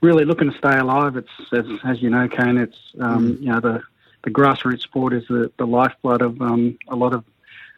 [0.00, 1.16] really looking to stay alive.
[1.16, 2.56] It's as, as you know, Kane.
[2.56, 3.82] It's um, you know the
[4.24, 7.24] the grassroots sport is the, the lifeblood of um, a lot of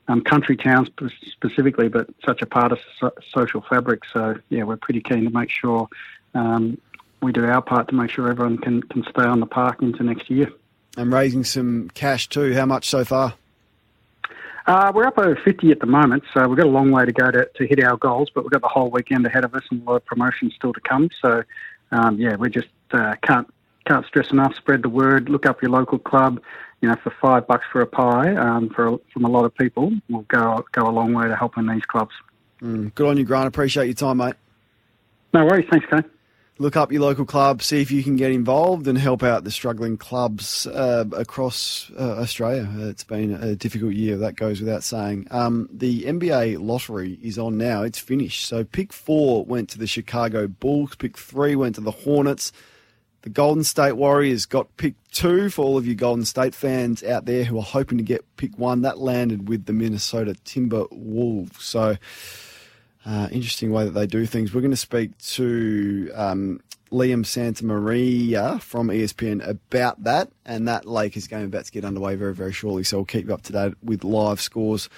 [0.09, 0.89] um, country towns
[1.31, 4.03] specifically, but such a part of so- social fabric.
[4.13, 5.89] So yeah, we're pretty keen to make sure
[6.35, 6.79] um,
[7.21, 10.03] we do our part to make sure everyone can, can stay on the park into
[10.05, 10.53] next year.
[10.97, 12.55] And raising some cash too.
[12.55, 13.35] How much so far?
[14.67, 17.13] Uh, we're up over 50 at the moment, so we've got a long way to
[17.13, 19.63] go to, to hit our goals, but we've got the whole weekend ahead of us
[19.71, 21.09] and a lot of promotions still to come.
[21.23, 21.45] So,
[21.93, 23.47] um, yeah, we just uh, can't
[23.87, 24.55] can't stress enough.
[24.57, 25.29] Spread the word.
[25.29, 26.41] Look up your local club.
[26.83, 29.93] You know, for five bucks for a pie, um, for from a lot of people,
[30.11, 32.13] will go go a long way to helping these clubs.
[32.61, 33.49] Mm, good on you, Grant.
[33.49, 34.35] Appreciate your time, mate.
[35.33, 35.67] No worries.
[35.71, 36.05] Thanks, Kane.
[36.59, 39.51] Look up your local club, see if you can get involved and help out the
[39.51, 42.67] struggling clubs uh, across uh, Australia.
[42.89, 45.27] It's been a difficult year, that goes without saying.
[45.31, 48.47] Um, the NBA lottery is on now, it's finished.
[48.47, 52.53] So pick four went to the Chicago Bulls, pick three went to the Hornets.
[53.27, 57.25] The Golden State Warriors got pick two for all of you Golden State fans out
[57.25, 58.83] there who are hoping to get pick one.
[58.83, 61.61] That landed with the Minnesota Timberwolves.
[61.61, 61.97] So
[63.05, 64.55] uh, interesting way that they do things.
[64.55, 66.61] We're going to speak to um,
[66.93, 72.33] Liam Santamaria from ESPN about that, and that Lakers game about to get underway very,
[72.33, 72.85] very shortly.
[72.85, 74.89] So we'll keep you up to date with live scores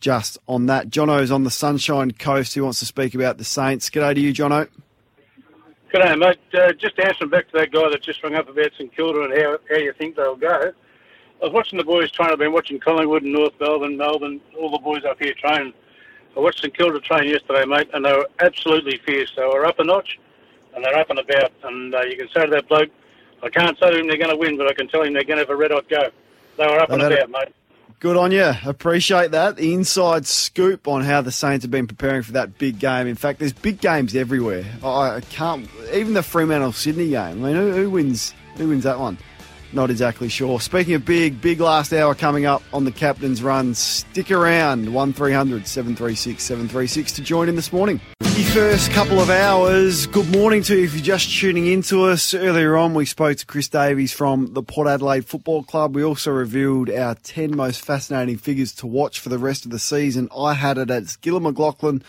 [0.00, 0.88] just on that.
[0.88, 2.54] Jono's on the Sunshine Coast.
[2.54, 3.90] He wants to speak about the Saints.
[3.90, 4.68] G'day to you, Jono.
[5.94, 6.40] G'day, mate.
[6.52, 9.32] Uh, just answering back to that guy that just rung up about St Kilda and
[9.32, 10.72] how, how you think they'll go.
[11.40, 12.30] I was watching the boys train.
[12.30, 15.72] I've been watching Collingwood and North Melbourne, Melbourne, all the boys up here train.
[16.36, 19.32] I watched St Kilda train yesterday, mate, and they were absolutely fierce.
[19.36, 20.18] They were up a notch,
[20.74, 21.52] and they're up and about.
[21.62, 22.90] And uh, you can say to that bloke,
[23.44, 25.22] I can't say to him they're going to win, but I can tell him they're
[25.22, 26.08] going to have a red hot go.
[26.58, 27.54] They were up and about, mate.
[28.00, 28.52] Good on you.
[28.66, 29.56] Appreciate that.
[29.56, 33.06] The inside scoop on how the Saints have been preparing for that big game.
[33.06, 34.64] In fact, there's big games everywhere.
[34.84, 35.68] I can't.
[35.92, 37.44] Even the Fremantle Sydney game.
[37.44, 38.34] I mean, who, who wins?
[38.56, 39.16] Who wins that one?
[39.74, 40.60] Not exactly sure.
[40.60, 43.74] Speaking of big, big last hour coming up on the captain's run.
[43.74, 48.00] Stick around, 1300 736 736 to join in this morning.
[48.20, 52.34] The first couple of hours, good morning to you if you're just tuning into us.
[52.34, 55.96] Earlier on, we spoke to Chris Davies from the Port Adelaide Football Club.
[55.96, 59.80] We also revealed our 10 most fascinating figures to watch for the rest of the
[59.80, 60.28] season.
[60.36, 62.02] I had it as Gillon McLachlan,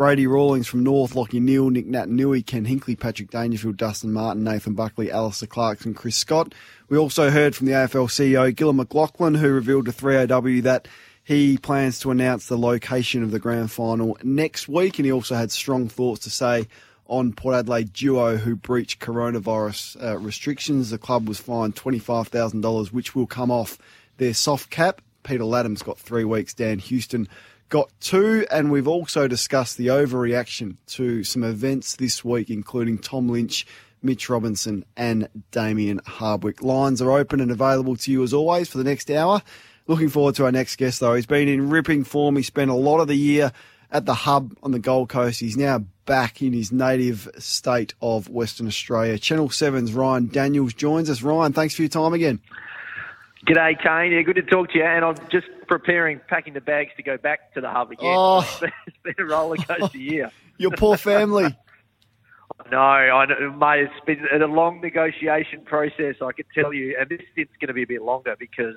[0.00, 4.42] Brady Rawlings from North, Lachie Neale, Nick Nat Nui, Ken Hinkley, Patrick Dangerfield, Dustin Martin,
[4.42, 6.54] Nathan Buckley, Alastair Clarkson, Chris Scott.
[6.88, 10.88] We also heard from the AFL CEO, Gillon McLachlan, who revealed to 3AW that
[11.22, 15.34] he plans to announce the location of the grand final next week, and he also
[15.34, 16.66] had strong thoughts to say
[17.06, 20.88] on Port Adelaide duo who breached coronavirus uh, restrictions.
[20.88, 23.76] The club was fined $25,000, which will come off
[24.16, 25.02] their soft cap.
[25.24, 26.54] Peter Ladhams got three weeks.
[26.54, 27.28] Dan Houston
[27.70, 33.28] got two, and we've also discussed the overreaction to some events this week, including Tom
[33.28, 33.66] Lynch,
[34.02, 36.62] Mitch Robinson, and Damien Hardwick.
[36.62, 39.40] Lines are open and available to you as always for the next hour.
[39.86, 41.14] Looking forward to our next guest, though.
[41.14, 42.36] He's been in ripping form.
[42.36, 43.52] He spent a lot of the year
[43.90, 45.40] at the hub on the Gold Coast.
[45.40, 49.18] He's now back in his native state of Western Australia.
[49.18, 51.22] Channel 7's Ryan Daniels joins us.
[51.22, 52.40] Ryan, thanks for your time again.
[53.46, 54.12] G'day, Kane.
[54.12, 54.84] Yeah, good to talk to you.
[54.84, 58.12] And I'm just preparing, packing the bags to go back to the hub again.
[58.14, 58.40] Oh.
[58.86, 60.30] it's been a roller coaster year.
[60.58, 61.56] Your poor family.
[62.70, 63.88] No, I know, mate.
[63.88, 66.16] It's been a long negotiation process.
[66.20, 68.76] I can tell you, and this stint's going to be a bit longer because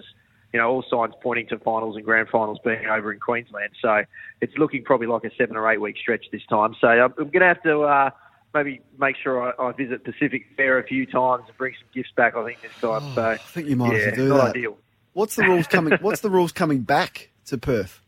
[0.53, 3.72] you know all signs pointing to finals and grand finals being over in Queensland.
[3.82, 4.03] So
[4.40, 6.76] it's looking probably like a seven or eight week stretch this time.
[6.80, 8.10] So I'm, I'm going to have to uh,
[8.53, 12.14] maybe make sure I, I visit Pacific Fair a few times and bring some gifts
[12.15, 12.36] back.
[12.38, 13.14] I think this time.
[13.14, 14.56] so I think you might yeah, have to do not that.
[14.56, 14.78] ideal.
[15.14, 15.98] What's the rules coming?
[16.02, 18.02] what's the rules coming back to Perth?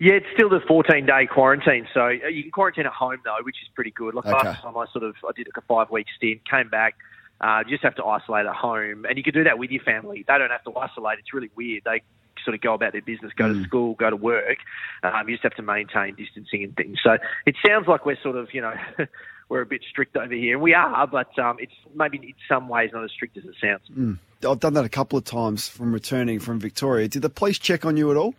[0.00, 1.88] Yeah, it's still the 14 day quarantine.
[1.92, 4.14] So uh, you can quarantine at home though, which is pretty good.
[4.14, 4.48] Like Okay.
[4.48, 6.94] last time I sort of I did like a five week stint, came back.
[7.40, 9.82] Uh, you just have to isolate at home, and you can do that with your
[9.82, 10.24] family.
[10.26, 11.18] They don't have to isolate.
[11.20, 11.82] It's really weird.
[11.84, 12.02] They
[12.44, 14.58] sort of go about their business, go to school, go to work.
[15.02, 16.98] Um, you just have to maintain distancing and things.
[17.02, 17.16] So
[17.46, 18.74] it sounds like we're sort of, you know,
[19.48, 22.68] we're a bit strict over here, and we are, but um, it's maybe in some
[22.68, 23.82] ways not as strict as it sounds.
[23.96, 24.18] Mm.
[24.46, 27.08] I've done that a couple of times from returning from Victoria.
[27.08, 28.34] Did the police check on you at all?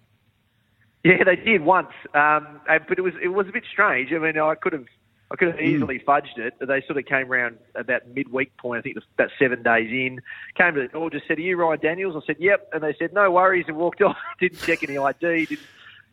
[1.04, 4.12] Yeah, they did once, um, but it was it was a bit strange.
[4.12, 4.86] I mean, I could have
[5.32, 6.56] I could have easily fudged it.
[6.60, 8.80] They sort of came around about midweek point.
[8.80, 10.20] I think it was about seven days in.
[10.56, 12.94] Came to the door, just said, "Are you Ryan Daniels?" I said, "Yep," and they
[13.00, 14.18] said, "No worries," and walked off.
[14.42, 15.46] didn't check any ID.
[15.46, 15.60] Didn't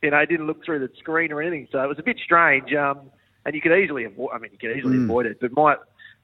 [0.02, 0.24] you know?
[0.24, 1.66] Didn't look through the screen or anything.
[1.72, 2.72] So it was a bit strange.
[2.74, 3.10] Um,
[3.44, 4.30] and you could easily avoid.
[4.34, 5.04] I mean, you could easily Mm.
[5.04, 5.38] avoid it.
[5.40, 5.76] But my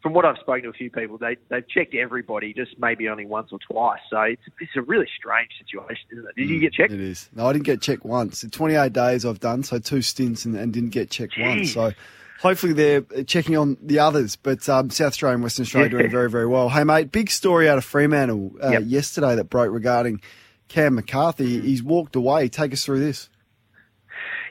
[0.03, 3.25] from what I've spoken to a few people, they they've checked everybody, just maybe only
[3.25, 4.01] once or twice.
[4.11, 6.37] So it's it's a really strange situation, isn't it?
[6.37, 6.93] Did you get checked?
[6.93, 7.29] It is.
[7.35, 8.43] No, I didn't get checked once.
[8.43, 11.73] In 28 days I've done, so two stints and, and didn't get checked once.
[11.73, 11.93] So
[12.41, 14.35] hopefully they're checking on the others.
[14.37, 16.69] But um, South Australia and Western Australia are doing very, very well.
[16.69, 18.83] Hey, mate, big story out of Fremantle uh, Yep.
[18.87, 20.21] yesterday that broke regarding
[20.69, 21.61] Cam McCarthy.
[21.61, 22.49] He's walked away.
[22.49, 23.29] Take us through this.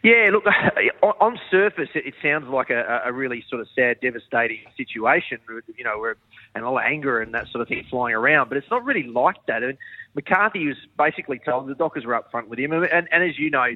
[0.04, 0.46] Yeah, look,
[1.04, 5.38] on- surface, it, sounds like a, a really sort of sad, devastating situation,
[5.78, 6.16] you know, where,
[6.56, 8.84] and a lot of anger and that sort of thing flying around, but it's not
[8.84, 9.64] really like that.
[9.64, 9.78] And
[10.16, 13.52] McCarthy was basically told, the Dockers were up front with him, and, and as you
[13.52, 13.68] know,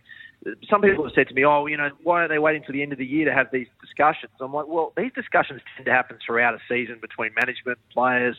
[0.70, 2.82] some people have said to me, oh, you know, why are they waiting until the
[2.82, 4.32] end of the year to have these discussions?
[4.40, 8.38] I'm like, well, these discussions tend to happen throughout a season between management, players,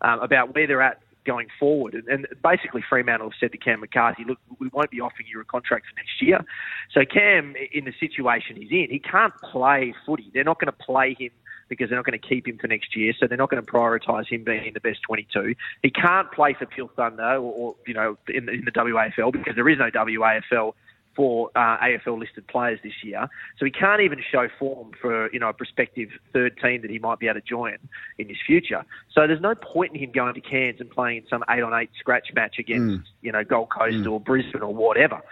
[0.00, 1.94] um, about where they're at going forward.
[1.94, 5.40] And, and basically, Fremantle have said to Cam McCarthy, look, we won't be offering you
[5.40, 6.44] a contract for next year.
[6.92, 10.30] So Cam, in the situation he's in, he can't play footy.
[10.32, 11.30] They're not going to play him
[11.68, 13.70] because they're not going to keep him for next year, so they're not going to
[13.70, 15.54] prioritise him being in the best 22.
[15.82, 19.56] He can't play for Peel Thunder or, or you know, in, in the WAFL because
[19.56, 20.74] there is no WAFL
[21.16, 23.26] for uh, AFL listed players this year.
[23.58, 26.98] So he can't even show form for you know a prospective third team that he
[26.98, 27.78] might be able to join
[28.18, 28.84] in his future.
[29.12, 31.72] So there's no point in him going to Cairns and playing in some eight on
[31.74, 33.02] eight scratch match against Mm.
[33.22, 35.22] you know Gold Coast or Brisbane or whatever.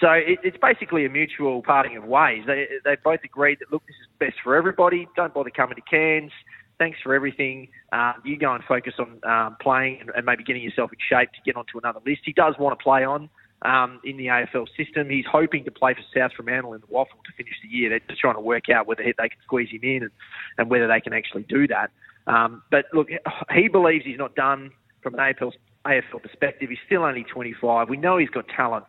[0.00, 2.44] So it, it's basically a mutual parting of ways.
[2.46, 5.08] They they both agreed that look, this is best for everybody.
[5.16, 6.32] Don't bother coming to Cairns.
[6.78, 7.68] Thanks for everything.
[7.92, 11.30] Um, you go and focus on um, playing and, and maybe getting yourself in shape
[11.32, 12.22] to get onto another list.
[12.24, 13.28] He does want to play on
[13.64, 15.08] um, in the AFL system.
[15.08, 17.90] He's hoping to play for South Fremantle in the WAFL to finish the year.
[17.90, 20.10] They're just trying to work out whether they can squeeze him in and,
[20.58, 21.90] and whether they can actually do that.
[22.26, 23.08] Um, but look,
[23.54, 24.70] he believes he's not done
[25.02, 25.52] from an AFL,
[25.86, 26.70] AFL perspective.
[26.70, 27.88] He's still only 25.
[27.88, 28.84] We know he's got talent.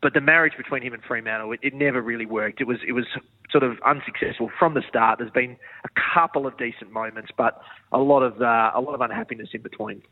[0.00, 2.60] But the marriage between him and Fremantle, it, it never really worked.
[2.60, 3.04] It was it was
[3.52, 5.20] sort of unsuccessful from the start.
[5.20, 7.60] There's been a couple of decent moments, but
[7.92, 10.02] a lot of uh, a lot of unhappiness in between.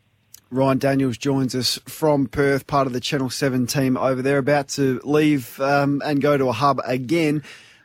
[0.51, 4.69] Ryan Daniels joins us from Perth, part of the Channel 7 team over there, about
[4.71, 7.45] to leave um, and go to a hub again.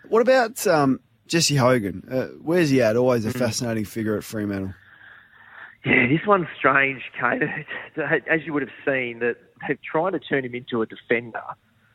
[0.09, 2.07] What about um, Jesse Hogan?
[2.09, 2.95] Uh, where's he at?
[2.95, 4.73] Always a fascinating figure at Fremantle.
[5.85, 7.65] Yeah, this one's strange, Kane.
[8.27, 9.35] As you would have seen, that
[9.67, 11.43] they've tried to turn him into a defender,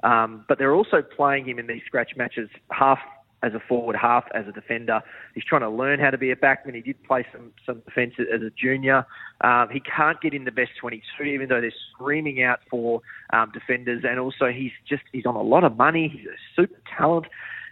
[0.04, 3.00] um, but they're also playing him in these scratch matches half
[3.42, 5.00] as a forward, half as a defender.
[5.34, 6.74] He's trying to learn how to be a backman.
[6.74, 9.06] He did play some some defence as a junior.
[9.40, 13.00] Um, he can't get in the best 22, even though they're screaming out for
[13.32, 14.04] um, defenders.
[14.06, 16.08] And also, he's just he's on a lot of money.
[16.08, 17.26] He's a super talent.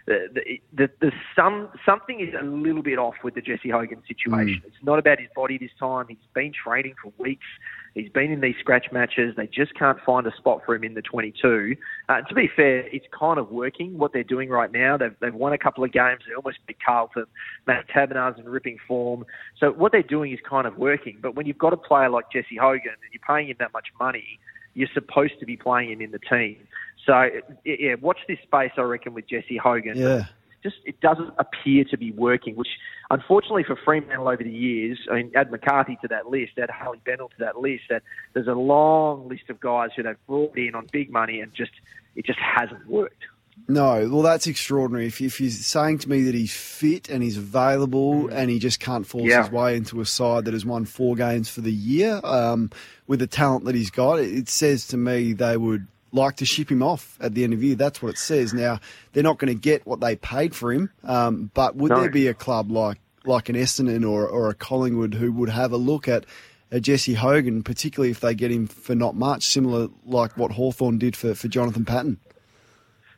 [0.07, 4.01] The, the, the, the some something is a little bit off with the Jesse Hogan
[4.07, 4.63] situation.
[4.65, 6.05] It's not about his body this time.
[6.09, 7.45] He's been training for weeks.
[7.95, 9.35] He's been in these scratch matches.
[9.35, 11.75] They just can't find a spot for him in the 22.
[12.07, 14.97] Uh, to be fair, it's kind of working what they're doing right now.
[14.97, 16.21] They've, they've won a couple of games.
[16.27, 17.25] They almost beat Carlton.
[17.67, 19.25] Matt Taberner's in ripping form.
[19.59, 21.17] So what they're doing is kind of working.
[21.21, 23.87] But when you've got a player like Jesse Hogan and you're paying him that much
[23.99, 24.39] money,
[24.73, 26.57] you're supposed to be playing him in the team.
[27.05, 27.29] So
[27.65, 28.71] yeah, watch this space.
[28.77, 29.97] I reckon with Jesse Hogan.
[29.97, 30.25] Yeah.
[30.63, 32.67] Just it doesn't appear to be working, which
[33.09, 36.99] unfortunately for Fremantle over the years, I mean, add McCarthy to that list, add Harley
[37.05, 37.83] Bennell to that list.
[37.89, 38.03] That
[38.33, 41.71] there's a long list of guys who they've brought in on big money and just
[42.15, 43.23] it just hasn't worked.
[43.67, 45.07] No, well, that's extraordinary.
[45.07, 48.79] If, if you're saying to me that he's fit and he's available and he just
[48.79, 49.43] can't force Yeah.
[49.43, 52.71] his way into a side that has won four games for the year um,
[53.05, 56.45] with the talent that he's got, it, it says to me they would like to
[56.45, 57.75] ship him off at the end of the year.
[57.75, 58.53] That's what it says.
[58.53, 58.79] Now,
[59.13, 62.01] they're not going to get what they paid for him, um, but would No.
[62.01, 65.71] there be a club like, like an Essendon or, or a Collingwood who would have
[65.71, 66.25] a look at
[66.71, 70.97] a Jesse Hogan, particularly if they get him for not much, similar like what Hawthorn
[70.97, 72.17] did for, for Jonathan Patton?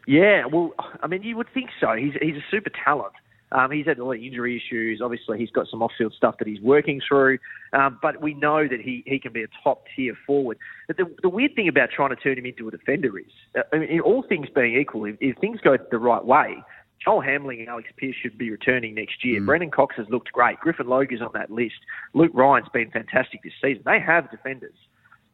[0.08, 1.94] Yeah, well, I mean, you would think so.
[1.94, 3.14] He's he's a super talent.
[3.52, 5.02] Um, he's had a lot of injury issues.
[5.02, 7.38] Obviously, he's got some off-field stuff that he's working through.
[7.74, 10.58] Um, but we know that he, he can be a top-tier forward.
[10.88, 13.26] But the, the weird thing about trying to turn him into a defender is,
[13.58, 16.64] uh, I mean, all things being equal, if, if things go the right way,
[17.04, 19.42] Joel Hamling and Alex Pearce should be returning next year.
[19.42, 20.60] Brennan Cox has looked great.
[20.60, 21.76] Griffin Logue is on that list.
[22.14, 23.82] Luke Ryan's been fantastic this season.
[23.86, 24.76] They have defenders.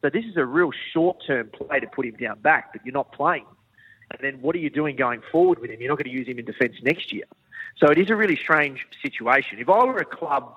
[0.00, 3.12] So this is a real short-term play to put him down back, but you're not
[3.12, 3.44] playing.
[4.10, 5.80] And then what are you doing going forward with him?
[5.80, 7.24] You're not going to use him in defence next year.
[7.76, 9.58] So it is a really strange situation.
[9.58, 10.54] If I were a club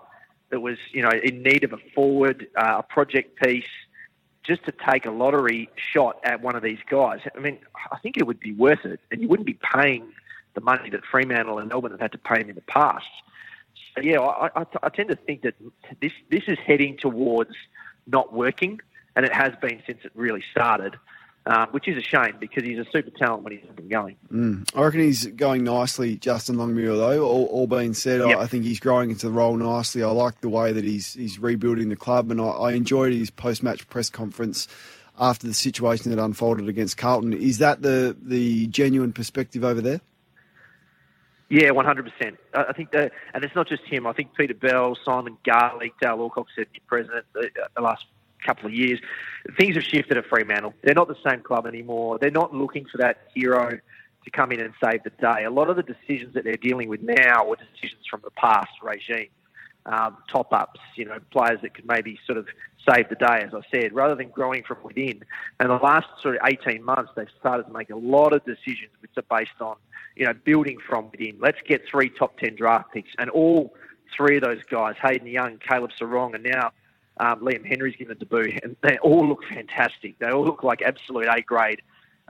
[0.50, 3.64] that was, you know, in need of a forward, uh, a project piece,
[4.44, 7.60] just to take a lottery shot at one of these guys, I mean,
[7.92, 10.12] I think it would be worth it, and you wouldn't be paying
[10.54, 13.06] the money that Fremantle and Melbourne have had to pay him in the past.
[13.96, 15.56] So yeah, I, I, I tend to think that
[16.02, 17.52] this this is heading towards
[18.08, 18.80] not working,
[19.16, 20.96] and it has been since it really started,
[21.46, 24.16] uh, which is a shame because he's a super talent when he's up and going.
[24.32, 24.70] Mm.
[24.76, 27.26] I reckon he's going nicely, Justin Longmuir, though.
[27.26, 28.38] All, all being said, Yep.
[28.38, 30.04] I, I think he's growing into the role nicely.
[30.04, 33.30] I like the way that he's he's rebuilding the club, and I, I enjoyed his
[33.30, 34.68] post match press conference
[35.20, 37.34] after the situation that unfolded against Carlton.
[37.34, 40.02] Is that the the genuine perspective over there?
[41.50, 42.38] Yeah, one hundred percent.
[42.54, 44.06] I I think that, and it's not just him.
[44.08, 48.06] I think Peter Bell, Simon Garlick, Dale Alcock said the president the, the last
[48.46, 49.00] couple of years.
[49.58, 50.74] Things have shifted at Fremantle.
[50.84, 52.18] They're not the same club anymore.
[52.20, 53.80] They're not looking for that hero
[54.24, 55.46] to come in and save the day.
[55.46, 58.72] A lot of the decisions that they're dealing with now were decisions from the past
[58.82, 59.30] regime.
[59.84, 62.46] Um, top ups, you know, players that could maybe sort of
[62.88, 65.24] save the day, as I said, rather than growing from within.
[65.60, 68.92] And the last sort of 18 months, they've started to make a lot of decisions
[69.02, 69.78] which are based on,
[70.16, 71.38] you know, building from within.
[71.40, 73.10] Let's get three top 10 draft picks.
[73.18, 73.74] And all
[74.16, 76.74] three of those guys, Hayden Young, Caleb Serong, and now
[77.24, 80.18] um, Liam Henry's given a debut, and they all look fantastic.
[80.20, 81.82] They all look like absolute A grade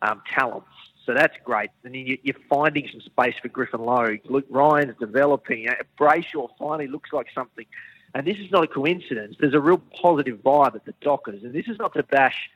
[0.02, 0.68] um, talents.
[1.06, 1.70] So that's great.
[1.84, 4.20] And then you, you're finding some space for Griffin Logue.
[4.26, 5.68] Luke Ryan's developing.
[5.70, 7.66] Uh, Brayshaw finally looks like something.
[8.14, 9.38] And this is not a coincidence.
[9.40, 11.44] There's a real positive vibe at the Dockers.
[11.44, 12.50] And this is not to bash,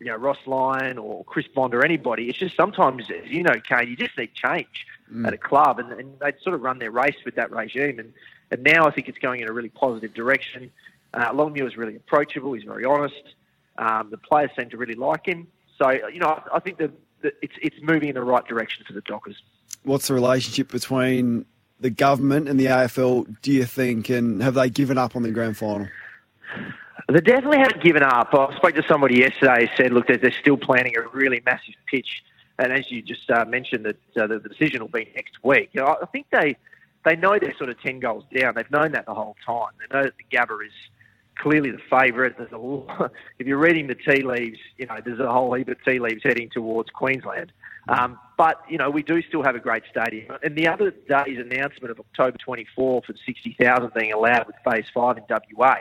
[0.00, 2.28] you know, Ross Lyon or Chris Bond or anybody.
[2.30, 5.26] It's just sometimes, as you know, Kane, you just need change Mm.
[5.26, 5.78] at a club.
[5.78, 7.98] And, and they'd sort of run their race with that regime.
[7.98, 8.14] And,
[8.50, 10.70] and now I think it's going in a really positive direction.
[11.14, 12.52] Uh, Longmuir is really approachable.
[12.52, 13.34] He's very honest.
[13.78, 15.46] Um, the players seem to really like him.
[15.78, 16.92] So, you know, I, I think that
[17.22, 19.36] it's, it's moving in the right direction for the Dockers.
[19.84, 21.46] What's the relationship between
[21.80, 25.30] the government and the AFL, do you think, and have they given up on the
[25.30, 25.88] grand final?
[27.08, 28.28] They definitely haven't given up.
[28.32, 31.74] I spoke to somebody yesterday who said, look, they're, they're still planning a really massive
[31.86, 32.22] pitch.
[32.58, 35.70] And as you just uh, mentioned, that uh, the, the decision will be next week.
[35.72, 36.56] You know, I think they
[37.04, 38.54] they know they're sort of 10 goals down.
[38.54, 39.68] They've known that the whole time.
[39.78, 40.72] They know that the Gabba is
[41.36, 42.36] clearly the favourite.
[42.38, 45.68] There's a lot, if you're reading the tea leaves, you know, there's a whole heap
[45.68, 47.52] of tea leaves heading towards Queensland.
[47.88, 50.36] Um, but, you know, we do still have a great stadium.
[50.42, 55.18] And the other day's announcement of October 24 for 60,000 being allowed with Phase 5
[55.18, 55.24] in
[55.54, 55.76] WA,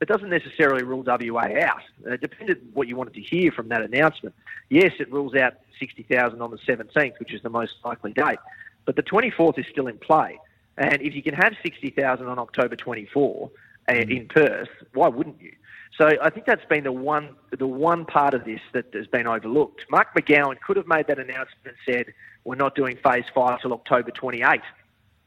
[0.00, 1.82] it doesn't necessarily rule WA out.
[2.06, 4.34] It depended what you wanted to hear from that announcement.
[4.68, 8.38] Yes, it rules out 60,000 on the 17th, which is the most likely date.
[8.84, 10.40] But the 24th is still in play.
[10.76, 13.50] And if you can have 60,000 on October 24 uh,
[13.98, 15.52] in Perth, why wouldn't you?
[15.98, 19.26] So I think that's been the one the one part of this that has been
[19.26, 19.84] overlooked.
[19.90, 22.14] Mark McGowan could have made that announcement and said,
[22.44, 24.60] we're not doing phase five till October 28,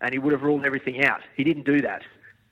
[0.02, 1.22] and he would have ruled everything out.
[1.38, 2.02] He didn't do that.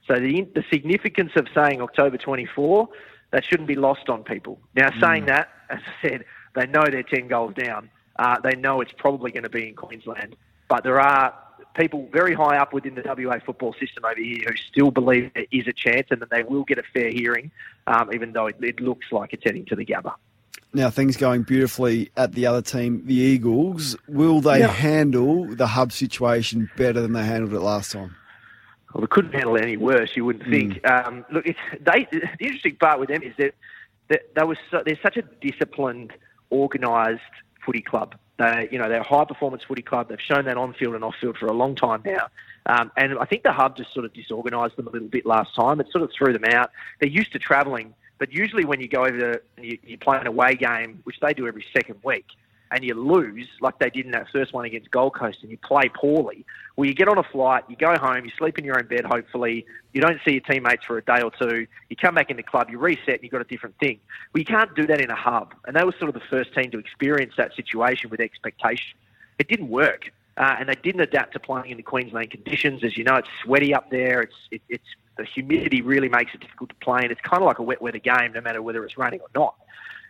[0.08, 2.90] So the, the significance of saying October 24,
[3.32, 4.60] that shouldn't be lost on people.
[4.76, 6.26] Now, saying that, as I said,
[6.56, 7.90] they know they're 10 goals down.
[8.18, 10.36] Uh, they know it's probably going to be in Queensland.
[10.68, 11.34] But there are
[11.76, 15.46] people very high up within the WA football system over here who still believe there
[15.52, 17.52] is a chance and that they will get a fair hearing,
[17.88, 20.14] um, even though it, it looks like it's heading to the Gabba.
[20.76, 23.96] Now, things going beautifully at the other team, the Eagles.
[24.08, 24.68] Will they Yeah.
[24.68, 28.16] handle the hub situation better than they handled it last time?
[28.94, 30.88] Well, they couldn't handle it any worse, you wouldn't think.
[30.90, 33.54] Um, look, it's, they, the interesting part with them is that,
[34.10, 36.12] that they was so, they're such a disciplined,
[36.52, 37.22] organised
[37.66, 38.16] footy club.
[38.38, 40.10] They, you know, they're a high performance footy club.
[40.10, 42.28] They've shown that on field and off field for a long time now.
[42.66, 45.54] Um, and I think the hub just sort of disorganised them a little bit last
[45.56, 45.80] time.
[45.80, 46.72] It sort of threw them out.
[47.00, 50.28] They're used to travelling, but usually when you go over to, you, you play an
[50.28, 52.26] away game, which they do every second week,
[52.74, 55.58] and you lose, like they did in that first one against Gold Coast, and you
[55.58, 56.46] play poorly,
[56.76, 59.06] well, you get on a flight, you go home, you sleep in your own bed,
[59.06, 62.38] hopefully, you don't see your teammates for a day or two, you come back in
[62.38, 64.00] the club, you reset, and you've got a different thing.
[64.34, 65.54] Well, you can't do that in a hub.
[65.66, 68.98] And they were sort of the first team to experience that situation with expectation.
[69.38, 70.12] It didn't work.
[70.36, 72.84] Uh, and they didn't adapt to playing in the Queensland conditions.
[72.84, 74.22] As you know, it's sweaty up there.
[74.22, 74.84] It's it, it's
[75.16, 77.84] the humidity really makes it difficult to play, and it's kind of like a wet
[77.84, 79.54] weather game, no matter whether it's raining or not.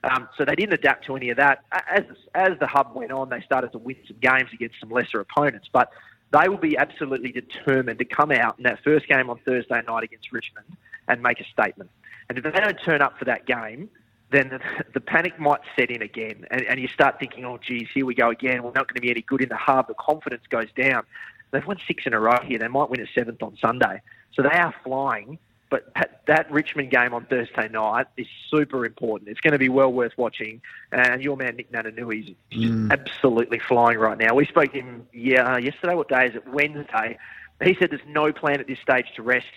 [0.03, 1.63] Um, so they didn't adapt to any of that.
[1.71, 2.03] As
[2.35, 5.69] as the hub went on, they started to win some games against some lesser opponents,
[5.71, 5.91] but
[6.31, 10.03] they will be absolutely determined to come out in that first game on Thursday night
[10.03, 10.65] against Richmond
[11.07, 11.89] and make a statement.
[12.27, 13.89] And if they don't turn up for that game,
[14.31, 14.59] then the,
[14.93, 18.15] the panic might set in again, and, and you start thinking, "Oh, geez, here we
[18.15, 18.63] go again.
[18.63, 21.03] We're not going to be any good in the hub." The confidence goes down.
[21.51, 22.57] They've won six in a row here.
[22.57, 24.01] They might win a seventh on Sunday,
[24.33, 25.37] so they are flying.
[25.73, 29.27] But that, that Richmond game on Thursday night is super important.
[29.27, 30.61] It's going to be well worth watching.
[30.91, 32.91] And your man Nic Naitanui is just mm.
[32.91, 34.35] absolutely flying right now.
[34.35, 35.95] We spoke to him yeah, uh, yesterday.
[35.95, 36.47] What day is it?
[36.47, 37.17] Wednesday.
[37.63, 39.47] He said there's no plan at this stage to rest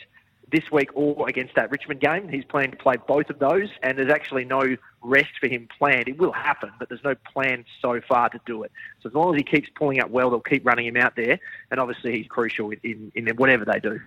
[0.51, 2.31] this week or against that Richmond game.
[2.31, 4.63] He's planning to play both of those, and there's actually no
[5.03, 6.09] rest for him planned.
[6.09, 8.73] It will happen, but there's no plan so far to do it.
[9.03, 11.39] So as long as he keeps pulling up well, they'll keep running him out there,
[11.71, 14.01] and obviously he's crucial in, in, in whatever they do.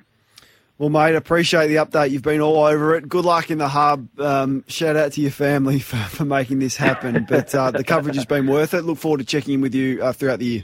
[0.79, 2.11] Well, mate, appreciate the update.
[2.11, 3.09] You've been all over it.
[3.09, 4.17] Good luck in the hub.
[4.17, 7.25] Um, shout out to your family for, for making this happen.
[7.27, 8.83] But uh, the coverage has been worth it.
[8.83, 10.63] Look forward to checking in with you uh, throughout the year.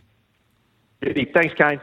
[1.33, 1.81] Thanks, Kane.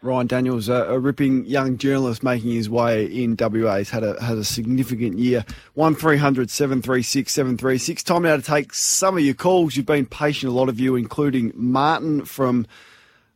[0.00, 3.76] Ryan Daniels, uh, a ripping young journalist making his way in WA.
[3.76, 5.44] He's had a, had a significant year.
[5.74, 8.02] 1300 736 736.
[8.02, 9.76] Time now to take some of your calls.
[9.76, 12.66] You've been patient, a lot of you, including Martin from,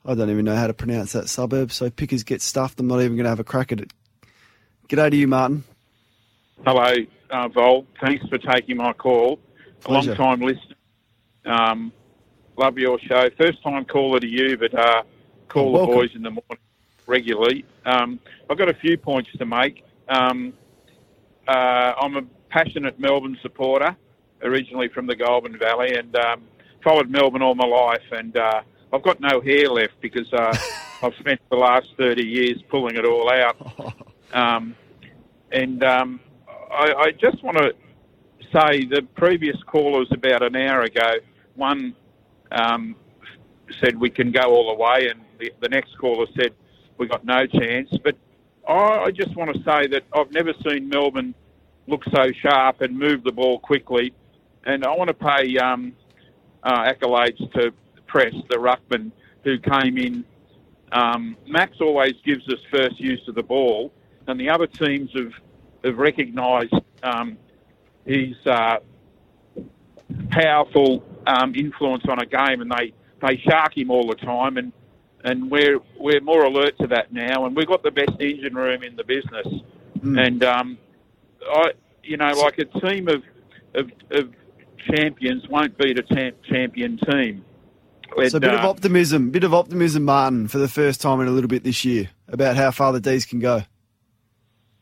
[0.07, 2.81] I don't even know how to pronounce that suburb, so pickers get stuffed.
[2.81, 3.93] I'm not even going to have a crack at it.
[4.89, 5.65] G'day to you, Martin.
[6.65, 6.94] Hello,
[7.31, 7.86] uh, Vol.
[8.01, 9.39] Thanks for taking my call.
[9.81, 10.12] Pleasure.
[10.12, 10.74] A long time listener.
[11.44, 11.93] Um,
[12.59, 13.31] Love your show.
[13.39, 15.05] First time caller to you, but uh,
[15.48, 15.90] call Welcome.
[15.90, 16.59] the boys in the morning
[17.06, 17.65] regularly.
[17.86, 18.19] Um,
[18.51, 19.85] I've got a few points to make.
[20.09, 20.52] Um,
[21.47, 23.97] uh, I'm a passionate Melbourne supporter,
[24.43, 26.43] originally from the Goulburn Valley, and um,
[26.82, 28.02] followed Melbourne all my life.
[28.10, 28.62] And uh,
[28.93, 30.52] I've got no hair left because uh,
[31.02, 33.94] I've spent the last 30 years pulling it all out.
[34.33, 34.75] Um,
[35.53, 36.21] and um,
[36.71, 37.73] I, I just want to
[38.53, 41.15] say the previous callers about an hour ago,
[41.55, 41.95] one
[42.53, 42.97] um,
[43.81, 46.53] said we can go all the way, and the, the next caller said
[46.99, 47.91] we got no chance.
[48.03, 48.17] But
[48.67, 51.35] I, I just want to say that I've never seen Melbourne
[51.87, 54.13] look so sharp and move the ball quickly.
[54.65, 55.93] And I want to pay um,
[56.63, 57.73] uh, accolades to
[58.07, 59.11] Press, the ruckman,
[59.45, 60.25] who came in.
[60.93, 63.93] Um, Max always gives us first use of the ball,
[64.29, 65.33] and the other teams have,
[65.85, 67.39] have recognised um,
[68.05, 68.77] his uh,
[70.31, 74.57] powerful um, influence on a game, and they, they shark him all the time.
[74.57, 74.73] And,
[75.25, 78.83] and we're we're more alert to that now, and we've got the best engine room
[78.85, 79.47] in the business.
[79.99, 80.27] Mm.
[80.27, 80.79] And um,
[81.51, 81.73] I,
[82.05, 83.23] you know, like a team of
[83.75, 84.33] of, of
[84.95, 87.45] champions won't beat a tam- champion team.
[88.29, 91.29] So a bit of uh, optimism, bit of optimism, Martin, for the first time in
[91.29, 93.63] a little bit this year about how far the D's can go.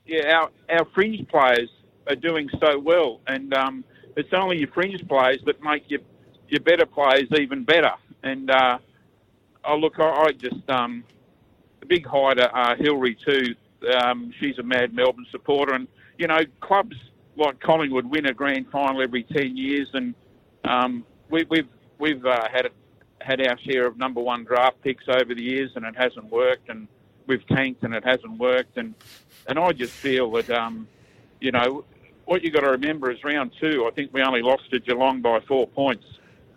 [0.06, 1.68] Yeah, our our fringe players
[2.08, 3.84] are doing so well, and um,
[4.16, 6.00] it's only your fringe players that make your
[6.48, 7.92] your better players even better.
[8.22, 8.78] And uh,
[9.64, 11.04] oh look, I, I just um,
[11.82, 13.54] a big hi to uh, Hillary too.
[13.94, 15.88] Um, she's a mad Melbourne supporter, and
[16.18, 16.96] you know clubs
[17.36, 20.14] like Collingwood win a grand final every ten years, and
[20.64, 21.68] um, we, we've
[21.98, 22.70] we've uh, had
[23.20, 26.68] had our share of number one draft picks over the years, and it hasn't worked,
[26.68, 26.86] and
[27.26, 28.94] we've tanked, and it hasn't worked, and
[29.48, 30.88] and I just feel that um,
[31.40, 31.84] you know
[32.24, 33.86] what you got to remember is round two.
[33.86, 36.04] I think we only lost to Geelong by four points.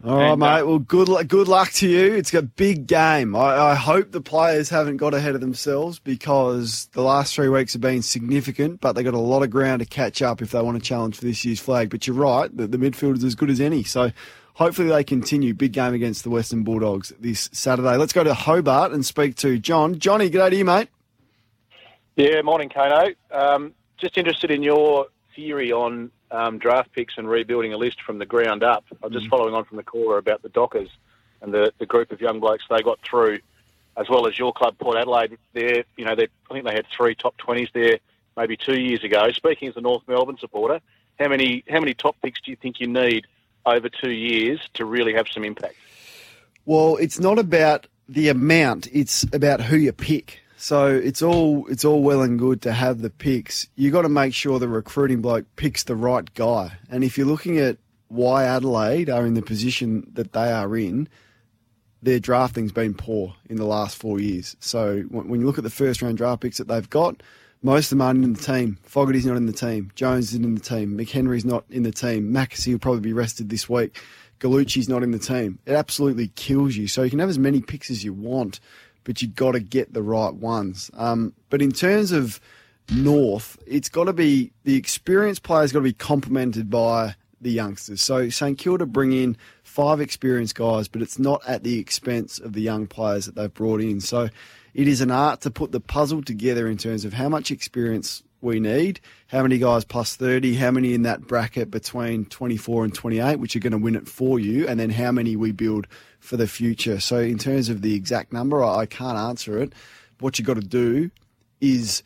[0.04, 0.64] All right, And, uh, mate.
[0.64, 1.28] Well, good luck.
[1.28, 2.14] Good luck to you.
[2.14, 3.36] It's a big game.
[3.36, 7.74] I, I hope the players haven't got ahead of themselves because the last three weeks
[7.74, 10.52] have been significant, but they have got a lot of ground to catch up if
[10.52, 11.90] they want to challenge for this year's flag.
[11.90, 13.84] But you're right, the, the midfield is as good as any.
[13.84, 14.12] So
[14.54, 15.54] hopefully they continue.
[15.54, 17.98] Big game against the Western Bulldogs this Saturday.
[17.98, 20.00] Let's go to Hobart and speak to John.
[20.00, 20.88] Johnny, g'day to you, mate.
[22.20, 23.14] Yeah, morning, Kano.
[23.32, 28.18] Um, just interested in your theory on um, draft picks and rebuilding a list from
[28.20, 28.84] the ground up.
[29.02, 30.90] I'm just following on from the caller about the Dockers
[31.42, 33.40] and the, the group of young blokes they got through,
[33.96, 35.38] as well as your club, Port Adelaide.
[35.54, 38.00] There, you know, they I think they had three top twenties there
[38.36, 39.32] maybe two years ago.
[39.32, 40.82] Speaking as a North Melbourne supporter,
[41.18, 43.28] how many how many top picks do you think you need
[43.66, 45.76] over two years to really have some impact?
[46.66, 50.42] Well, it's not about the amount; it's about who you pick.
[50.62, 53.66] So it's all it's all well and good to have the picks.
[53.78, 56.74] You got to make sure the recruiting bloke picks the right guy.
[56.90, 57.78] And if you're looking at
[58.10, 61.08] why Adelaide are in the position that they are in,
[62.04, 64.58] their drafting's been poor in the last four years.
[64.60, 67.24] So when you look at the first round draft picks that they've got,
[67.62, 68.78] most of them aren't in the team.
[68.84, 69.92] Fogarty's not in the team.
[69.96, 70.98] Jones isn't in the team.
[70.98, 72.34] McHenry's not in the team.
[72.34, 73.98] McAsey will probably be rested this week.
[74.40, 75.60] Galucci's not in the team.
[75.66, 76.88] It absolutely kills you.
[76.88, 78.60] So you can have as many picks as you want,
[79.10, 80.92] but you've got to get the right ones.
[80.94, 82.40] Um, but in terms of
[82.92, 88.04] North, it's got to be the experienced players got to be complemented by the youngsters.
[88.04, 92.54] So St Kilda bring in five experienced guys, but it's not at the expense of
[92.54, 94.00] the young players that they've brought in.
[94.00, 94.30] So
[94.76, 98.22] it is an art to put the puzzle together in terms of how much experience
[98.42, 102.94] we need, how many guys plus 30, how many in that bracket between 24 and
[102.94, 105.88] 28, which are going to win it for you, and then how many we build
[106.20, 107.00] for the future.
[107.00, 109.74] So, in terms of the exact number, I I can't answer it.
[110.20, 111.12] What you've got to do
[111.62, 112.04] is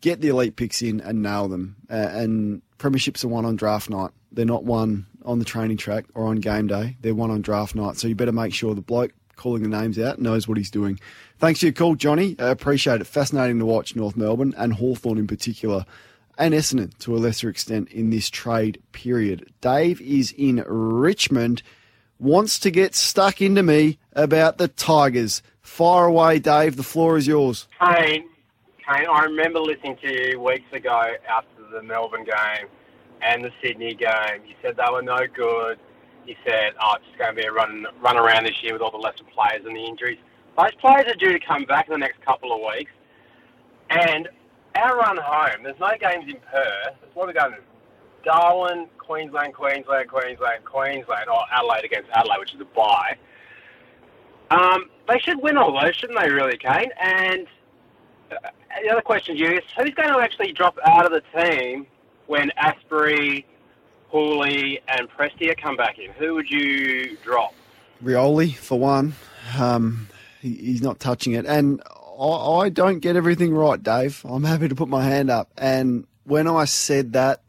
[0.00, 1.76] get the elite picks in and nail them.
[1.90, 4.10] Uh, and premierships are won on draft night.
[4.32, 6.96] They're not won on the training track or on game day.
[7.00, 7.96] They're won on draft night.
[7.96, 10.98] So you better make sure the bloke calling the names out knows what he's doing.
[11.38, 12.36] Thanks for your call, Johnny.
[12.38, 13.06] I appreciate it.
[13.06, 15.84] Fascinating to watch North Melbourne and Hawthorn in particular,
[16.38, 19.52] and Essendon to a lesser extent in this trade period.
[19.60, 21.62] Dave is in Richmond,
[22.22, 25.42] wants to get stuck into me about the Tigers.
[25.60, 26.76] Fire away, Dave.
[26.76, 27.66] The floor is yours.
[27.80, 28.28] Kane,
[28.78, 32.68] Kane, I remember listening to you weeks ago after the Melbourne game
[33.22, 34.42] and the Sydney game.
[34.46, 35.78] You said they were no good.
[36.26, 38.82] You said, oh, it's just going to be a run, run around this year with
[38.82, 40.18] all the lesser players and the injuries.
[40.56, 42.92] Those players are due to come back in the next couple of weeks.
[43.90, 44.28] And
[44.76, 46.94] our run home, there's no games in Perth.
[47.02, 47.58] It's what we're going to
[48.24, 53.14] Darwin, Queensland, Queensland, Queensland, Queensland, or Adelaide against Adelaide, which is a bye.
[54.50, 56.88] Um, they should win all those, shouldn't they, really, Kane?
[56.98, 57.46] And
[58.30, 58.48] uh,
[58.82, 61.86] the other question to you is who's going to actually drop out of the team
[62.26, 63.44] when Astbury,
[64.10, 66.10] Houli, and Prestia come back in?
[66.12, 67.52] Who would you drop?
[68.02, 69.12] Rioli, for one.
[69.58, 70.08] Um,
[70.40, 71.44] he, he's not touching it.
[71.44, 71.82] And
[72.18, 74.24] I don't get everything right, Dave.
[74.24, 75.50] I'm happy to put my hand up.
[75.58, 77.42] And when I said that,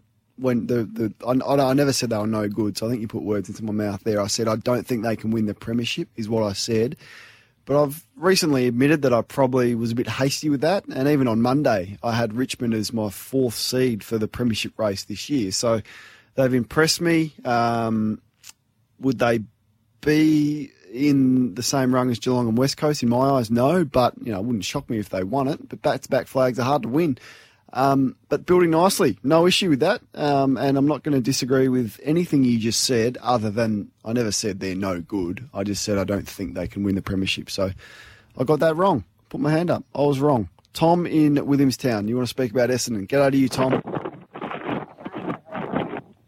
[0.43, 3.07] when the, the I, I, never said they were no good, so I think you
[3.07, 4.19] put words into my mouth there.
[4.19, 6.97] I said I don't think they can win the premiership, is what I said.
[7.65, 10.85] But I've recently admitted that I probably was a bit hasty with that.
[10.87, 15.05] And even on Monday, I had Richmond as my fourth seed for the premiership race
[15.05, 15.53] this year.
[15.53, 15.81] So
[16.35, 17.33] they've impressed me.
[17.45, 18.21] Um,
[18.99, 19.39] would they
[20.01, 23.01] be in the same rung as Geelong and West Coast?
[23.01, 23.85] In my eyes, no.
[23.85, 25.69] But you know, it wouldn't shock me if they won it.
[25.69, 27.17] But back-to-back flags are hard to win.
[27.75, 30.01] Um, but building nicely, no issue with that.
[30.13, 34.13] Um, and I'm not going to disagree with anything you just said, other than I
[34.13, 35.49] never said they're no good.
[35.53, 37.49] I just said I don't think they can win the premiership.
[37.49, 37.71] So
[38.37, 39.03] I got that wrong.
[39.29, 39.83] Put my hand up.
[39.95, 40.49] I was wrong.
[40.73, 42.07] Tom in Williamstown.
[42.07, 43.07] You want to speak about Essendon?
[43.07, 43.81] Get out of you, Tom.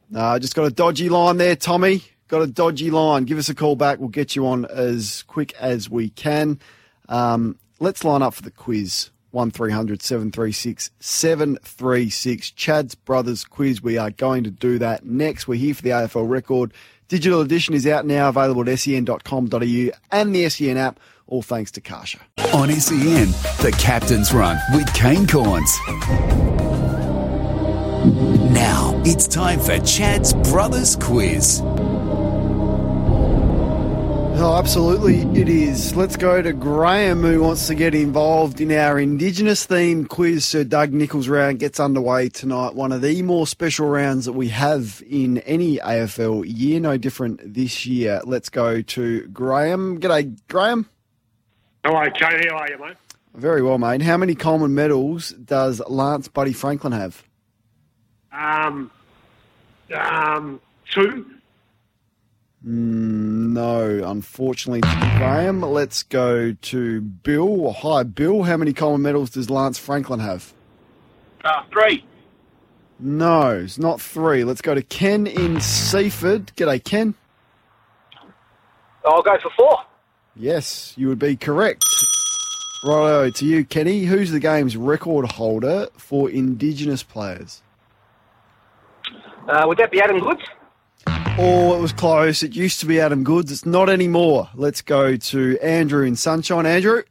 [0.09, 2.03] No, I just got a dodgy line there, Tommy.
[2.27, 3.25] Got a dodgy line.
[3.25, 3.99] Give us a call back.
[3.99, 6.59] We'll get you on as quick as we can.
[7.07, 9.11] Um, let's line up for the quiz.
[9.35, 12.51] 1300 736 736.
[12.51, 13.83] Chad's Brothers Quiz.
[13.83, 15.47] We are going to do that next.
[15.47, 16.73] We're here for the AFL record.
[17.07, 21.81] Digital edition is out now, available at sen.com.au and the SEN app, all thanks to
[21.81, 22.19] Kasha.
[22.53, 23.27] On SEN,
[23.61, 25.69] the Captain's Run with Kane Cornes.
[28.51, 31.61] Now it's time for Chad's Brothers Quiz.
[34.37, 35.95] Oh, absolutely, it is.
[35.95, 40.43] Let's go to Graham, who wants to get involved in our Indigenous themed quiz.
[40.43, 42.75] Sir Doug Nicholls round gets underway tonight.
[42.75, 47.53] One of the more special rounds that we have in any AFL year, no different
[47.53, 48.19] this year.
[48.25, 50.01] Let's go to Graham.
[50.01, 50.89] G'day, Graham.
[51.85, 52.49] Hello, Kate.
[52.51, 52.97] How are you, mate?
[53.35, 54.01] Very well, mate.
[54.01, 57.23] How many Coleman medals does Lance Buddy Franklin have?
[58.33, 58.91] Um,
[59.93, 60.59] um,
[60.91, 61.25] two.
[62.65, 65.61] Mm, no, unfortunately, Graham.
[65.61, 67.71] Let's go to Bill.
[67.73, 68.43] Hi, Bill.
[68.43, 70.51] How many Coleman medals does Lance Franklin have?
[71.43, 72.03] Uh, three.
[72.99, 74.43] No, it's not three.
[74.43, 76.53] Let's go to Ken in Seaford.
[76.55, 77.13] G'day, Ken.
[79.05, 79.77] I'll go for four.
[80.35, 81.83] Yes, you would be correct.
[82.83, 84.05] Righto, to you, Kenny.
[84.05, 87.61] Who's the game's record holder for Indigenous players?
[89.47, 90.41] Uh, would that be Adam Goodes?
[91.07, 92.43] Oh, it was close.
[92.43, 93.51] It used to be Adam Goodes.
[93.51, 94.49] It's not anymore.
[94.55, 96.65] Let's go to Andrew in Sunshine.
[96.65, 97.03] Andrew,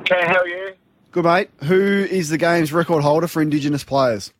[0.00, 0.72] Okay, how are you?
[1.12, 1.50] good mate.
[1.64, 4.32] Who is the game's record holder for Indigenous players?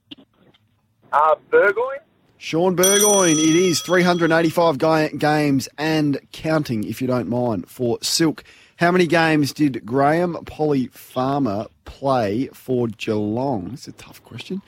[1.12, 1.98] Uh, Burgoyne?
[2.39, 3.31] Shaun Burgoyne.
[3.39, 8.43] It is 385 ga- games and counting, if you don't mind, for Silk.
[8.77, 13.70] How many games did Graham Polly Farmer play for Geelong?
[13.74, 14.61] It's a tough question.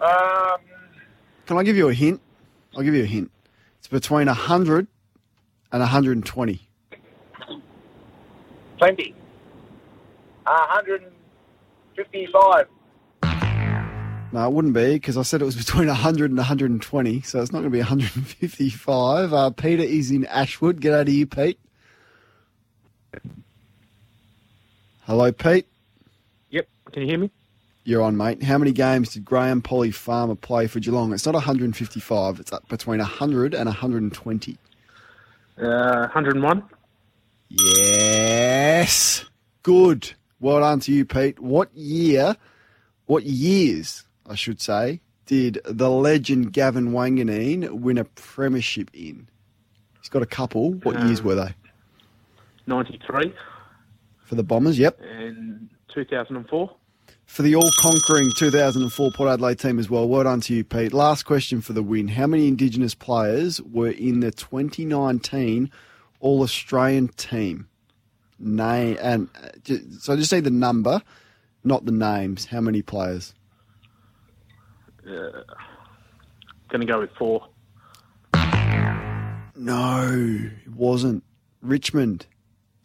[0.00, 0.58] Um,
[1.46, 2.20] Can I give you a hint?
[2.76, 3.30] I'll give you a hint.
[3.78, 4.88] It's between 100
[5.72, 6.68] and 120.
[8.78, 9.14] plenty.
[10.44, 12.66] Uh, 155.
[14.32, 17.52] No, it wouldn't be because I said it was between 100 and 120, so it's
[17.52, 19.32] not going to be 155.
[19.32, 20.80] Uh, Peter is in Ashwood.
[20.80, 21.60] Get out of you, Pete.
[25.04, 25.68] Hello, Pete.
[26.50, 26.68] Yep.
[26.92, 27.30] Can you hear me?
[27.86, 28.42] You're on, mate.
[28.42, 31.12] How many games did Graham Polly Farmer play for Geelong?
[31.12, 32.40] It's not 155.
[32.40, 34.58] It's up between 100 and 120.
[35.56, 35.64] Uh,
[36.12, 36.64] 101.
[37.48, 39.24] Yes.
[39.62, 40.14] Good.
[40.40, 41.38] Well done to you, Pete.
[41.38, 42.36] What year,
[43.04, 49.28] what years, I should say, did the legend Gavin Wanganeen win a premiership in?
[50.00, 50.72] He's got a couple.
[50.72, 51.54] What years were they?
[52.66, 53.32] 93
[54.24, 55.00] For the Bombers, yep.
[55.00, 56.76] and 2004.
[57.26, 60.08] For the all conquering 2004 Port Adelaide team as well.
[60.08, 60.94] Well done to you, Pete.
[60.94, 62.08] Last question for the win.
[62.08, 65.70] How many Indigenous players were in the 2019
[66.20, 67.68] All Australian team?
[68.38, 69.28] Name and
[69.98, 71.02] so I just need the number,
[71.64, 72.46] not the names.
[72.46, 73.34] How many players?
[75.06, 75.42] Uh,
[76.68, 77.48] going to go with four.
[79.54, 81.24] No, it wasn't.
[81.62, 82.26] Richmond.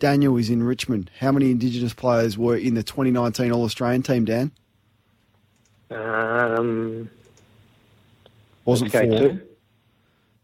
[0.02, 1.12] Daniel is in Richmond.
[1.20, 4.52] How many Indigenous players were in the 2019 All Australian team, Dan?
[5.92, 7.08] Um,
[8.66, 9.02] Wasn't four.
[9.04, 9.42] two.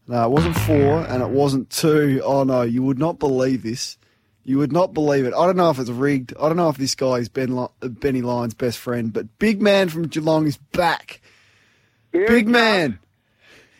[0.06, 2.22] No, it wasn't four, and it wasn't two.
[2.24, 3.98] Oh no, you would not believe this.
[4.44, 5.34] You would not believe it.
[5.34, 6.32] I don't know if it's rigged.
[6.40, 9.88] I don't know if this guy is ben Benny Lyon's best friend, but Big Man
[9.88, 11.20] from Geelong is back.
[12.12, 13.00] Big Man.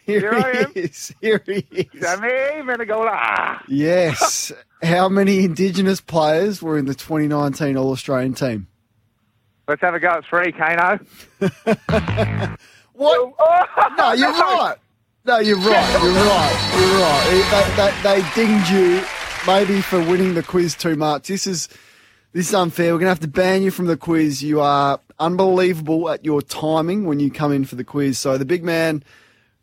[0.08, 0.72] Here, Here I am.
[0.72, 1.14] he is.
[1.20, 2.00] Here he is.
[2.02, 2.28] Sammy
[2.62, 3.60] Menegola.
[3.68, 4.50] Yes.
[4.82, 8.68] How many Indigenous players were in the 2019 All Australian team?
[9.68, 10.98] Let's have a go at three, Kano.
[12.94, 13.34] What?
[13.38, 13.94] Oh.
[13.96, 14.76] No, you're right.
[15.24, 16.02] No, you're right.
[16.02, 16.74] You're right.
[16.80, 17.74] You're right.
[18.02, 19.02] They, they, they dinged you
[19.46, 21.28] maybe for winning the quiz too much.
[21.28, 21.68] This is
[22.32, 22.86] this is unfair.
[22.92, 24.42] We're going to have to ban you from the quiz.
[24.42, 28.18] You are unbelievable at your timing when you come in for the quiz.
[28.18, 29.04] So the big man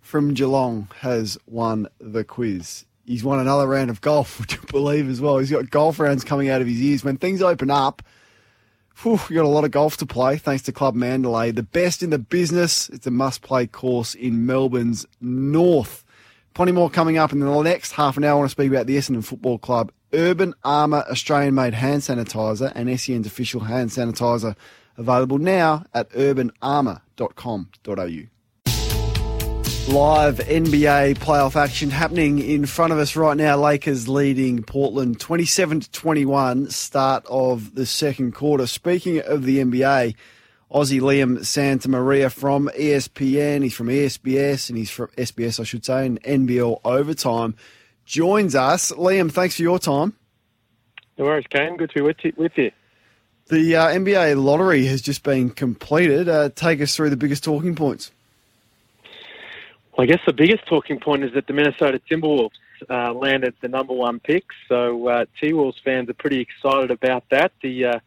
[0.05, 2.85] from Geelong has won the quiz.
[3.05, 5.39] He's won another round of golf, would you believe, as well.
[5.39, 7.03] He's got golf rounds coming out of his ears.
[7.03, 8.03] When things open up,
[9.01, 11.49] whew, you got a lot of golf to play, thanks to Club Mandalay.
[11.49, 12.87] The best in the business.
[12.89, 16.03] It's a must play course in Melbourne's north.
[16.53, 18.33] Plenty more coming up in the next half an hour.
[18.33, 22.71] I want to speak about the Essendon Football Club Urban Armour Australian made hand sanitizer
[22.75, 24.55] and SEN's official hand sanitizer
[24.97, 28.34] available now at urbanarmour.com.au.
[29.87, 33.55] Live NBA playoff action happening in front of us right now.
[33.55, 38.65] Lakers leading Portland 27 to 21, start of the second quarter.
[38.65, 40.15] Speaking of the NBA,
[40.71, 46.07] Aussie Liam Santamaria from ESPN, he's from ESBS and he's from SBS, I should say,
[46.07, 47.55] and NBL Overtime
[48.05, 48.91] joins us.
[48.91, 50.13] Liam, thanks for your time.
[51.19, 51.77] No worries, Kane.
[51.77, 52.33] Good to be with you.
[52.35, 52.71] With you.
[53.49, 56.27] The uh, NBA lottery has just been completed.
[56.27, 58.11] Uh, take us through the biggest talking points.
[59.97, 62.51] I guess the biggest talking point is that the Minnesota Timberwolves
[62.89, 64.43] uh, landed the number one pick.
[64.67, 67.53] So uh, T-Wolves fans are pretty excited about that.
[67.61, 67.99] The uh,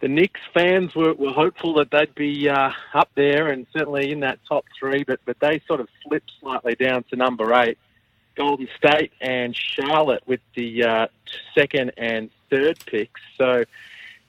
[0.00, 4.20] the Knicks fans were, were hopeful that they'd be uh, up there and certainly in
[4.20, 7.78] that top three, but but they sort of slipped slightly down to number eight.
[8.34, 11.06] Golden State and Charlotte with the uh,
[11.54, 13.20] second and third picks.
[13.38, 13.64] So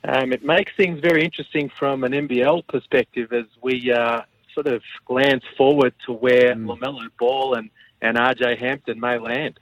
[0.06, 4.22] um, it makes things very interesting from an NBL perspective as we uh,
[4.58, 6.66] sort of glance forward to where mm.
[6.66, 7.70] LaMelo Ball and,
[8.02, 9.60] and RJ Hampton may land.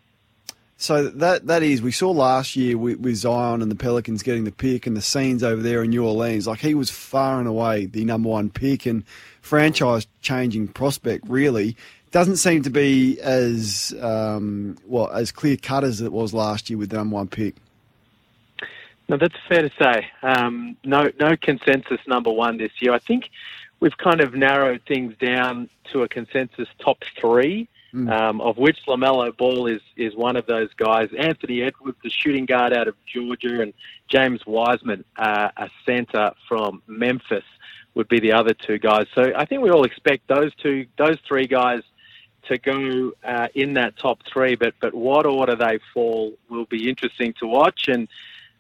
[0.78, 4.44] So that that is we saw last year with, with, Zion and the Pelicans getting
[4.44, 6.48] the pick and the scenes over there in New Orleans.
[6.48, 9.06] Like he was far and away the number one pick and
[9.42, 11.26] franchise changing prospect.
[11.28, 11.78] Really,
[12.12, 16.78] doesn't seem to be as um, well as clear cut as it was last year
[16.78, 17.56] with the number one pick.
[19.08, 20.08] No, that's fair to say.
[20.24, 22.92] Um, no, no consensus number one this year.
[22.92, 23.30] I think
[23.86, 28.12] we've kind of narrowed things down to a consensus top three, mm.
[28.12, 31.10] um, of which Lamelo Ball is is one of those guys.
[31.16, 33.74] Anthony Edwards, the shooting guard out of Georgia, and
[34.08, 37.44] James Wiseman, uh, a center from Memphis,
[37.94, 39.06] would be the other two guys.
[39.14, 41.84] So I think we all expect those two, those three guys
[42.48, 46.90] to go uh, in that top three, but but what order they fall will be
[46.90, 48.08] interesting to watch, and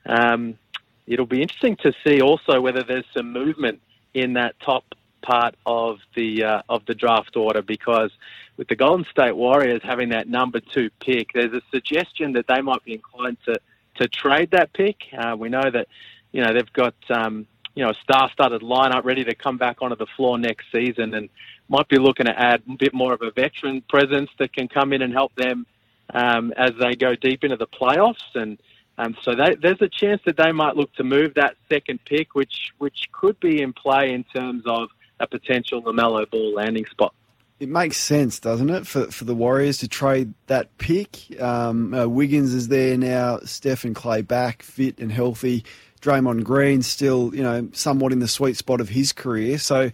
[0.05, 0.59] um,
[1.07, 3.81] it'll be interesting to see also whether there's some movement
[4.13, 4.85] in that top
[5.25, 8.11] part of the uh, of the draft order because
[8.57, 12.61] with the Golden State Warriors having that number two pick, there's a suggestion that they
[12.61, 13.59] might be inclined to
[13.95, 14.97] to trade that pick.
[15.17, 15.87] Uh, we know that
[16.31, 19.95] you know they've got um, you know a star-studded lineup ready to come back onto
[19.95, 21.29] the floor next season, and
[21.67, 24.93] might be looking to add a bit more of a veteran presence that can come
[24.93, 25.65] in and help them
[26.13, 28.35] um, as they go deep into the playoffs.
[28.35, 28.59] And
[28.97, 32.35] um, so they, there's a chance that they might look to move that second pick,
[32.35, 34.89] which which could be in play in terms of
[35.19, 37.13] a potential Lamelo Ball landing spot.
[37.59, 41.41] It makes sense, doesn't it, for for the Warriors to trade that pick?
[41.41, 43.39] Um, uh, Wiggins is there now.
[43.45, 45.63] Steph and Clay back, fit and healthy.
[46.01, 49.57] Draymond Green still, you know, somewhat in the sweet spot of his career.
[49.57, 49.91] So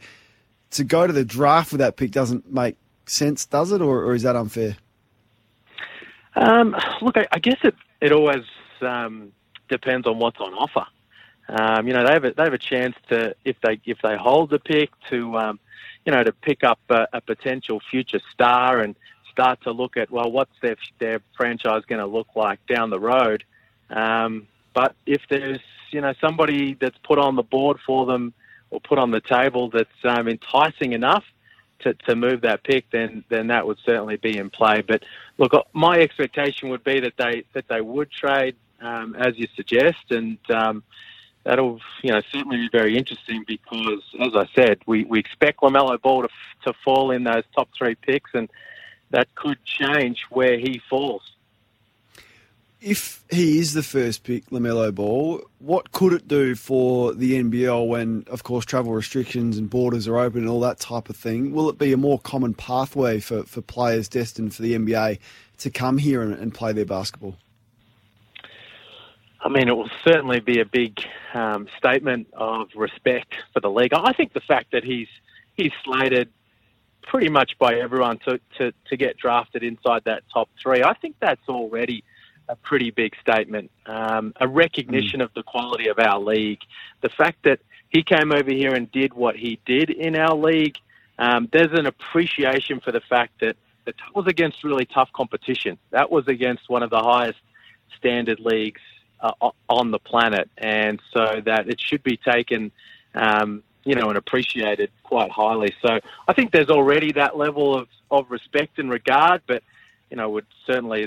[0.72, 2.76] to go to the draft with that pick doesn't make
[3.06, 4.76] sense, does it, or, or is that unfair?
[6.36, 8.44] Um, look, I, I, guess it it always
[8.82, 9.32] um,
[9.70, 10.86] depends on what's on offer.
[11.52, 14.16] Um, you know, they have a, they have a chance to if they if they
[14.16, 15.60] hold the pick to um,
[16.06, 18.96] you know to pick up a, a, potential future star and
[19.30, 23.00] start to look at well, what's their their franchise going to look like down the
[23.00, 23.44] road.
[23.90, 25.60] Um, but if there's
[25.92, 28.34] you know somebody that's put on the board for them
[28.70, 31.26] or put on the table that's um, enticing enough
[31.80, 34.82] to, to move that pick, then then that would certainly be in play.
[34.82, 35.04] But
[35.38, 40.12] look, my expectation would be that they that they would trade um, as you suggest,
[40.12, 40.84] and um,
[41.44, 46.02] that'll you know certainly be very interesting because, as I said, we, we expect Lamelo
[46.02, 46.30] Ball to
[46.66, 48.50] to fall in those top three picks, and
[49.10, 51.32] that could change where he falls
[52.82, 57.88] if he is the first pick, LaMelo Ball, what could it do for the NBL
[57.88, 61.52] when, of course, travel restrictions and borders are open and all that type of thing?
[61.54, 65.20] Will it be a more common pathway for, for players destined for the NBA
[65.60, 67.38] to come here and, and play their basketball?
[69.44, 71.00] I mean, it will certainly be a big
[71.34, 73.92] um, statement of respect for the league.
[73.94, 75.08] I think the fact that he's
[75.56, 76.30] he's slated
[77.02, 81.16] pretty much by everyone to, to, to get drafted inside that top three, I think
[81.20, 82.04] that's already
[82.48, 85.24] a pretty big statement, um, a recognition mm.
[85.24, 86.60] of the quality of our league.
[87.02, 87.60] The fact that
[87.90, 90.78] he came over here and did what he did in our league,
[91.18, 93.56] um, there's an appreciation for the fact that
[93.86, 95.78] that was against really tough competition.
[95.90, 97.40] That was against one of the highest
[97.98, 98.82] standard leagues
[99.22, 102.72] uh, on the planet, and so that it should be taken,
[103.14, 105.74] um, you know, and appreciated quite highly.
[105.82, 109.64] So I think there's already that level of, of respect and regard, but
[110.10, 111.04] you know, would certainly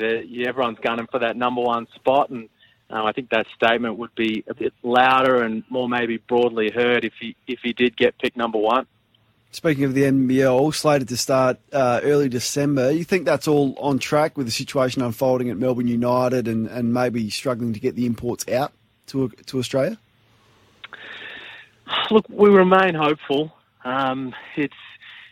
[0.47, 2.49] everyone's gunning for that number one spot, and
[2.91, 7.05] um, I think that statement would be a bit louder and more maybe broadly heard
[7.05, 8.87] if he if he did get picked number one.
[9.55, 14.01] Speaking of the NBL, slated to start uh, early December, you think that's all on
[14.01, 18.05] track with the situation unfolding at Melbourne United and, and maybe struggling to get the
[18.05, 18.73] imports out
[19.07, 19.97] to to Australia?
[22.11, 23.55] Look, we remain hopeful.
[23.85, 24.75] Um, it's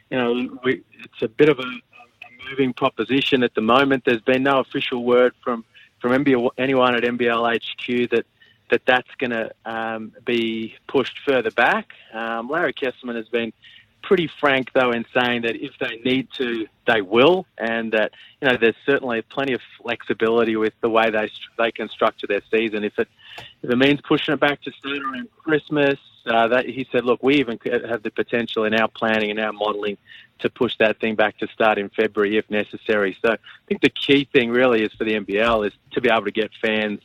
[0.09, 4.05] you know we, it's a bit of a, a moving proposition at the moment.
[4.07, 5.65] There's been no official word from
[5.99, 8.25] from NBL, anyone at NBL HQ that
[8.71, 11.89] that that's going to um, be pushed further back.
[12.15, 13.53] Um, Larry Kestelman has been
[14.03, 18.49] pretty frank though in saying that if they need to, they will, and that you
[18.49, 22.85] know there's certainly plenty of flexibility with the way they they can structure their season.
[22.85, 23.09] If it
[23.63, 27.23] if it means pushing it back to start around Christmas, uh, that he said, look,
[27.23, 29.97] we even have the potential in our planning and our modelling
[30.41, 33.17] to push that thing back to start in February if necessary.
[33.25, 33.39] So I
[33.69, 36.51] think the key thing really is for the NBL is to be able to get
[36.61, 37.01] fans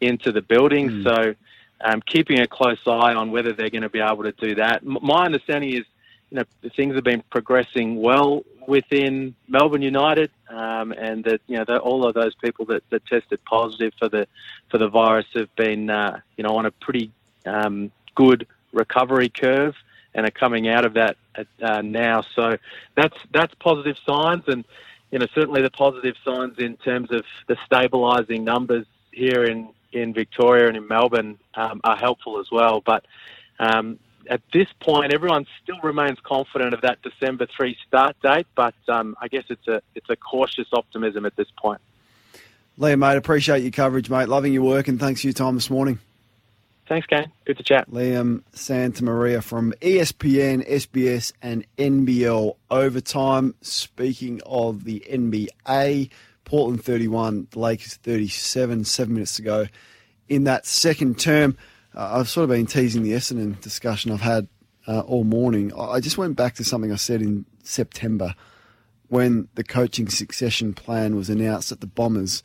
[0.00, 0.88] into the building.
[0.88, 1.02] Hmm.
[1.02, 1.34] So
[1.82, 4.82] um, keeping a close eye on whether they're going to be able to do that.
[4.82, 5.84] M- my understanding is,
[6.32, 11.64] you know, things have been progressing well within Melbourne United, um, and that you know
[11.66, 14.26] that all of those people that, that tested positive for the
[14.70, 17.10] for the virus have been, uh, you know, on a pretty
[17.44, 19.74] um, good recovery curve
[20.14, 21.18] and are coming out of that
[21.60, 22.22] uh, now.
[22.34, 22.56] So
[22.94, 24.64] that's that's positive signs, and
[25.10, 30.14] you know certainly the positive signs in terms of the stabilising numbers here in in
[30.14, 32.80] Victoria and in Melbourne um, are helpful as well.
[32.80, 33.04] But
[33.58, 38.46] um, at this point, everyone still remains confident of that December three start date.
[38.54, 41.80] But um, I guess it's a it's a cautious optimism at this point.
[42.78, 44.28] Liam, mate, appreciate your coverage, mate.
[44.28, 45.98] Loving your work, and thanks for your time this morning.
[46.88, 47.30] Thanks, Kane.
[47.44, 47.90] Good to chat.
[47.90, 53.54] Liam Santamaria from ESPN, SBS, and NBL Overtime.
[53.62, 56.10] Speaking of the NBA,
[56.44, 59.66] Portland 31, the Lakers 37, seven minutes to go
[60.28, 61.56] in that second term.
[61.94, 64.48] I've sort of been teasing the Essendon discussion I've had
[64.86, 65.72] uh, all morning.
[65.74, 68.34] I I just went back to something I said in September
[69.08, 72.42] when the coaching succession plan was announced at the Bombers.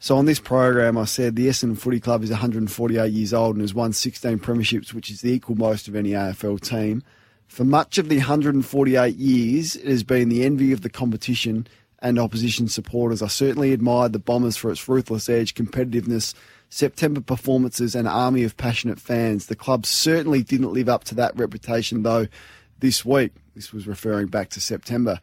[0.00, 3.62] So on this program, I said the Essendon Footy Club is 148 years old and
[3.62, 7.02] has won 16 premierships, which is the equal most of any AFL team.
[7.46, 11.66] For much of the 148 years, it has been the envy of the competition
[12.02, 13.22] and opposition supporters.
[13.22, 16.34] I certainly admired the Bombers for its ruthless edge, competitiveness,
[16.70, 19.46] September performances, and army of passionate fans.
[19.46, 22.26] The club certainly didn't live up to that reputation, though,
[22.78, 23.32] this week.
[23.54, 25.20] This was referring back to September.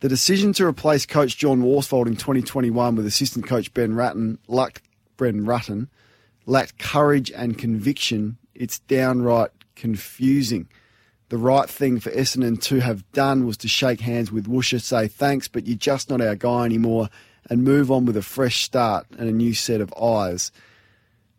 [0.00, 4.82] The decision to replace coach John Worsfold in 2021 with assistant coach Ben Ratton, lacked,
[5.16, 5.88] Ben Rutten,
[6.46, 8.36] lacked courage and conviction.
[8.54, 10.68] It's downright confusing.
[11.30, 15.08] The right thing for Essendon to have done was to shake hands with Woosha, say
[15.08, 17.08] thanks, but you're just not our guy anymore,
[17.48, 20.52] and move on with a fresh start and a new set of eyes.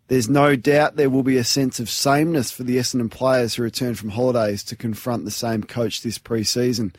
[0.08, 3.64] There's no doubt there will be a sense of sameness for the Essendon players who
[3.64, 6.94] return from holidays to confront the same coach this pre-season.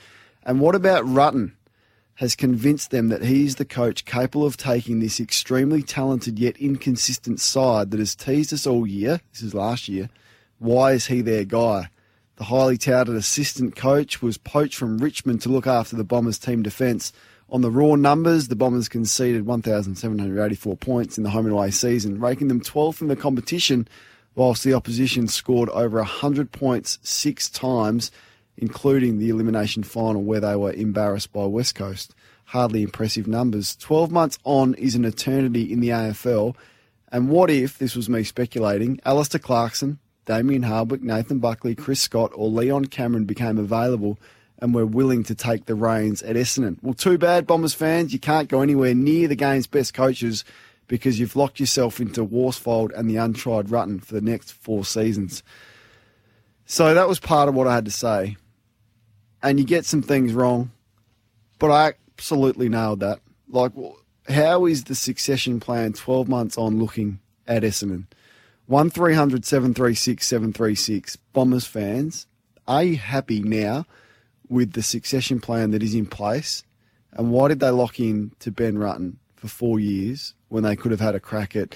[0.45, 1.53] And what about Rutten?
[2.17, 7.41] Has convinced them that he's the coach capable of taking this extremely talented yet inconsistent
[7.41, 9.21] side that has teased us all year.
[9.33, 10.09] This is last year.
[10.59, 11.91] Why is he their guy?
[12.37, 16.63] The highly touted assistant coach was poached from Richmond to look after the Bombers team
[16.63, 17.11] defence.
[17.49, 22.21] On the raw numbers, the Bombers conceded 1,784 points in the home and away season,
[22.21, 23.89] ranking them 12th in the competition,
[24.35, 28.11] whilst the opposition scored over 100 points six times,
[28.59, 32.15] including the elimination final where they were embarrassed by West Coast.
[32.45, 33.77] Hardly impressive numbers.
[33.77, 36.55] 12 months on is an eternity in the AFL.
[37.11, 42.33] And what if, this was me speculating, Alastair Clarkson, Damien Hardwick, Nathan Buckley, Chris Scott,
[42.35, 44.19] or Leon Cameron became available
[44.59, 46.79] and were willing to take the reins at Essendon?
[46.83, 48.13] Well, too bad, Bombers fans.
[48.13, 50.45] You can't go anywhere near the game's best coaches
[50.89, 55.43] because you've locked yourself into Worsfold and the untried Rutten for the next four seasons.
[56.65, 58.37] So that was part of what I had to say.
[59.43, 60.71] And you get some things wrong,
[61.59, 63.21] but I absolutely nailed that.
[63.49, 63.73] Like,
[64.29, 68.07] how is the succession plan 12 months on looking at Essendon?
[68.67, 71.17] 1300 736 736.
[71.33, 72.27] Bombers fans,
[72.67, 73.87] are you happy now
[74.49, 76.65] with the succession plan that is in place?
[77.13, 80.91] And why did they lock in to Ben Rutten for four years when they could
[80.91, 81.75] have had a crack at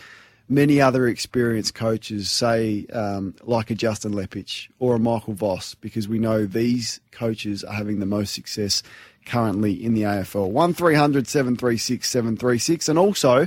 [0.49, 6.09] many other experienced coaches, say um, like a Justin Leppitsch or a Michael Voss, because
[6.09, 8.83] we know these coaches are having the most success
[9.25, 10.51] currently in the AFL.
[10.51, 12.89] 1300 736 736.
[12.89, 13.47] And also,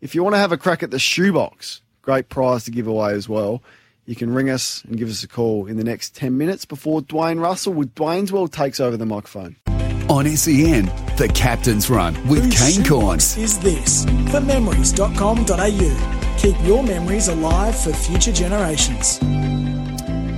[0.00, 3.14] if you want to have a crack at the shoebox, great prize to give away
[3.14, 3.62] as well.
[4.04, 7.00] You can ring us and give us a call in the next 10 minutes before
[7.00, 9.56] Dwayne Russell with Dwayne's World takes over the microphone.
[10.08, 13.20] On SEN, the Captain's Run with Whose Kane Corn.
[13.20, 14.04] shoebox is this?
[14.30, 16.36] For memories.com.au.
[16.38, 19.20] Keep your memories alive for future generations.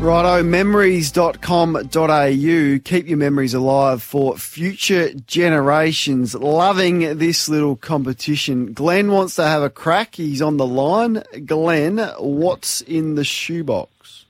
[0.04, 2.78] Righto, memories.com.au.
[2.84, 6.34] Keep your memories alive for future generations.
[6.34, 8.74] Loving this little competition.
[8.74, 10.16] Glenn wants to have a crack.
[10.16, 11.22] He's on the line.
[11.46, 14.26] Glenn, what's in the shoebox?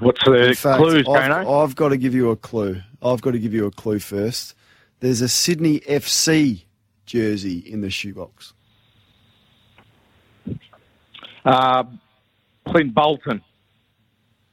[0.00, 1.62] What's the In fact, clues, I've, Kano?
[1.62, 2.82] I've got to give you a clue.
[3.02, 4.54] I've got to give you a clue first.
[5.00, 6.64] There's a Sydney FC
[7.06, 8.52] jersey in the shoebox.
[11.46, 11.84] Uh,
[12.66, 13.42] Clint Bolton.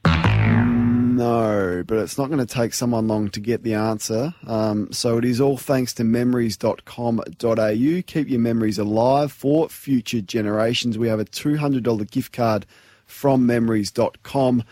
[0.04, 4.34] No, but it's not going to take someone long to get the answer.
[4.46, 8.02] Um, so it is all thanks to memories.com.au.
[8.06, 10.96] Keep your memories alive for future generations.
[10.96, 12.66] We have a $200 gift card
[13.04, 14.64] from memories.com.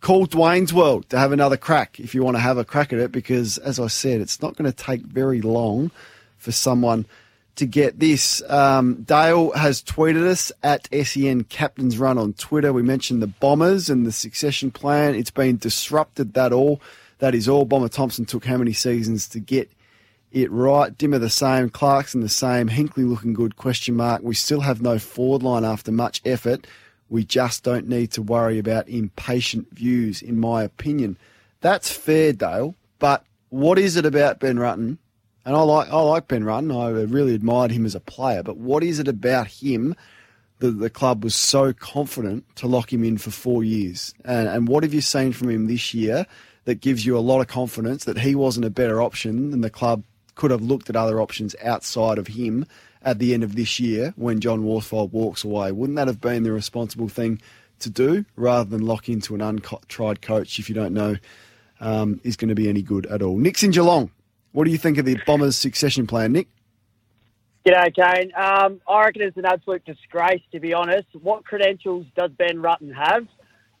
[0.00, 2.98] Call Dwayne's World to have another crack if you want to have a crack at
[2.98, 5.90] it because, as I said, it's not going to take very long
[6.36, 7.06] for someone
[7.56, 8.42] to get this.
[8.48, 12.72] Um, Dale has tweeted us at SEN Captain's Run on Twitter.
[12.72, 15.14] We mentioned the Bombers and the succession plan.
[15.14, 16.80] It's been disrupted, that all.
[17.18, 17.64] That is all.
[17.64, 19.70] Bomber Thompson took how many seasons to get
[20.32, 20.96] it right?
[20.96, 24.22] Dimma the same, Clarkson the same, Hinkley looking good, question mark.
[24.22, 26.66] We still have no forward line after much effort.
[27.08, 31.16] We just don't need to worry about impatient views, in my opinion.
[31.62, 34.98] That's fair, Dale, but what is it about Ben Rutten
[35.46, 36.76] and I like I like Ben Rutten.
[36.76, 38.42] I really admired him as a player.
[38.42, 39.94] But what is it about him
[40.58, 44.12] that the club was so confident to lock him in for four years?
[44.24, 46.26] And, and what have you seen from him this year
[46.64, 49.70] that gives you a lot of confidence that he wasn't a better option than the
[49.70, 50.02] club
[50.34, 52.66] could have looked at other options outside of him
[53.02, 55.70] at the end of this year when John Worsfold walks away?
[55.70, 57.40] Wouldn't that have been the responsible thing
[57.78, 61.16] to do rather than lock into an untried coach if you don't know
[61.78, 63.36] um, is going to be any good at all?
[63.36, 64.10] Nick's in Geelong.
[64.56, 66.48] What do you think of the Bombers' succession plan, Nick?
[67.66, 68.32] G'day, Kane.
[68.34, 71.08] Um, I reckon it's an absolute disgrace, to be honest.
[71.20, 73.26] What credentials does Ben Rutten have?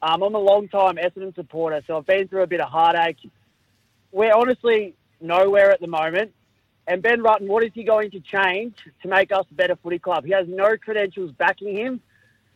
[0.02, 3.16] Um, I'm a long-time Essendon supporter, so I've been through a bit of heartache.
[4.12, 6.34] We're honestly nowhere at the moment.
[6.86, 9.98] And Ben Rutten, what is he going to change to make us a better footy
[9.98, 10.26] club?
[10.26, 12.02] He has no credentials backing him.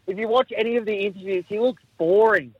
[0.06, 2.52] If you watch any of the interviews, he looks boring.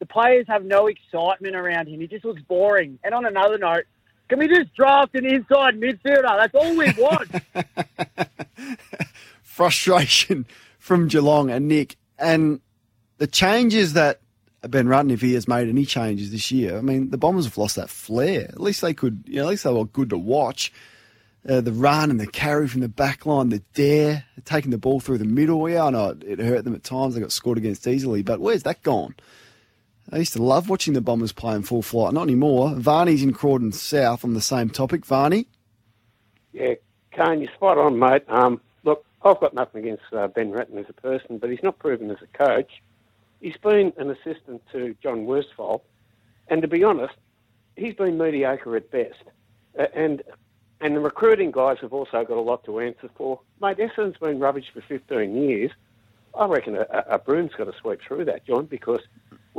[0.00, 2.00] The players have no excitement around him.
[2.00, 2.98] He just looks boring.
[3.04, 3.84] And on another note,
[4.28, 6.22] can we just draft an inside midfielder?
[6.22, 7.30] That's all we want.
[9.42, 10.46] Frustration
[10.78, 11.96] from Geelong and Nick.
[12.18, 12.60] And
[13.18, 14.20] the changes that
[14.62, 17.58] Ben Rutten, if he has made any changes this year, I mean, the Bombers have
[17.58, 18.48] lost that flair.
[18.48, 20.72] At least they could, you know, at least they were good to watch.
[21.48, 25.00] Uh, the run and the carry from the back line, the dare, taking the ball
[25.00, 25.68] through the middle.
[25.70, 27.14] Yeah, I know it, it hurt them at times.
[27.14, 29.14] They got scored against easily, but where's that gone?
[30.10, 32.14] I used to love watching the Bombers play in full flight.
[32.14, 32.74] Not anymore.
[32.74, 35.04] Varney's in Croydon South on the same topic.
[35.04, 35.46] Varney?
[36.52, 36.74] Yeah,
[37.12, 38.24] Kane, you're spot on, mate.
[38.28, 41.78] Um, look, I've got nothing against uh, Ben Ratton as a person, but he's not
[41.78, 42.82] proven as a coach.
[43.40, 45.82] He's been an assistant to John Worsfold,
[46.48, 47.14] and to be honest,
[47.76, 49.22] he's been mediocre at best.
[49.78, 50.22] Uh, and
[50.80, 53.40] and the recruiting guys have also got a lot to answer for.
[53.60, 55.72] Mate, Essendon's been rubbish for 15 years.
[56.38, 59.00] I reckon a, a broom's got to sweep through that, John, because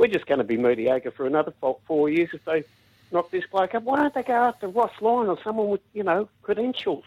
[0.00, 2.64] we're just going to be mediocre for another four, four years if they
[3.12, 3.82] knock this bloke up.
[3.82, 7.04] Why don't they go after Ross Lyon or someone with, you know, credentials?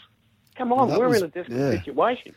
[0.56, 1.84] Come on, That we're was- in a desperate yeah.
[1.84, 2.36] situation.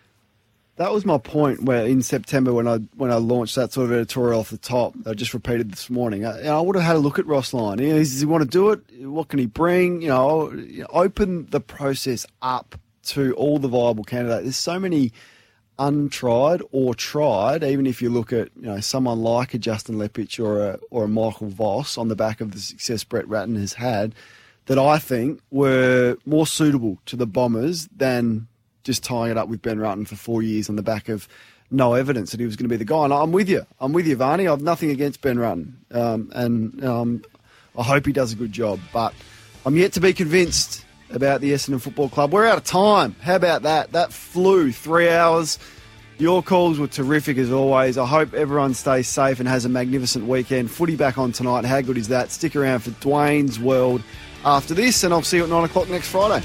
[0.76, 1.62] That was my point.
[1.62, 4.94] Where in September, when I when I launched that sort of editorial off the top,
[5.06, 6.26] I just repeated this morning.
[6.26, 7.78] I, I would have had a look at Ross Lyon.
[7.78, 8.80] You know, does he want to do it?
[9.06, 10.02] What can he bring?
[10.02, 12.74] You know, open the process up
[13.04, 14.42] to all the viable candidates.
[14.42, 15.12] There's so many
[15.78, 17.62] untried or tried.
[17.62, 21.04] Even if you look at you know someone like a Justin Leppitsch or a or
[21.04, 24.14] a Michael Voss on the back of the success Brett Ratten has had,
[24.66, 28.48] that I think were more suitable to the Bombers than
[28.84, 31.28] just tying it up with Ben Rutten for four years on the back of
[31.70, 33.04] no evidence that he was going to be the guy.
[33.04, 33.66] And I'm with you.
[33.80, 34.46] I'm with you, Varney.
[34.46, 35.72] I've nothing against Ben Rutten.
[35.90, 37.24] Um, and um,
[37.76, 38.78] I hope he does a good job.
[38.92, 39.12] But
[39.64, 42.32] I'm yet to be convinced about the Essendon Football Club.
[42.32, 43.16] We're out of time.
[43.20, 43.92] How about that?
[43.92, 45.58] That flew three hours.
[46.18, 47.98] Your calls were terrific as always.
[47.98, 50.70] I hope everyone stays safe and has a magnificent weekend.
[50.70, 51.64] Footy back on tonight.
[51.64, 52.30] How good is that?
[52.30, 54.02] Stick around for Dwayne's World
[54.44, 56.44] after this, and I'll see you at nine o'clock next Friday.